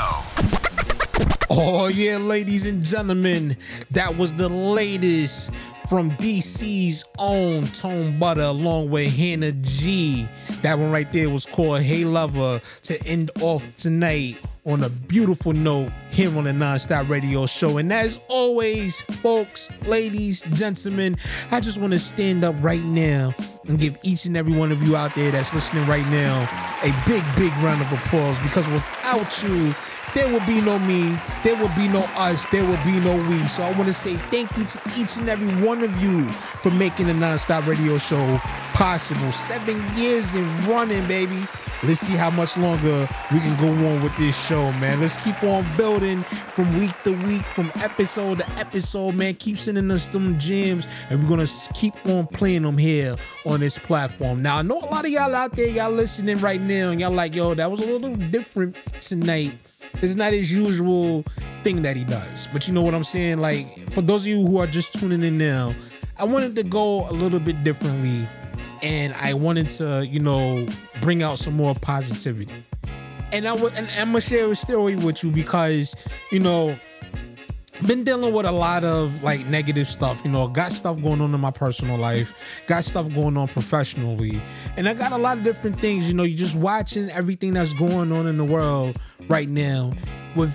Oh, 1.50 1.88
yeah, 1.88 2.18
ladies 2.18 2.66
and 2.66 2.84
gentlemen, 2.84 3.56
that 3.90 4.16
was 4.16 4.32
the 4.32 4.48
latest 4.48 5.50
from 5.88 6.12
DC's 6.12 7.04
own 7.18 7.66
Tone 7.68 8.18
Butter 8.18 8.42
along 8.42 8.90
with 8.90 9.12
Hannah 9.12 9.52
G. 9.52 10.28
That 10.62 10.78
one 10.78 10.92
right 10.92 11.11
there 11.12 11.30
was 11.30 11.46
called 11.46 11.82
Hey 11.82 12.04
Lover 12.04 12.61
to 12.82 13.06
end 13.06 13.30
off 13.40 13.74
tonight 13.74 14.38
on 14.64 14.82
a 14.84 14.88
beautiful 14.88 15.52
note 15.52 15.90
here 16.11 16.36
on 16.36 16.44
the 16.44 16.50
Nonstop 16.50 17.08
Radio 17.08 17.46
Show. 17.46 17.78
And 17.78 17.92
as 17.92 18.20
always, 18.28 19.00
folks, 19.00 19.70
ladies, 19.86 20.42
gentlemen, 20.52 21.16
I 21.50 21.61
just 21.61 21.78
want 21.80 21.92
to 21.92 21.98
stand 21.98 22.44
up 22.44 22.54
right 22.61 22.84
now 22.84 23.34
and 23.66 23.78
give 23.78 23.98
each 24.02 24.26
and 24.26 24.36
every 24.36 24.52
one 24.52 24.72
of 24.72 24.82
you 24.82 24.96
out 24.96 25.14
there 25.14 25.30
that's 25.30 25.54
listening 25.54 25.86
right 25.86 26.06
now 26.08 26.42
a 26.82 27.08
big, 27.08 27.24
big 27.36 27.52
round 27.62 27.80
of 27.80 27.92
applause 27.92 28.38
because 28.40 28.66
without 28.68 29.42
you, 29.42 29.74
there 30.14 30.28
will 30.30 30.44
be 30.46 30.61
no 30.61 30.78
me, 30.78 31.18
there 31.44 31.56
will 31.56 31.70
be 31.76 31.88
no 31.88 32.00
us, 32.16 32.46
there 32.46 32.64
will 32.64 32.82
be 32.84 32.98
no 33.00 33.16
we. 33.28 33.38
So 33.48 33.62
I 33.62 33.72
want 33.72 33.86
to 33.86 33.92
say 33.92 34.16
thank 34.30 34.56
you 34.56 34.64
to 34.64 34.80
each 34.96 35.16
and 35.16 35.28
every 35.28 35.48
one 35.64 35.82
of 35.82 36.02
you 36.02 36.30
for 36.32 36.70
making 36.70 37.06
the 37.06 37.12
Nonstop 37.12 37.66
Radio 37.66 37.98
Show 37.98 38.38
possible. 38.74 39.30
Seven 39.32 39.82
years 39.96 40.34
in 40.34 40.46
running, 40.66 41.06
baby. 41.06 41.46
Let's 41.82 42.00
see 42.00 42.12
how 42.12 42.30
much 42.30 42.58
longer 42.58 43.08
we 43.32 43.38
can 43.40 43.56
go 43.56 43.68
on 43.88 44.02
with 44.02 44.14
this 44.18 44.38
show, 44.46 44.70
man. 44.72 45.00
Let's 45.00 45.16
keep 45.16 45.42
on 45.42 45.66
building 45.78 46.22
from 46.24 46.78
week 46.78 46.92
to 47.04 47.12
week, 47.26 47.42
from 47.42 47.72
episode 47.76 48.40
to 48.40 48.50
episode, 48.58 49.14
man. 49.14 49.34
Keep 49.36 49.56
sending 49.56 49.90
us 49.90 50.06
them 50.06 50.38
gems, 50.38 50.86
and 51.08 51.22
we're 51.22 51.28
gonna 51.30 51.48
keep 51.72 51.94
on 52.06 52.26
playing 52.26 52.62
them 52.62 52.76
here 52.76 53.14
on 53.46 53.61
this 53.61 53.78
platform. 53.78 54.42
Now, 54.42 54.58
I 54.58 54.62
know 54.62 54.78
a 54.78 54.90
lot 54.90 55.06
of 55.06 55.11
y'all 55.11 55.34
out 55.34 55.56
there, 55.56 55.68
y'all 55.68 55.90
listening 55.90 56.38
right 56.40 56.61
now, 56.61 56.90
and 56.90 57.00
y'all 57.00 57.12
like, 57.12 57.34
yo, 57.34 57.54
that 57.54 57.70
was 57.70 57.80
a 57.80 57.86
little 57.86 58.14
different 58.14 58.76
tonight. 59.00 59.56
It's 60.03 60.14
not 60.14 60.33
his 60.33 60.53
usual 60.53 61.24
thing 61.62 61.83
that 61.83 61.97
he 61.97 62.05
does. 62.05 62.49
But 62.53 62.66
you 62.66 62.74
know 62.74 62.83
what 62.83 62.95
I'm 62.95 63.05
saying? 63.05 63.39
Like, 63.39 63.91
for 63.91 64.03
those 64.03 64.22
of 64.22 64.28
you 64.28 64.47
who 64.47 64.59
are 64.59 64.66
just 64.66 64.95
tuning 64.95 65.22
in 65.22 65.35
now, 65.35 65.74
I 66.18 66.24
wanted 66.24 66.55
to 66.57 66.62
go 66.62 67.09
a 67.09 67.12
little 67.12 67.41
bit 67.41 67.64
differently 67.64 68.26
and 68.83 69.14
I 69.14 69.35
wanted 69.35 69.68
to, 69.70 70.07
you 70.07 70.20
know, 70.20 70.66
bring 71.01 71.22
out 71.22 71.39
some 71.39 71.55
more 71.55 71.74
positivity. 71.74 72.64
And 73.33 73.47
I 73.47 73.53
would, 73.53 73.74
and 73.74 73.89
I'm 73.99 74.09
gonna 74.09 74.20
share 74.20 74.51
a 74.51 74.57
story 74.57 74.97
with 74.97 75.22
you 75.22 75.31
because, 75.31 75.95
you 76.33 76.41
know, 76.41 76.76
been 77.87 78.05
dealing 78.05 78.35
with 78.35 78.45
a 78.47 78.53
lot 78.53 78.85
of 78.85 79.22
like 79.22 79.47
negative 79.47 79.89
stuff. 79.89 80.20
You 80.24 80.31
know, 80.31 80.49
got 80.49 80.72
stuff 80.72 81.01
going 81.01 81.20
on 81.20 81.35
in 81.35 81.41
my 81.41 81.51
personal 81.51 81.97
life, 81.97 82.62
got 82.66 82.85
stuff 82.85 83.12
going 83.14 83.37
on 83.37 83.49
professionally, 83.49 84.41
and 84.76 84.89
I 84.89 84.95
got 84.95 85.12
a 85.12 85.18
lot 85.18 85.39
of 85.39 85.45
different 85.45 85.78
things. 85.81 86.09
You 86.09 86.14
know, 86.14 86.22
you're 86.22 86.37
just 86.37 86.57
watching 86.57 87.11
everything 87.11 87.55
that's 87.55 87.72
going 87.72 88.12
on 88.12 88.26
in 88.26 88.37
the 88.37 88.45
world 88.45 88.99
right 89.31 89.49
now 89.49 89.93
with 90.35 90.53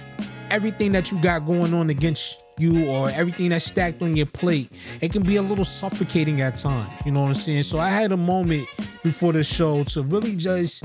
everything 0.51 0.91
that 0.91 1.11
you 1.11 1.19
got 1.21 1.45
going 1.45 1.73
on 1.73 1.89
against 1.89 2.43
you 2.57 2.87
or 2.87 3.09
everything 3.09 3.49
that's 3.49 3.65
stacked 3.65 4.01
on 4.01 4.15
your 4.15 4.25
plate, 4.27 4.71
it 5.01 5.11
can 5.11 5.23
be 5.23 5.37
a 5.37 5.41
little 5.41 5.65
suffocating 5.65 6.41
at 6.41 6.57
times. 6.57 6.91
You 7.05 7.11
know 7.11 7.21
what 7.21 7.29
I'm 7.29 7.33
saying? 7.33 7.63
So 7.63 7.79
I 7.79 7.89
had 7.89 8.11
a 8.11 8.17
moment 8.17 8.67
before 9.03 9.33
the 9.33 9.43
show 9.43 9.83
to 9.85 10.03
really 10.03 10.35
just 10.35 10.83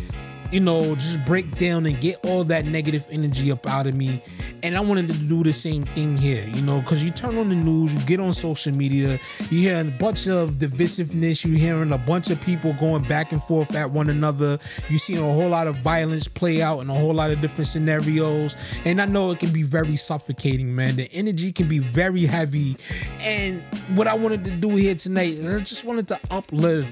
you 0.52 0.60
know, 0.60 0.94
just 0.94 1.24
break 1.24 1.56
down 1.56 1.86
and 1.86 2.00
get 2.00 2.18
all 2.24 2.44
that 2.44 2.64
negative 2.66 3.06
energy 3.10 3.52
up 3.52 3.66
out 3.66 3.86
of 3.86 3.94
me. 3.94 4.22
And 4.62 4.76
I 4.76 4.80
wanted 4.80 5.08
to 5.08 5.14
do 5.14 5.42
the 5.42 5.52
same 5.52 5.84
thing 5.84 6.16
here, 6.16 6.44
you 6.48 6.62
know, 6.62 6.80
because 6.80 7.02
you 7.02 7.10
turn 7.10 7.38
on 7.38 7.48
the 7.48 7.54
news, 7.54 7.94
you 7.94 8.00
get 8.00 8.20
on 8.20 8.32
social 8.32 8.76
media, 8.76 9.18
you 9.50 9.60
hear 9.60 9.80
a 9.80 9.84
bunch 9.84 10.26
of 10.26 10.52
divisiveness, 10.52 11.44
you 11.44 11.56
hearing 11.56 11.92
a 11.92 11.98
bunch 11.98 12.30
of 12.30 12.40
people 12.40 12.72
going 12.74 13.02
back 13.04 13.32
and 13.32 13.42
forth 13.44 13.74
at 13.74 13.90
one 13.90 14.10
another, 14.10 14.58
you 14.88 14.98
seeing 14.98 15.18
a 15.18 15.22
whole 15.22 15.48
lot 15.48 15.66
of 15.66 15.76
violence 15.76 16.28
play 16.28 16.60
out 16.60 16.80
in 16.80 16.90
a 16.90 16.94
whole 16.94 17.14
lot 17.14 17.30
of 17.30 17.40
different 17.40 17.68
scenarios. 17.68 18.56
And 18.84 19.00
I 19.00 19.06
know 19.06 19.30
it 19.30 19.38
can 19.38 19.52
be 19.52 19.62
very 19.62 19.96
suffocating, 19.96 20.74
man. 20.74 20.96
The 20.96 21.10
energy 21.12 21.52
can 21.52 21.68
be 21.68 21.78
very 21.78 22.26
heavy. 22.26 22.76
And 23.20 23.62
what 23.94 24.06
I 24.06 24.14
wanted 24.14 24.44
to 24.44 24.50
do 24.50 24.70
here 24.70 24.94
tonight, 24.94 25.34
is 25.34 25.56
I 25.56 25.60
just 25.60 25.84
wanted 25.84 26.08
to 26.08 26.20
uplift 26.30 26.88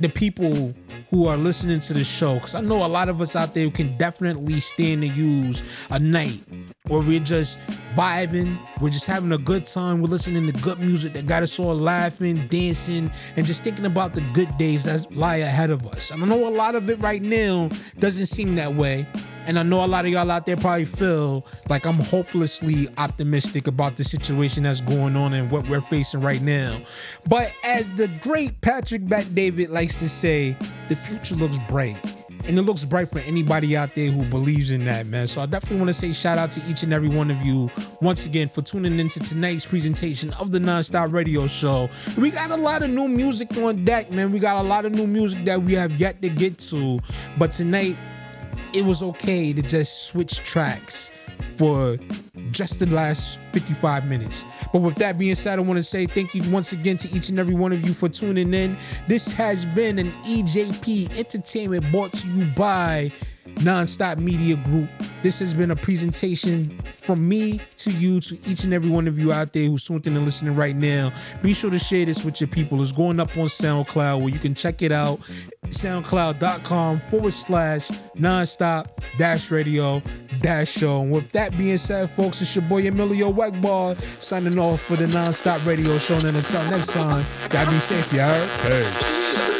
the 0.00 0.08
people 0.08 0.74
who 1.10 1.26
are 1.26 1.36
listening 1.36 1.80
to 1.80 1.92
the 1.92 2.02
show 2.02 2.34
because 2.34 2.54
I 2.54 2.60
know 2.62 2.84
a 2.84 2.88
lot 2.88 3.08
of 3.08 3.20
us 3.20 3.36
out 3.36 3.54
there 3.54 3.70
can 3.70 3.96
definitely 3.98 4.60
stand 4.60 5.02
to 5.02 5.08
use 5.08 5.62
a 5.90 5.98
night 5.98 6.42
where 6.86 7.00
we're 7.00 7.20
just 7.20 7.58
vibing, 7.94 8.58
we're 8.80 8.90
just 8.90 9.06
having 9.06 9.32
a 9.32 9.38
good 9.38 9.66
time, 9.66 10.00
we're 10.00 10.08
listening 10.08 10.50
to 10.50 10.52
good 10.60 10.80
music 10.80 11.12
that 11.12 11.26
got 11.26 11.42
us 11.42 11.58
all 11.58 11.74
laughing, 11.74 12.46
dancing, 12.48 13.10
and 13.36 13.46
just 13.46 13.62
thinking 13.62 13.86
about 13.86 14.14
the 14.14 14.22
good 14.32 14.56
days 14.56 14.84
that 14.84 15.14
lie 15.14 15.36
ahead 15.36 15.70
of 15.70 15.86
us. 15.86 16.10
And 16.10 16.22
I 16.22 16.26
know 16.26 16.48
a 16.48 16.50
lot 16.50 16.74
of 16.74 16.88
it 16.88 16.98
right 17.00 17.22
now 17.22 17.68
doesn't 17.98 18.26
seem 18.26 18.54
that 18.56 18.74
way. 18.74 19.06
And 19.50 19.58
I 19.58 19.64
know 19.64 19.84
a 19.84 19.86
lot 19.86 20.04
of 20.04 20.12
y'all 20.12 20.30
out 20.30 20.46
there 20.46 20.56
probably 20.56 20.84
feel 20.84 21.44
like 21.68 21.84
I'm 21.84 21.98
hopelessly 21.98 22.88
optimistic 22.98 23.66
about 23.66 23.96
the 23.96 24.04
situation 24.04 24.62
that's 24.62 24.80
going 24.80 25.16
on 25.16 25.32
and 25.32 25.50
what 25.50 25.68
we're 25.68 25.80
facing 25.80 26.20
right 26.20 26.40
now. 26.40 26.80
But 27.26 27.52
as 27.64 27.88
the 27.96 28.06
great 28.22 28.60
Patrick 28.60 29.08
Bet 29.08 29.34
David 29.34 29.70
likes 29.70 29.96
to 29.96 30.08
say, 30.08 30.56
the 30.88 30.94
future 30.94 31.34
looks 31.34 31.58
bright. 31.68 31.96
And 32.46 32.56
it 32.60 32.62
looks 32.62 32.84
bright 32.84 33.10
for 33.10 33.18
anybody 33.18 33.76
out 33.76 33.92
there 33.96 34.08
who 34.08 34.24
believes 34.24 34.70
in 34.70 34.84
that, 34.84 35.06
man. 35.06 35.26
So 35.26 35.40
I 35.40 35.46
definitely 35.46 35.78
want 35.78 35.88
to 35.88 35.94
say 35.94 36.12
shout 36.12 36.38
out 36.38 36.52
to 36.52 36.62
each 36.68 36.84
and 36.84 36.92
every 36.92 37.08
one 37.08 37.28
of 37.28 37.42
you 37.42 37.72
once 38.00 38.26
again 38.26 38.48
for 38.48 38.62
tuning 38.62 39.00
into 39.00 39.18
tonight's 39.18 39.66
presentation 39.66 40.32
of 40.34 40.52
the 40.52 40.60
Nonstop 40.60 41.12
Radio 41.12 41.48
Show. 41.48 41.90
We 42.16 42.30
got 42.30 42.52
a 42.52 42.56
lot 42.56 42.84
of 42.84 42.90
new 42.90 43.08
music 43.08 43.56
on 43.56 43.84
deck, 43.84 44.12
man. 44.12 44.30
We 44.30 44.38
got 44.38 44.64
a 44.64 44.68
lot 44.68 44.84
of 44.84 44.92
new 44.92 45.08
music 45.08 45.44
that 45.46 45.60
we 45.60 45.72
have 45.72 45.90
yet 45.98 46.22
to 46.22 46.28
get 46.28 46.60
to. 46.70 47.00
But 47.36 47.50
tonight, 47.50 47.98
it 48.72 48.84
was 48.84 49.02
okay 49.02 49.52
to 49.52 49.62
just 49.62 50.06
switch 50.06 50.38
tracks 50.38 51.12
for 51.56 51.98
just 52.50 52.80
the 52.80 52.86
last 52.86 53.38
55 53.52 54.06
minutes. 54.08 54.44
But 54.72 54.82
with 54.82 54.94
that 54.96 55.18
being 55.18 55.34
said, 55.34 55.58
I 55.58 55.62
want 55.62 55.78
to 55.78 55.84
say 55.84 56.06
thank 56.06 56.34
you 56.34 56.48
once 56.50 56.72
again 56.72 56.96
to 56.98 57.16
each 57.16 57.28
and 57.28 57.38
every 57.38 57.54
one 57.54 57.72
of 57.72 57.86
you 57.86 57.92
for 57.92 58.08
tuning 58.08 58.54
in. 58.54 58.76
This 59.08 59.30
has 59.32 59.64
been 59.64 59.98
an 59.98 60.10
EJP 60.24 61.18
Entertainment 61.18 61.90
brought 61.90 62.12
to 62.14 62.28
you 62.28 62.46
by 62.56 63.12
Nonstop 63.56 64.18
Media 64.18 64.56
Group. 64.56 64.88
This 65.22 65.38
has 65.40 65.52
been 65.52 65.70
a 65.70 65.76
presentation 65.76 66.80
from 66.94 67.28
me 67.28 67.60
to 67.78 67.90
you, 67.90 68.20
to 68.20 68.38
each 68.48 68.64
and 68.64 68.72
every 68.72 68.90
one 68.90 69.06
of 69.06 69.18
you 69.18 69.32
out 69.32 69.52
there 69.52 69.66
who's 69.66 69.84
tuned 69.84 70.06
in 70.06 70.16
and 70.16 70.24
listening 70.24 70.56
right 70.56 70.76
now. 70.76 71.12
Be 71.42 71.52
sure 71.52 71.70
to 71.70 71.78
share 71.78 72.06
this 72.06 72.24
with 72.24 72.40
your 72.40 72.48
people. 72.48 72.80
It's 72.82 72.92
going 72.92 73.20
up 73.20 73.36
on 73.36 73.46
SoundCloud 73.46 74.20
where 74.20 74.28
you 74.30 74.38
can 74.38 74.54
check 74.54 74.82
it 74.82 74.92
out. 74.92 75.20
SoundCloud.com 75.66 77.00
forward 77.00 77.32
slash 77.32 77.88
nonstop 78.16 78.88
dash 79.18 79.50
radio 79.50 80.02
dash 80.38 80.70
show. 80.70 81.02
And 81.02 81.12
with 81.12 81.30
that 81.32 81.56
being 81.56 81.78
said, 81.78 82.10
folks, 82.10 82.40
it's 82.40 82.54
your 82.54 82.64
boy 82.64 82.86
Emilio 82.86 83.30
Egbar 83.32 84.00
signing 84.22 84.58
off 84.58 84.80
for 84.80 84.96
the 84.96 85.06
Nonstop 85.06 85.64
Radio 85.66 85.98
Show. 85.98 86.14
And 86.14 86.36
until 86.36 86.64
next 86.70 86.92
time, 86.92 87.24
y'all 87.52 87.70
be 87.70 87.78
safe, 87.80 88.12
y'all. 88.12 88.48
Peace. 88.62 89.59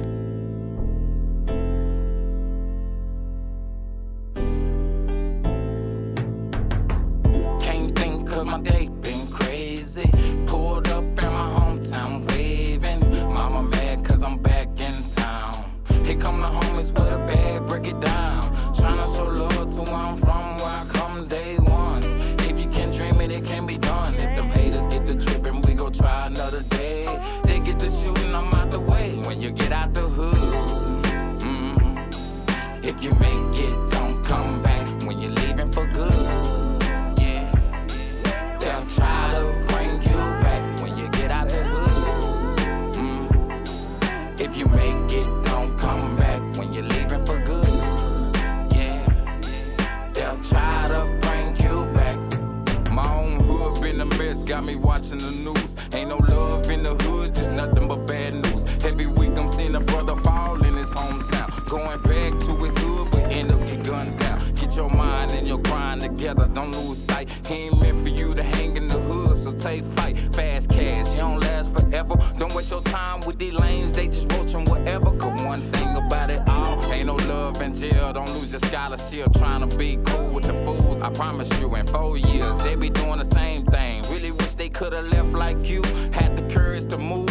Together, 66.21 66.47
don't 66.53 66.71
lose 66.71 66.99
sight. 66.99 67.27
He 67.47 67.55
ain't 67.65 67.81
meant 67.81 67.99
for 68.03 68.09
you 68.09 68.35
to 68.35 68.43
hang 68.43 68.77
in 68.77 68.87
the 68.87 68.99
hood, 68.99 69.37
so 69.39 69.51
take 69.51 69.83
fight. 69.95 70.19
Fast 70.35 70.69
cash, 70.69 71.09
you 71.13 71.17
don't 71.17 71.39
last 71.39 71.73
forever. 71.73 72.15
Don't 72.37 72.53
waste 72.53 72.69
your 72.69 72.81
time 72.81 73.21
with 73.21 73.39
these 73.39 73.53
lanes, 73.53 73.91
they 73.91 74.05
just 74.05 74.31
roaching 74.31 74.65
whatever. 74.65 75.09
Cause 75.17 75.41
one 75.41 75.61
thing 75.73 75.95
about 75.95 76.29
it 76.29 76.47
all, 76.47 76.79
ain't 76.93 77.07
no 77.07 77.15
love 77.15 77.59
in 77.59 77.73
jail. 77.73 78.13
Don't 78.13 78.31
lose 78.35 78.51
your 78.51 78.61
scholarship 78.61 79.33
trying 79.33 79.67
to 79.67 79.77
be 79.77 79.97
cool 80.05 80.27
with 80.27 80.43
the 80.43 80.53
fools. 80.63 81.01
I 81.01 81.09
promise 81.09 81.49
you, 81.59 81.73
in 81.73 81.87
four 81.87 82.17
years, 82.17 82.55
they 82.59 82.75
be 82.75 82.91
doing 82.91 83.17
the 83.17 83.25
same 83.25 83.65
thing. 83.65 84.03
Really 84.11 84.31
wish 84.31 84.53
they 84.53 84.69
could've 84.69 85.07
left 85.07 85.33
like 85.33 85.67
you. 85.67 85.81
Had 86.11 86.37
the 86.37 86.47
courage 86.53 86.85
to 86.89 86.99
move. 86.99 87.30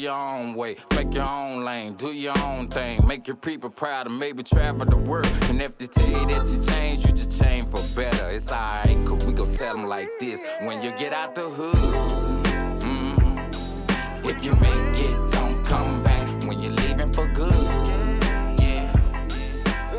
Your 0.00 0.16
own 0.16 0.54
way, 0.54 0.76
make 0.96 1.12
your 1.12 1.28
own 1.28 1.62
lane, 1.62 1.92
do 1.92 2.10
your 2.10 2.32
own 2.46 2.68
thing, 2.68 3.06
make 3.06 3.26
your 3.26 3.36
people 3.36 3.68
proud 3.68 4.06
and 4.06 4.18
maybe 4.18 4.42
travel 4.42 4.86
the 4.86 4.96
world. 4.96 5.30
And 5.50 5.60
if 5.60 5.76
they 5.76 5.88
tell 5.88 6.08
you 6.08 6.26
that 6.28 6.48
you 6.48 6.56
change, 6.72 7.04
you 7.04 7.12
just 7.12 7.38
change 7.38 7.68
for 7.68 7.82
better. 7.94 8.30
It's 8.30 8.50
alright, 8.50 8.96
cause 9.04 9.26
we 9.26 9.34
gon' 9.34 9.52
tell 9.52 9.74
them 9.74 9.88
like 9.88 10.08
this. 10.18 10.42
When 10.62 10.82
you 10.82 10.90
get 10.92 11.12
out 11.12 11.34
the 11.34 11.50
hood, 11.50 11.74
mm, 12.80 14.24
if 14.24 14.42
you 14.42 14.54
make 14.54 15.04
it, 15.04 15.32
don't 15.32 15.62
come 15.66 16.02
back 16.02 16.26
when 16.44 16.62
you're 16.62 16.72
leaving 16.72 17.12
for 17.12 17.26
good. 17.26 17.52
Yeah, 18.58 18.90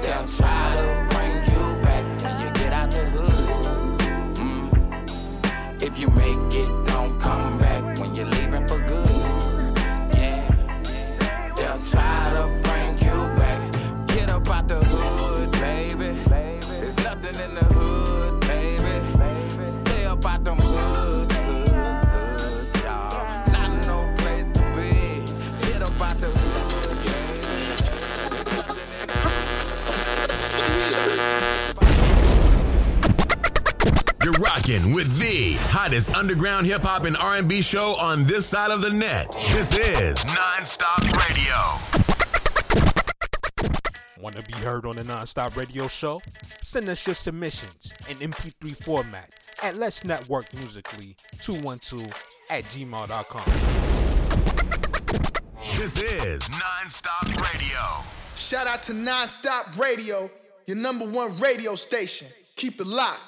they'll 0.02 0.28
try 0.30 0.74
to 0.78 1.08
bring 1.14 1.36
you 1.54 1.84
back 1.84 2.24
when 2.24 2.40
you 2.42 2.54
get 2.56 2.74
out 2.74 2.90
the 2.90 3.06
hood. 3.06 4.00
Mm, 4.38 5.84
if 5.84 6.00
you 6.00 6.10
make 6.10 6.56
it, 6.56 6.91
rocking 34.42 34.92
with 34.92 35.20
the 35.20 35.54
hottest 35.70 36.10
underground 36.16 36.66
hip 36.66 36.82
hop 36.82 37.06
and 37.06 37.16
R&B 37.16 37.62
show 37.62 37.96
on 38.00 38.24
this 38.24 38.48
side 38.48 38.72
of 38.72 38.82
the 38.82 38.90
net. 38.90 39.32
This 39.50 39.78
is 39.78 40.18
Nonstop 40.18 41.04
Radio. 41.30 41.56
Want 44.20 44.36
to 44.36 44.42
be 44.44 44.54
heard 44.54 44.88
on 44.88 44.96
the 44.96 45.04
Nonstop 45.04 45.56
Radio 45.56 45.88
Show? 45.88 46.22
Send 46.64 46.90
us 46.90 47.06
your 47.06 47.14
submissions 47.14 47.94
in 48.10 48.18
MP3 48.18 48.76
format 48.84 49.30
at 49.62 49.78
Let's 49.78 50.04
Network 50.04 50.52
Musically 50.56 51.16
212 51.42 52.06
at 52.50 52.64
gmail.com. 52.64 53.44
This 55.78 56.02
is 56.02 56.42
Nonstop 56.42 57.28
Radio. 57.40 57.80
Shout 58.36 58.66
out 58.66 58.82
to 58.84 58.94
Nonstop 58.94 59.78
Radio, 59.78 60.32
your 60.66 60.78
number 60.78 61.08
one 61.08 61.38
radio 61.40 61.76
station. 61.76 62.28
Keep 62.56 62.82
it 62.82 62.88
locked. 62.88 63.22